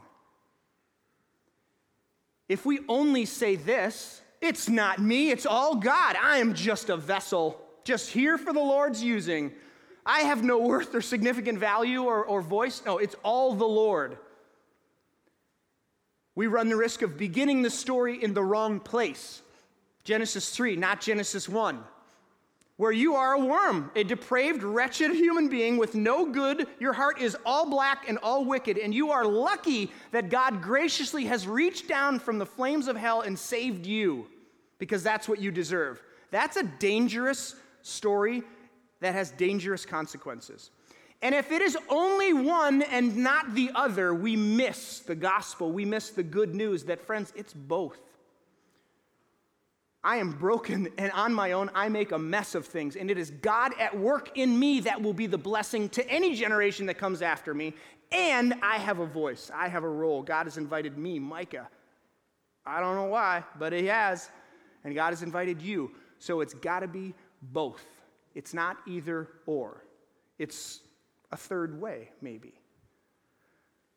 If 2.49 2.65
we 2.65 2.81
only 2.89 3.25
say 3.25 3.57
this, 3.57 4.23
it's 4.41 4.69
not 4.69 5.01
me, 5.01 5.31
it's 5.31 5.47
all 5.47 5.75
God. 5.75 6.17
I 6.21 6.39
am 6.39 6.55
just 6.55 6.91
a 6.91 6.97
vessel, 6.97 7.61
just 7.83 8.09
here 8.11 8.39
for 8.39 8.53
the 8.53 8.61
Lord's 8.61 9.03
using. 9.03 9.53
I 10.05 10.21
have 10.21 10.43
no 10.43 10.59
worth 10.59 10.95
or 10.95 11.03
significant 11.03 11.59
value 11.59 12.05
or, 12.05 12.25
or 12.25 12.41
voice. 12.41 12.83
No, 12.85 12.99
it's 12.99 13.17
all 13.23 13.55
the 13.55 13.67
Lord. 13.67 14.19
We 16.35 16.47
run 16.47 16.69
the 16.69 16.77
risk 16.77 17.03
of 17.03 17.19
beginning 17.19 17.63
the 17.63 17.71
story 17.71 18.23
in 18.23 18.35
the 18.35 18.43
wrong 18.43 18.81
place. 18.81 19.43
Genesis 20.05 20.51
3, 20.51 20.77
not 20.77 21.01
Genesis 21.01 21.49
1, 21.49 21.85
where 22.79 22.93
you 22.93 23.15
are 23.15 23.35
a 23.35 23.39
worm, 23.39 23.91
a 23.95 24.03
depraved, 24.03 24.63
wretched 24.63 25.11
human 25.11 25.49
being 25.49 25.77
with 25.77 25.95
no 25.95 26.25
good. 26.25 26.67
Your 26.79 26.95
heart 26.95 27.21
is 27.21 27.37
all 27.45 27.69
black 27.69 28.09
and 28.09 28.17
all 28.19 28.47
wicked, 28.47 28.79
and 28.79 28.95
you 28.95 29.11
are 29.11 29.27
lucky 29.27 29.93
that 30.13 30.31
God 30.31 30.63
graciously 30.63 31.27
has 31.27 31.47
reached 31.47 31.89
down 31.89 32.19
from 32.19 32.39
the 32.39 32.47
flames 32.47 32.89
of 32.89 32.97
hell 32.97 33.21
and 33.21 33.39
saved 33.39 33.85
you 33.85 34.27
because 34.79 35.03
that's 35.03 35.29
what 35.29 35.41
you 35.41 35.51
deserve. 35.51 36.03
That's 36.31 36.57
a 36.57 36.63
dangerous 36.63 37.55
story 37.83 38.43
that 39.01 39.15
has 39.15 39.31
dangerous 39.33 39.85
consequences. 39.85 40.71
And 41.23 41.35
if 41.35 41.53
it 41.53 41.61
is 41.61 41.77
only 41.89 42.33
one 42.33 42.83
and 42.83 43.17
not 43.17 43.55
the 43.55 43.71
other, 43.75 44.15
we 44.15 44.37
miss 44.37 45.01
the 45.01 45.15
gospel. 45.15 45.71
We 45.71 45.85
miss 45.85 46.11
the 46.11 46.23
good 46.23 46.55
news 46.55 46.85
that, 46.85 47.01
friends, 47.01 47.33
it's 47.37 47.53
both. 47.53 47.99
I 50.03 50.17
am 50.17 50.33
broken, 50.33 50.89
and 50.99 51.13
on 51.13 51.35
my 51.35 51.53
own, 51.53 51.71
I 51.75 51.89
make 51.89 52.13
a 52.13 52.19
mess 52.19 52.55
of 52.55 52.67
things. 52.67 52.97
And 52.97 53.11
it 53.11 53.19
is 53.19 53.31
God 53.31 53.73
at 53.79 53.99
work 53.99 54.37
in 54.39 54.59
me 54.59 54.81
that 54.81 55.03
will 55.03 55.13
be 55.13 55.27
the 55.27 55.39
blessing 55.39 55.89
to 55.91 56.09
any 56.09 56.35
generation 56.35 56.87
that 56.87 56.95
comes 56.95 57.21
after 57.21 57.53
me. 57.53 57.75
And 58.13 58.55
I 58.63 58.79
have 58.79 58.99
a 58.99 59.07
voice, 59.07 59.51
I 59.55 59.69
have 59.69 59.85
a 59.85 59.89
role. 59.89 60.23
God 60.23 60.47
has 60.47 60.57
invited 60.57 60.99
me, 60.99 61.19
Micah. 61.19 61.69
I 62.67 62.81
don't 62.81 62.97
know 62.97 63.07
why, 63.07 63.45
but 63.59 63.73
He 63.73 63.87
has. 63.87 64.31
And 64.85 64.95
God 64.95 65.11
has 65.11 65.23
invited 65.23 65.61
you. 65.61 65.93
So 66.19 66.41
it's 66.41 66.55
got 66.55 66.81
to 66.81 66.89
be 66.89 67.15
both. 67.43 67.85
It's 68.41 68.55
not 68.55 68.79
either 68.87 69.29
or, 69.45 69.85
it's 70.39 70.81
a 71.31 71.37
third 71.37 71.79
way, 71.79 72.09
maybe. 72.23 72.55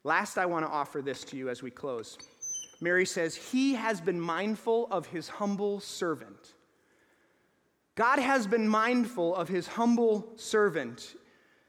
Last, 0.03 0.37
I 0.37 0.47
want 0.47 0.65
to 0.65 0.69
offer 0.69 1.01
this 1.01 1.23
to 1.23 1.37
you 1.37 1.47
as 1.47 1.63
we 1.63 1.71
close. 1.71 2.17
Mary 2.81 3.05
says, 3.05 3.37
He 3.37 3.75
has 3.75 4.01
been 4.01 4.19
mindful 4.19 4.89
of 4.91 5.05
His 5.05 5.29
humble 5.29 5.79
servant. 5.79 6.55
God 7.95 8.19
has 8.19 8.45
been 8.45 8.67
mindful 8.67 9.33
of 9.33 9.47
His 9.47 9.65
humble 9.65 10.27
servant. 10.35 11.15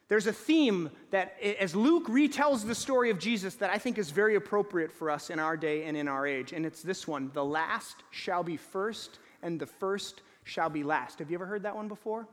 There's 0.09 0.27
a 0.27 0.33
theme 0.33 0.91
that, 1.13 1.37
as 1.61 1.77
Luke 1.77 2.09
retells 2.09 2.67
the 2.67 2.75
story 2.75 3.11
of 3.11 3.21
Jesus, 3.21 3.55
that 3.55 3.71
I 3.71 3.79
think 3.79 3.99
is 3.99 4.11
very 4.11 4.35
appropriate 4.35 4.91
for 4.91 5.13
us 5.13 5.31
in 5.31 5.39
our 5.39 5.57
day 5.57 5.85
and 5.85 5.97
in 5.97 6.09
our 6.09 6.27
age. 6.27 6.53
And 6.53 6.67
it's 6.67 6.83
this 6.83 7.07
one 7.07 7.31
The 7.35 7.45
last 7.45 8.03
shall 8.11 8.43
be 8.43 8.57
first, 8.57 9.21
and 9.45 9.61
the 9.61 9.67
first 9.67 10.23
shall 10.43 10.71
be 10.71 10.83
last. 10.83 11.21
Have 11.21 11.31
you 11.31 11.37
ever 11.37 11.47
heard 11.47 11.63
that 11.63 11.77
one 11.77 11.87
before? 11.87 12.27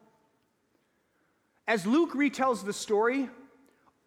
As 1.67 1.85
Luke 1.85 2.13
retells 2.13 2.63
the 2.65 2.73
story, 2.73 3.29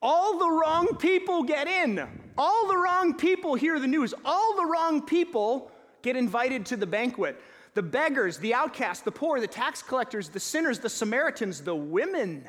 all 0.02 0.38
the 0.38 0.50
wrong 0.50 0.96
people 0.98 1.44
get 1.44 1.66
in. 1.66 2.06
All 2.36 2.68
the 2.68 2.76
wrong 2.76 3.14
people 3.14 3.54
hear 3.54 3.78
the 3.78 3.86
news. 3.86 4.12
All 4.24 4.54
the 4.54 4.66
wrong 4.66 5.00
people 5.00 5.70
get 6.02 6.14
invited 6.14 6.66
to 6.66 6.76
the 6.76 6.86
banquet. 6.86 7.40
The 7.72 7.82
beggars, 7.82 8.36
the 8.38 8.52
outcasts, 8.52 9.02
the 9.02 9.10
poor, 9.10 9.40
the 9.40 9.46
tax 9.46 9.82
collectors, 9.82 10.28
the 10.28 10.40
sinners, 10.40 10.78
the 10.78 10.90
Samaritans, 10.90 11.62
the 11.62 11.74
women, 11.74 12.46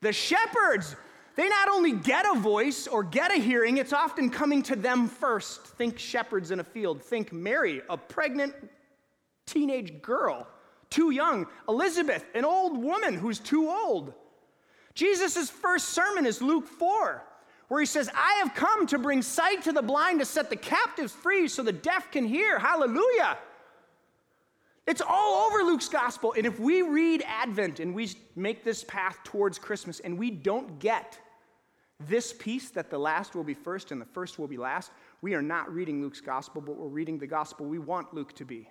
the 0.00 0.12
shepherds. 0.12 0.94
They 1.34 1.48
not 1.48 1.68
only 1.68 1.92
get 1.92 2.24
a 2.24 2.38
voice 2.38 2.86
or 2.86 3.02
get 3.02 3.32
a 3.32 3.40
hearing, 3.40 3.78
it's 3.78 3.92
often 3.92 4.30
coming 4.30 4.62
to 4.64 4.76
them 4.76 5.08
first. 5.08 5.66
Think 5.66 5.98
shepherds 5.98 6.52
in 6.52 6.60
a 6.60 6.64
field. 6.64 7.02
Think 7.02 7.32
Mary, 7.32 7.82
a 7.90 7.96
pregnant 7.96 8.54
teenage 9.46 10.00
girl 10.00 10.46
too 10.90 11.10
young. 11.10 11.46
Elizabeth, 11.68 12.24
an 12.34 12.44
old 12.44 12.82
woman 12.82 13.14
who's 13.14 13.38
too 13.38 13.68
old. 13.68 14.14
Jesus' 14.94 15.48
first 15.48 15.90
sermon 15.90 16.26
is 16.26 16.42
Luke 16.42 16.66
4, 16.66 17.22
where 17.68 17.80
he 17.80 17.86
says, 17.86 18.10
I 18.14 18.40
have 18.42 18.54
come 18.54 18.86
to 18.88 18.98
bring 18.98 19.22
sight 19.22 19.62
to 19.64 19.72
the 19.72 19.82
blind, 19.82 20.20
to 20.20 20.24
set 20.24 20.50
the 20.50 20.56
captives 20.56 21.12
free 21.12 21.48
so 21.48 21.62
the 21.62 21.72
deaf 21.72 22.10
can 22.10 22.24
hear. 22.24 22.58
Hallelujah. 22.58 23.38
It's 24.88 25.02
all 25.06 25.46
over 25.46 25.62
Luke's 25.62 25.88
gospel. 25.88 26.34
And 26.36 26.46
if 26.46 26.58
we 26.58 26.80
read 26.80 27.22
Advent 27.26 27.78
and 27.78 27.94
we 27.94 28.10
make 28.34 28.64
this 28.64 28.82
path 28.84 29.18
towards 29.22 29.58
Christmas 29.58 30.00
and 30.00 30.18
we 30.18 30.30
don't 30.30 30.78
get 30.78 31.18
this 32.00 32.32
piece 32.32 32.70
that 32.70 32.90
the 32.90 32.98
last 32.98 33.34
will 33.34 33.44
be 33.44 33.54
first 33.54 33.92
and 33.92 34.00
the 34.00 34.06
first 34.06 34.38
will 34.38 34.46
be 34.46 34.56
last, 34.56 34.90
we 35.20 35.34
are 35.34 35.42
not 35.42 35.72
reading 35.72 36.00
Luke's 36.00 36.22
gospel, 36.22 36.62
but 36.62 36.76
we're 36.76 36.88
reading 36.88 37.18
the 37.18 37.26
gospel 37.26 37.66
we 37.66 37.78
want 37.78 38.14
Luke 38.14 38.34
to 38.36 38.44
be. 38.44 38.68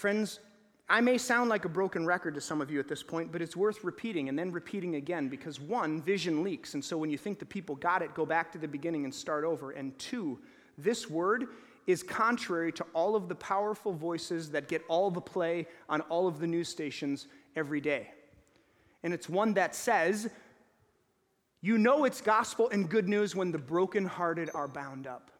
Friends, 0.00 0.40
I 0.88 1.02
may 1.02 1.18
sound 1.18 1.50
like 1.50 1.66
a 1.66 1.68
broken 1.68 2.06
record 2.06 2.34
to 2.34 2.40
some 2.40 2.62
of 2.62 2.70
you 2.70 2.80
at 2.80 2.88
this 2.88 3.02
point, 3.02 3.30
but 3.30 3.42
it's 3.42 3.54
worth 3.54 3.84
repeating 3.84 4.30
and 4.30 4.38
then 4.38 4.50
repeating 4.50 4.94
again 4.94 5.28
because 5.28 5.60
one, 5.60 6.00
vision 6.00 6.42
leaks. 6.42 6.72
And 6.72 6.82
so 6.82 6.96
when 6.96 7.10
you 7.10 7.18
think 7.18 7.38
the 7.38 7.44
people 7.44 7.74
got 7.74 8.00
it, 8.00 8.14
go 8.14 8.24
back 8.24 8.50
to 8.52 8.58
the 8.58 8.66
beginning 8.66 9.04
and 9.04 9.14
start 9.14 9.44
over. 9.44 9.72
And 9.72 9.96
two, 9.98 10.38
this 10.78 11.10
word 11.10 11.48
is 11.86 12.02
contrary 12.02 12.72
to 12.72 12.86
all 12.94 13.14
of 13.14 13.28
the 13.28 13.34
powerful 13.34 13.92
voices 13.92 14.50
that 14.52 14.68
get 14.68 14.82
all 14.88 15.10
the 15.10 15.20
play 15.20 15.66
on 15.90 16.00
all 16.00 16.26
of 16.26 16.38
the 16.38 16.46
news 16.46 16.70
stations 16.70 17.26
every 17.54 17.82
day. 17.82 18.08
And 19.02 19.12
it's 19.12 19.28
one 19.28 19.52
that 19.52 19.74
says, 19.74 20.30
You 21.60 21.76
know 21.76 22.06
it's 22.06 22.22
gospel 22.22 22.70
and 22.70 22.88
good 22.88 23.06
news 23.06 23.36
when 23.36 23.52
the 23.52 23.58
brokenhearted 23.58 24.48
are 24.54 24.66
bound 24.66 25.06
up. 25.06 25.30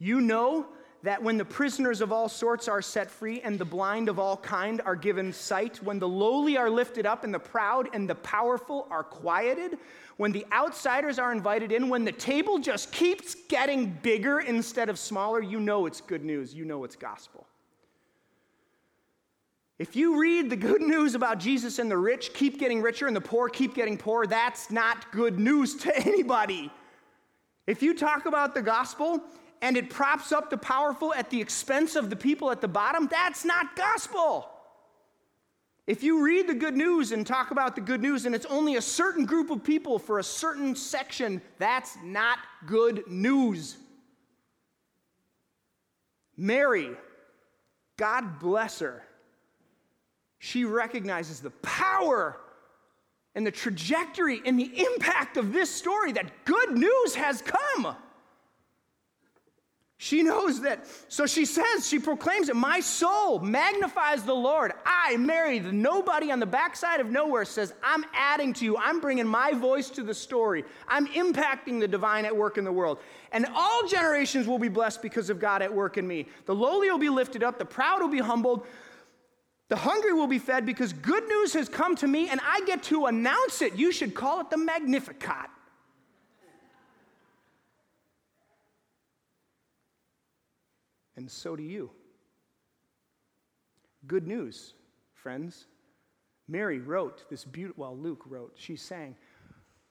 You 0.00 0.20
know 0.20 0.66
that 1.04 1.22
when 1.22 1.36
the 1.36 1.44
prisoners 1.44 2.00
of 2.00 2.12
all 2.12 2.30
sorts 2.30 2.66
are 2.66 2.80
set 2.80 3.10
free 3.10 3.38
and 3.42 3.58
the 3.58 3.64
blind 3.64 4.08
of 4.08 4.18
all 4.18 4.38
kind 4.38 4.80
are 4.86 4.96
given 4.96 5.34
sight, 5.34 5.82
when 5.82 5.98
the 5.98 6.08
lowly 6.08 6.56
are 6.56 6.70
lifted 6.70 7.04
up 7.04 7.24
and 7.24 7.34
the 7.34 7.38
proud 7.38 7.90
and 7.92 8.08
the 8.08 8.14
powerful 8.14 8.88
are 8.90 9.04
quieted, 9.04 9.76
when 10.16 10.32
the 10.32 10.46
outsiders 10.50 11.18
are 11.18 11.30
invited 11.30 11.72
in, 11.72 11.90
when 11.90 12.06
the 12.06 12.12
table 12.12 12.58
just 12.58 12.90
keeps 12.90 13.36
getting 13.50 13.90
bigger 14.02 14.40
instead 14.40 14.88
of 14.88 14.98
smaller, 14.98 15.42
you 15.42 15.60
know 15.60 15.84
it's 15.84 16.00
good 16.00 16.24
news. 16.24 16.54
You 16.54 16.64
know 16.64 16.84
it's 16.84 16.96
gospel. 16.96 17.46
If 19.78 19.94
you 19.94 20.18
read 20.18 20.48
the 20.48 20.56
good 20.56 20.80
news 20.80 21.14
about 21.14 21.38
Jesus 21.38 21.78
and 21.78 21.90
the 21.90 21.98
rich 21.98 22.32
keep 22.32 22.58
getting 22.58 22.80
richer 22.80 23.06
and 23.06 23.14
the 23.14 23.20
poor 23.20 23.50
keep 23.50 23.74
getting 23.74 23.98
poorer, 23.98 24.26
that's 24.26 24.70
not 24.70 25.12
good 25.12 25.38
news 25.38 25.74
to 25.76 25.94
anybody. 26.06 26.72
If 27.66 27.82
you 27.82 27.92
talk 27.92 28.24
about 28.24 28.54
the 28.54 28.62
gospel 28.62 29.22
and 29.64 29.78
it 29.78 29.88
props 29.88 30.30
up 30.30 30.50
the 30.50 30.58
powerful 30.58 31.14
at 31.14 31.30
the 31.30 31.40
expense 31.40 31.96
of 31.96 32.10
the 32.10 32.16
people 32.16 32.50
at 32.50 32.60
the 32.60 32.68
bottom, 32.68 33.08
that's 33.10 33.46
not 33.46 33.74
gospel. 33.74 34.46
If 35.86 36.02
you 36.02 36.22
read 36.22 36.46
the 36.46 36.54
good 36.54 36.76
news 36.76 37.12
and 37.12 37.26
talk 37.26 37.50
about 37.50 37.74
the 37.74 37.80
good 37.80 38.02
news 38.02 38.26
and 38.26 38.34
it's 38.34 38.44
only 38.44 38.76
a 38.76 38.82
certain 38.82 39.24
group 39.24 39.48
of 39.48 39.64
people 39.64 39.98
for 39.98 40.18
a 40.18 40.22
certain 40.22 40.76
section, 40.76 41.40
that's 41.58 41.96
not 42.04 42.40
good 42.66 43.04
news. 43.08 43.78
Mary, 46.36 46.90
God 47.96 48.38
bless 48.40 48.80
her, 48.80 49.02
she 50.38 50.66
recognizes 50.66 51.40
the 51.40 51.52
power 51.62 52.38
and 53.34 53.46
the 53.46 53.50
trajectory 53.50 54.42
and 54.44 54.60
the 54.60 54.84
impact 54.84 55.38
of 55.38 55.54
this 55.54 55.70
story 55.70 56.12
that 56.12 56.44
good 56.44 56.76
news 56.76 57.14
has 57.14 57.40
come. 57.40 57.96
She 60.04 60.22
knows 60.22 60.60
that. 60.60 60.86
So 61.08 61.24
she 61.24 61.46
says, 61.46 61.88
she 61.88 61.98
proclaims 61.98 62.50
it. 62.50 62.56
My 62.56 62.80
soul 62.80 63.38
magnifies 63.38 64.22
the 64.22 64.34
Lord. 64.34 64.74
I, 64.84 65.16
Mary, 65.16 65.60
the 65.60 65.72
nobody 65.72 66.30
on 66.30 66.40
the 66.40 66.46
backside 66.46 67.00
of 67.00 67.10
nowhere, 67.10 67.46
says, 67.46 67.72
I'm 67.82 68.04
adding 68.12 68.52
to 68.52 68.66
you. 68.66 68.76
I'm 68.76 69.00
bringing 69.00 69.26
my 69.26 69.52
voice 69.52 69.88
to 69.88 70.02
the 70.02 70.12
story. 70.12 70.66
I'm 70.86 71.06
impacting 71.06 71.80
the 71.80 71.88
divine 71.88 72.26
at 72.26 72.36
work 72.36 72.58
in 72.58 72.64
the 72.64 72.70
world. 72.70 72.98
And 73.32 73.46
all 73.54 73.88
generations 73.88 74.46
will 74.46 74.58
be 74.58 74.68
blessed 74.68 75.00
because 75.00 75.30
of 75.30 75.40
God 75.40 75.62
at 75.62 75.72
work 75.72 75.96
in 75.96 76.06
me. 76.06 76.26
The 76.44 76.54
lowly 76.54 76.90
will 76.90 76.98
be 76.98 77.08
lifted 77.08 77.42
up, 77.42 77.58
the 77.58 77.64
proud 77.64 78.02
will 78.02 78.08
be 78.08 78.18
humbled. 78.18 78.66
The 79.70 79.76
hungry 79.76 80.12
will 80.12 80.26
be 80.26 80.38
fed 80.38 80.66
because 80.66 80.92
good 80.92 81.26
news 81.26 81.54
has 81.54 81.70
come 81.70 81.96
to 81.96 82.06
me 82.06 82.28
and 82.28 82.42
I 82.46 82.60
get 82.66 82.82
to 82.84 83.06
announce 83.06 83.62
it. 83.62 83.74
You 83.76 83.90
should 83.90 84.12
call 84.14 84.40
it 84.40 84.50
the 84.50 84.58
Magnificat. 84.58 85.48
And 91.16 91.30
so 91.30 91.56
do 91.56 91.62
you. 91.62 91.90
Good 94.06 94.26
news, 94.26 94.74
friends. 95.14 95.66
Mary 96.46 96.78
wrote 96.78 97.28
this 97.30 97.44
beautiful, 97.44 97.82
well, 97.82 97.96
Luke 97.96 98.22
wrote, 98.26 98.52
she 98.56 98.76
sang. 98.76 99.16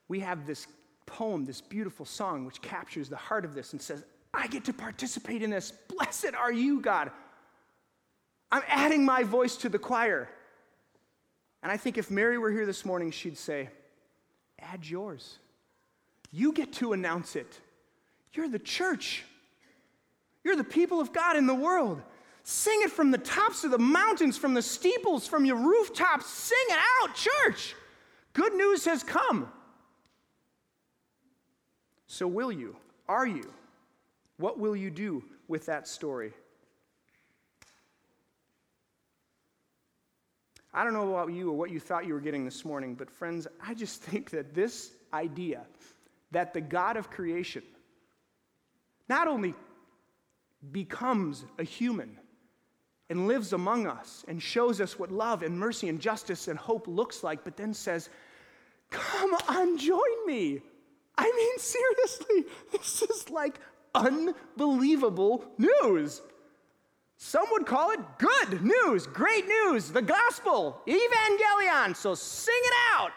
We 0.08 0.20
have 0.20 0.46
this 0.46 0.68
poem, 1.06 1.46
this 1.46 1.62
beautiful 1.62 2.06
song, 2.06 2.46
which 2.46 2.62
captures 2.62 3.10
the 3.10 3.16
heart 3.16 3.46
of 3.46 3.56
this 3.56 3.74
and 3.74 3.82
says, 3.82 4.04
I 4.34 4.48
get 4.48 4.66
to 4.66 4.74
participate 4.74 5.42
in 5.42 5.50
this. 5.50 5.72
Blessed 5.72 6.36
are 6.38 6.52
you, 6.52 6.80
God. 6.82 7.12
I'm 8.52 8.64
adding 8.68 9.04
my 9.04 9.24
voice 9.24 9.56
to 9.58 9.70
the 9.70 9.80
choir. 9.80 10.30
And 11.64 11.72
I 11.72 11.78
think 11.78 11.98
if 11.98 12.12
Mary 12.12 12.38
were 12.38 12.52
here 12.52 12.66
this 12.66 12.86
morning, 12.86 13.10
she'd 13.10 13.38
say, 13.38 13.70
Add 14.60 14.88
yours. 14.88 15.40
You 16.32 16.54
get 16.54 16.74
to 16.74 16.94
announce 16.94 17.36
it. 17.36 17.60
You're 18.34 18.50
the 18.50 18.60
church. 18.60 19.24
You're 20.44 20.56
the 20.56 20.64
people 20.64 21.00
of 21.00 21.14
God 21.14 21.38
in 21.38 21.48
the 21.48 21.56
world. 21.56 22.02
Sing 22.44 22.82
it 22.84 22.92
from 22.92 23.12
the 23.12 23.18
tops 23.18 23.64
of 23.64 23.72
the 23.72 23.80
mountains, 23.80 24.38
from 24.38 24.54
the 24.54 24.62
steeples, 24.62 25.28
from 25.28 25.46
your 25.46 25.56
rooftops. 25.56 26.28
Sing 26.28 26.58
it 26.70 26.80
out, 27.02 27.16
church. 27.16 27.76
Good 28.34 28.54
news 28.54 28.84
has 28.86 29.04
come. 29.04 29.50
So, 32.08 32.28
will 32.28 32.52
you? 32.52 32.76
Are 33.08 33.26
you? 33.26 33.52
What 34.38 34.60
will 34.60 34.76
you 34.76 34.90
do 34.90 35.24
with 35.48 35.66
that 35.68 35.88
story? 35.88 36.34
I 40.74 40.84
don't 40.84 40.94
know 40.94 41.10
about 41.14 41.32
you 41.32 41.52
or 41.52 41.54
what 41.54 41.70
you 41.70 41.80
thought 41.80 42.06
you 42.06 42.14
were 42.14 42.20
getting 42.20 42.44
this 42.44 42.66
morning, 42.66 42.96
but 42.96 43.10
friends, 43.10 43.48
I 43.66 43.74
just 43.74 44.02
think 44.04 44.32
that 44.32 44.54
this 44.54 44.92
idea 45.14 45.62
that 46.32 46.54
the 46.54 46.62
God 46.62 46.98
of 46.98 47.10
creation 47.10 47.64
not 49.08 49.28
only 49.28 49.54
becomes 50.72 51.46
a 51.60 51.64
human 51.64 52.18
and 53.10 53.28
lives 53.28 53.54
among 53.54 53.86
us 53.86 54.24
and 54.28 54.42
shows 54.42 54.80
us 54.82 54.98
what 54.98 55.12
love 55.12 55.44
and 55.44 55.58
mercy 55.58 55.90
and 55.90 56.00
justice 56.00 56.48
and 56.48 56.58
hope 56.58 56.88
looks 56.88 57.24
like, 57.24 57.44
but 57.44 57.58
then 57.58 57.74
says, 57.74 58.10
Come 58.90 59.34
on, 59.50 59.78
join 59.78 60.26
me. 60.26 60.62
I 61.18 61.24
mean, 61.24 61.58
seriously, 61.58 62.46
this 62.72 63.02
is 63.02 63.30
like 63.30 63.60
unbelievable 63.94 65.46
news. 65.58 66.22
Some 67.18 67.46
would 67.52 67.66
call 67.66 67.92
it 67.92 68.00
good 68.18 68.64
news, 68.64 69.08
great 69.08 69.48
news, 69.48 69.90
the 69.90 70.02
gospel, 70.02 70.82
evangelion. 70.88 71.96
So 71.96 72.16
sing 72.16 72.54
it 72.58 72.74
out. 72.94 73.12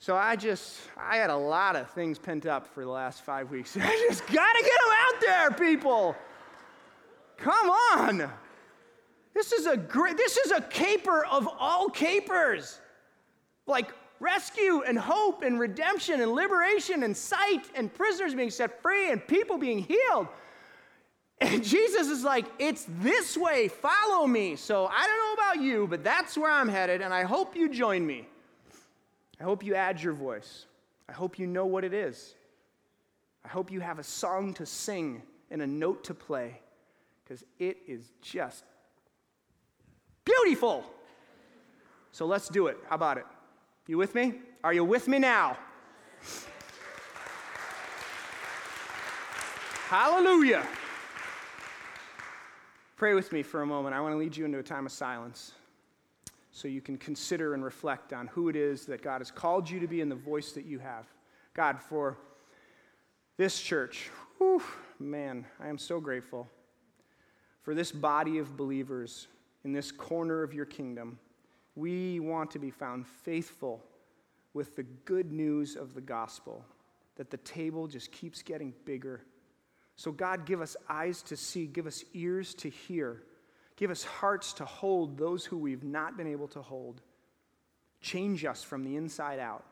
So 0.00 0.16
I 0.16 0.34
just, 0.34 0.80
I 0.96 1.16
had 1.16 1.28
a 1.28 1.36
lot 1.36 1.76
of 1.76 1.90
things 1.90 2.18
pent 2.18 2.46
up 2.46 2.66
for 2.66 2.82
the 2.82 2.90
last 2.90 3.20
five 3.20 3.50
weeks. 3.50 3.76
I 3.80 4.06
just 4.08 4.26
got 4.28 4.52
to 4.52 4.62
get 4.62 4.80
them 4.80 4.94
out 4.98 5.20
there, 5.20 5.50
people. 5.50 6.16
Come 7.36 7.68
on. 7.68 8.30
This 9.34 9.52
is 9.52 9.66
a 9.66 9.76
great, 9.76 10.16
this 10.16 10.38
is 10.38 10.52
a 10.52 10.62
caper 10.62 11.26
of 11.26 11.46
all 11.58 11.90
capers. 11.90 12.80
Like 13.66 13.92
rescue 14.20 14.82
and 14.86 14.98
hope 14.98 15.42
and 15.42 15.60
redemption 15.60 16.22
and 16.22 16.32
liberation 16.32 17.02
and 17.02 17.14
sight 17.14 17.66
and 17.74 17.92
prisoners 17.92 18.34
being 18.34 18.50
set 18.50 18.80
free 18.80 19.10
and 19.10 19.26
people 19.26 19.58
being 19.58 19.80
healed. 19.80 20.28
And 21.42 21.62
Jesus 21.74 22.08
is 22.08 22.24
like, 22.24 22.46
it's 22.58 22.86
this 23.00 23.36
way, 23.36 23.68
follow 23.68 24.26
me. 24.26 24.56
So 24.56 24.86
I 24.86 25.06
don't 25.06 25.18
know 25.18 25.42
about 25.44 25.62
you, 25.62 25.86
but 25.88 26.02
that's 26.02 26.38
where 26.38 26.50
I'm 26.50 26.68
headed, 26.70 27.02
and 27.02 27.12
I 27.12 27.24
hope 27.24 27.54
you 27.54 27.68
join 27.68 28.06
me. 28.06 28.26
I 29.40 29.44
hope 29.44 29.64
you 29.64 29.74
add 29.74 30.02
your 30.02 30.12
voice. 30.12 30.66
I 31.08 31.12
hope 31.12 31.38
you 31.38 31.46
know 31.46 31.64
what 31.64 31.82
it 31.82 31.94
is. 31.94 32.34
I 33.44 33.48
hope 33.48 33.72
you 33.72 33.80
have 33.80 33.98
a 33.98 34.04
song 34.04 34.52
to 34.54 34.66
sing 34.66 35.22
and 35.50 35.62
a 35.62 35.66
note 35.66 36.04
to 36.04 36.14
play 36.14 36.60
because 37.24 37.44
it 37.58 37.78
is 37.86 38.12
just 38.20 38.64
beautiful. 40.24 40.84
So 42.12 42.26
let's 42.26 42.48
do 42.48 42.66
it. 42.66 42.76
How 42.88 42.96
about 42.96 43.16
it? 43.16 43.26
You 43.86 43.96
with 43.96 44.14
me? 44.14 44.34
Are 44.62 44.74
you 44.74 44.84
with 44.84 45.08
me 45.08 45.18
now? 45.18 45.56
Hallelujah. 49.88 50.66
Pray 52.96 53.14
with 53.14 53.32
me 53.32 53.42
for 53.42 53.62
a 53.62 53.66
moment. 53.66 53.94
I 53.94 54.00
want 54.00 54.12
to 54.12 54.18
lead 54.18 54.36
you 54.36 54.44
into 54.44 54.58
a 54.58 54.62
time 54.62 54.84
of 54.84 54.92
silence 54.92 55.52
so 56.60 56.68
you 56.68 56.82
can 56.82 56.98
consider 56.98 57.54
and 57.54 57.64
reflect 57.64 58.12
on 58.12 58.26
who 58.26 58.50
it 58.50 58.56
is 58.56 58.84
that 58.84 59.00
God 59.00 59.22
has 59.22 59.30
called 59.30 59.70
you 59.70 59.80
to 59.80 59.86
be 59.86 60.02
and 60.02 60.10
the 60.10 60.16
voice 60.16 60.52
that 60.52 60.66
you 60.66 60.78
have. 60.78 61.06
God, 61.54 61.80
for 61.80 62.18
this 63.38 63.58
church, 63.58 64.10
whew, 64.36 64.62
man, 64.98 65.46
I 65.58 65.68
am 65.68 65.78
so 65.78 66.00
grateful 66.00 66.46
for 67.62 67.74
this 67.74 67.90
body 67.90 68.36
of 68.36 68.58
believers 68.58 69.26
in 69.64 69.72
this 69.72 69.90
corner 69.90 70.42
of 70.42 70.52
your 70.52 70.66
kingdom. 70.66 71.18
We 71.76 72.20
want 72.20 72.50
to 72.50 72.58
be 72.58 72.70
found 72.70 73.06
faithful 73.06 73.82
with 74.52 74.76
the 74.76 74.82
good 74.82 75.32
news 75.32 75.76
of 75.76 75.94
the 75.94 76.00
gospel, 76.02 76.62
that 77.16 77.30
the 77.30 77.38
table 77.38 77.86
just 77.86 78.12
keeps 78.12 78.42
getting 78.42 78.74
bigger. 78.84 79.22
So, 79.96 80.12
God, 80.12 80.44
give 80.44 80.60
us 80.60 80.76
eyes 80.90 81.22
to 81.22 81.36
see, 81.36 81.66
give 81.66 81.86
us 81.86 82.04
ears 82.12 82.52
to 82.56 82.68
hear 82.68 83.22
Give 83.80 83.90
us 83.90 84.04
hearts 84.04 84.52
to 84.54 84.66
hold 84.66 85.16
those 85.16 85.46
who 85.46 85.56
we've 85.56 85.82
not 85.82 86.18
been 86.18 86.26
able 86.26 86.48
to 86.48 86.60
hold. 86.60 87.00
Change 88.02 88.44
us 88.44 88.62
from 88.62 88.84
the 88.84 88.94
inside 88.96 89.38
out. 89.38 89.64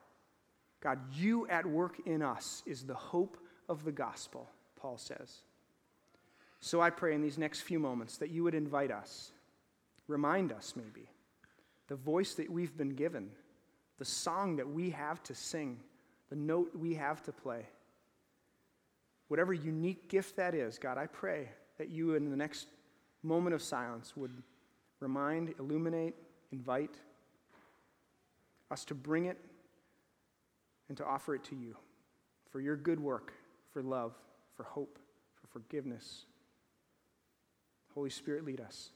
God, 0.80 0.98
you 1.12 1.46
at 1.48 1.66
work 1.66 1.96
in 2.06 2.22
us 2.22 2.62
is 2.64 2.84
the 2.84 2.94
hope 2.94 3.36
of 3.68 3.84
the 3.84 3.92
gospel, 3.92 4.48
Paul 4.80 4.96
says. 4.96 5.42
So 6.60 6.80
I 6.80 6.88
pray 6.88 7.14
in 7.14 7.20
these 7.20 7.36
next 7.36 7.60
few 7.60 7.78
moments 7.78 8.16
that 8.16 8.30
you 8.30 8.44
would 8.44 8.54
invite 8.54 8.90
us, 8.90 9.30
remind 10.06 10.52
us 10.52 10.72
maybe, 10.74 11.10
the 11.88 11.96
voice 11.96 12.32
that 12.34 12.50
we've 12.50 12.76
been 12.76 12.94
given, 12.94 13.30
the 13.98 14.06
song 14.06 14.56
that 14.56 14.70
we 14.70 14.88
have 14.90 15.22
to 15.24 15.34
sing, 15.34 15.80
the 16.30 16.36
note 16.36 16.70
we 16.74 16.94
have 16.94 17.22
to 17.24 17.32
play. 17.32 17.66
whatever 19.28 19.52
unique 19.52 20.08
gift 20.08 20.36
that 20.36 20.54
is, 20.54 20.78
God, 20.78 20.96
I 20.96 21.06
pray 21.06 21.50
that 21.76 21.90
you, 21.90 22.14
in 22.14 22.30
the 22.30 22.36
next 22.36 22.66
moment 23.28 23.54
of 23.54 23.62
silence, 23.62 24.16
would 24.16 24.42
remind, 25.00 25.54
illuminate, 25.58 26.14
invite 26.50 26.96
us 28.70 28.84
to 28.86 28.94
bring 28.94 29.26
it 29.26 29.38
and 30.88 30.96
to 30.96 31.04
offer 31.04 31.34
it 31.34 31.44
to 31.44 31.54
you 31.54 31.76
for 32.50 32.60
your 32.60 32.76
good 32.76 32.98
work, 32.98 33.32
for 33.72 33.82
love, 33.82 34.14
for 34.56 34.64
hope, 34.64 34.98
for 35.34 35.46
forgiveness. 35.48 36.24
Holy 37.94 38.10
Spirit, 38.10 38.44
lead 38.44 38.60
us. 38.60 38.90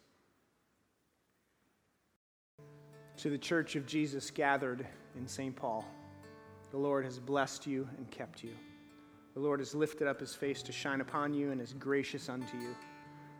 To 3.19 3.31
the 3.31 3.39
church 3.39 3.77
of 3.77 3.87
Jesus 3.87 4.31
gathered 4.31 4.87
in 5.17 5.29
St. 5.29 5.55
Paul, 5.55 5.85
the 6.71 6.79
Lord 6.79 7.05
has 7.05 7.19
blessed 7.19 7.67
you 7.67 7.87
and 7.99 8.11
kept 8.11 8.43
you. 8.43 8.51
The 9.35 9.41
Lord 9.41 9.61
has 9.61 9.75
lifted 9.75 10.09
up 10.09 10.21
his 10.21 10.35
face 10.35 10.63
to 10.63 10.73
shine 10.73 11.01
upon 11.01 11.35
you 11.35 11.51
and 11.51 11.61
is 11.61 11.75
gracious 11.75 12.29
unto 12.29 12.57
you. 12.57 12.75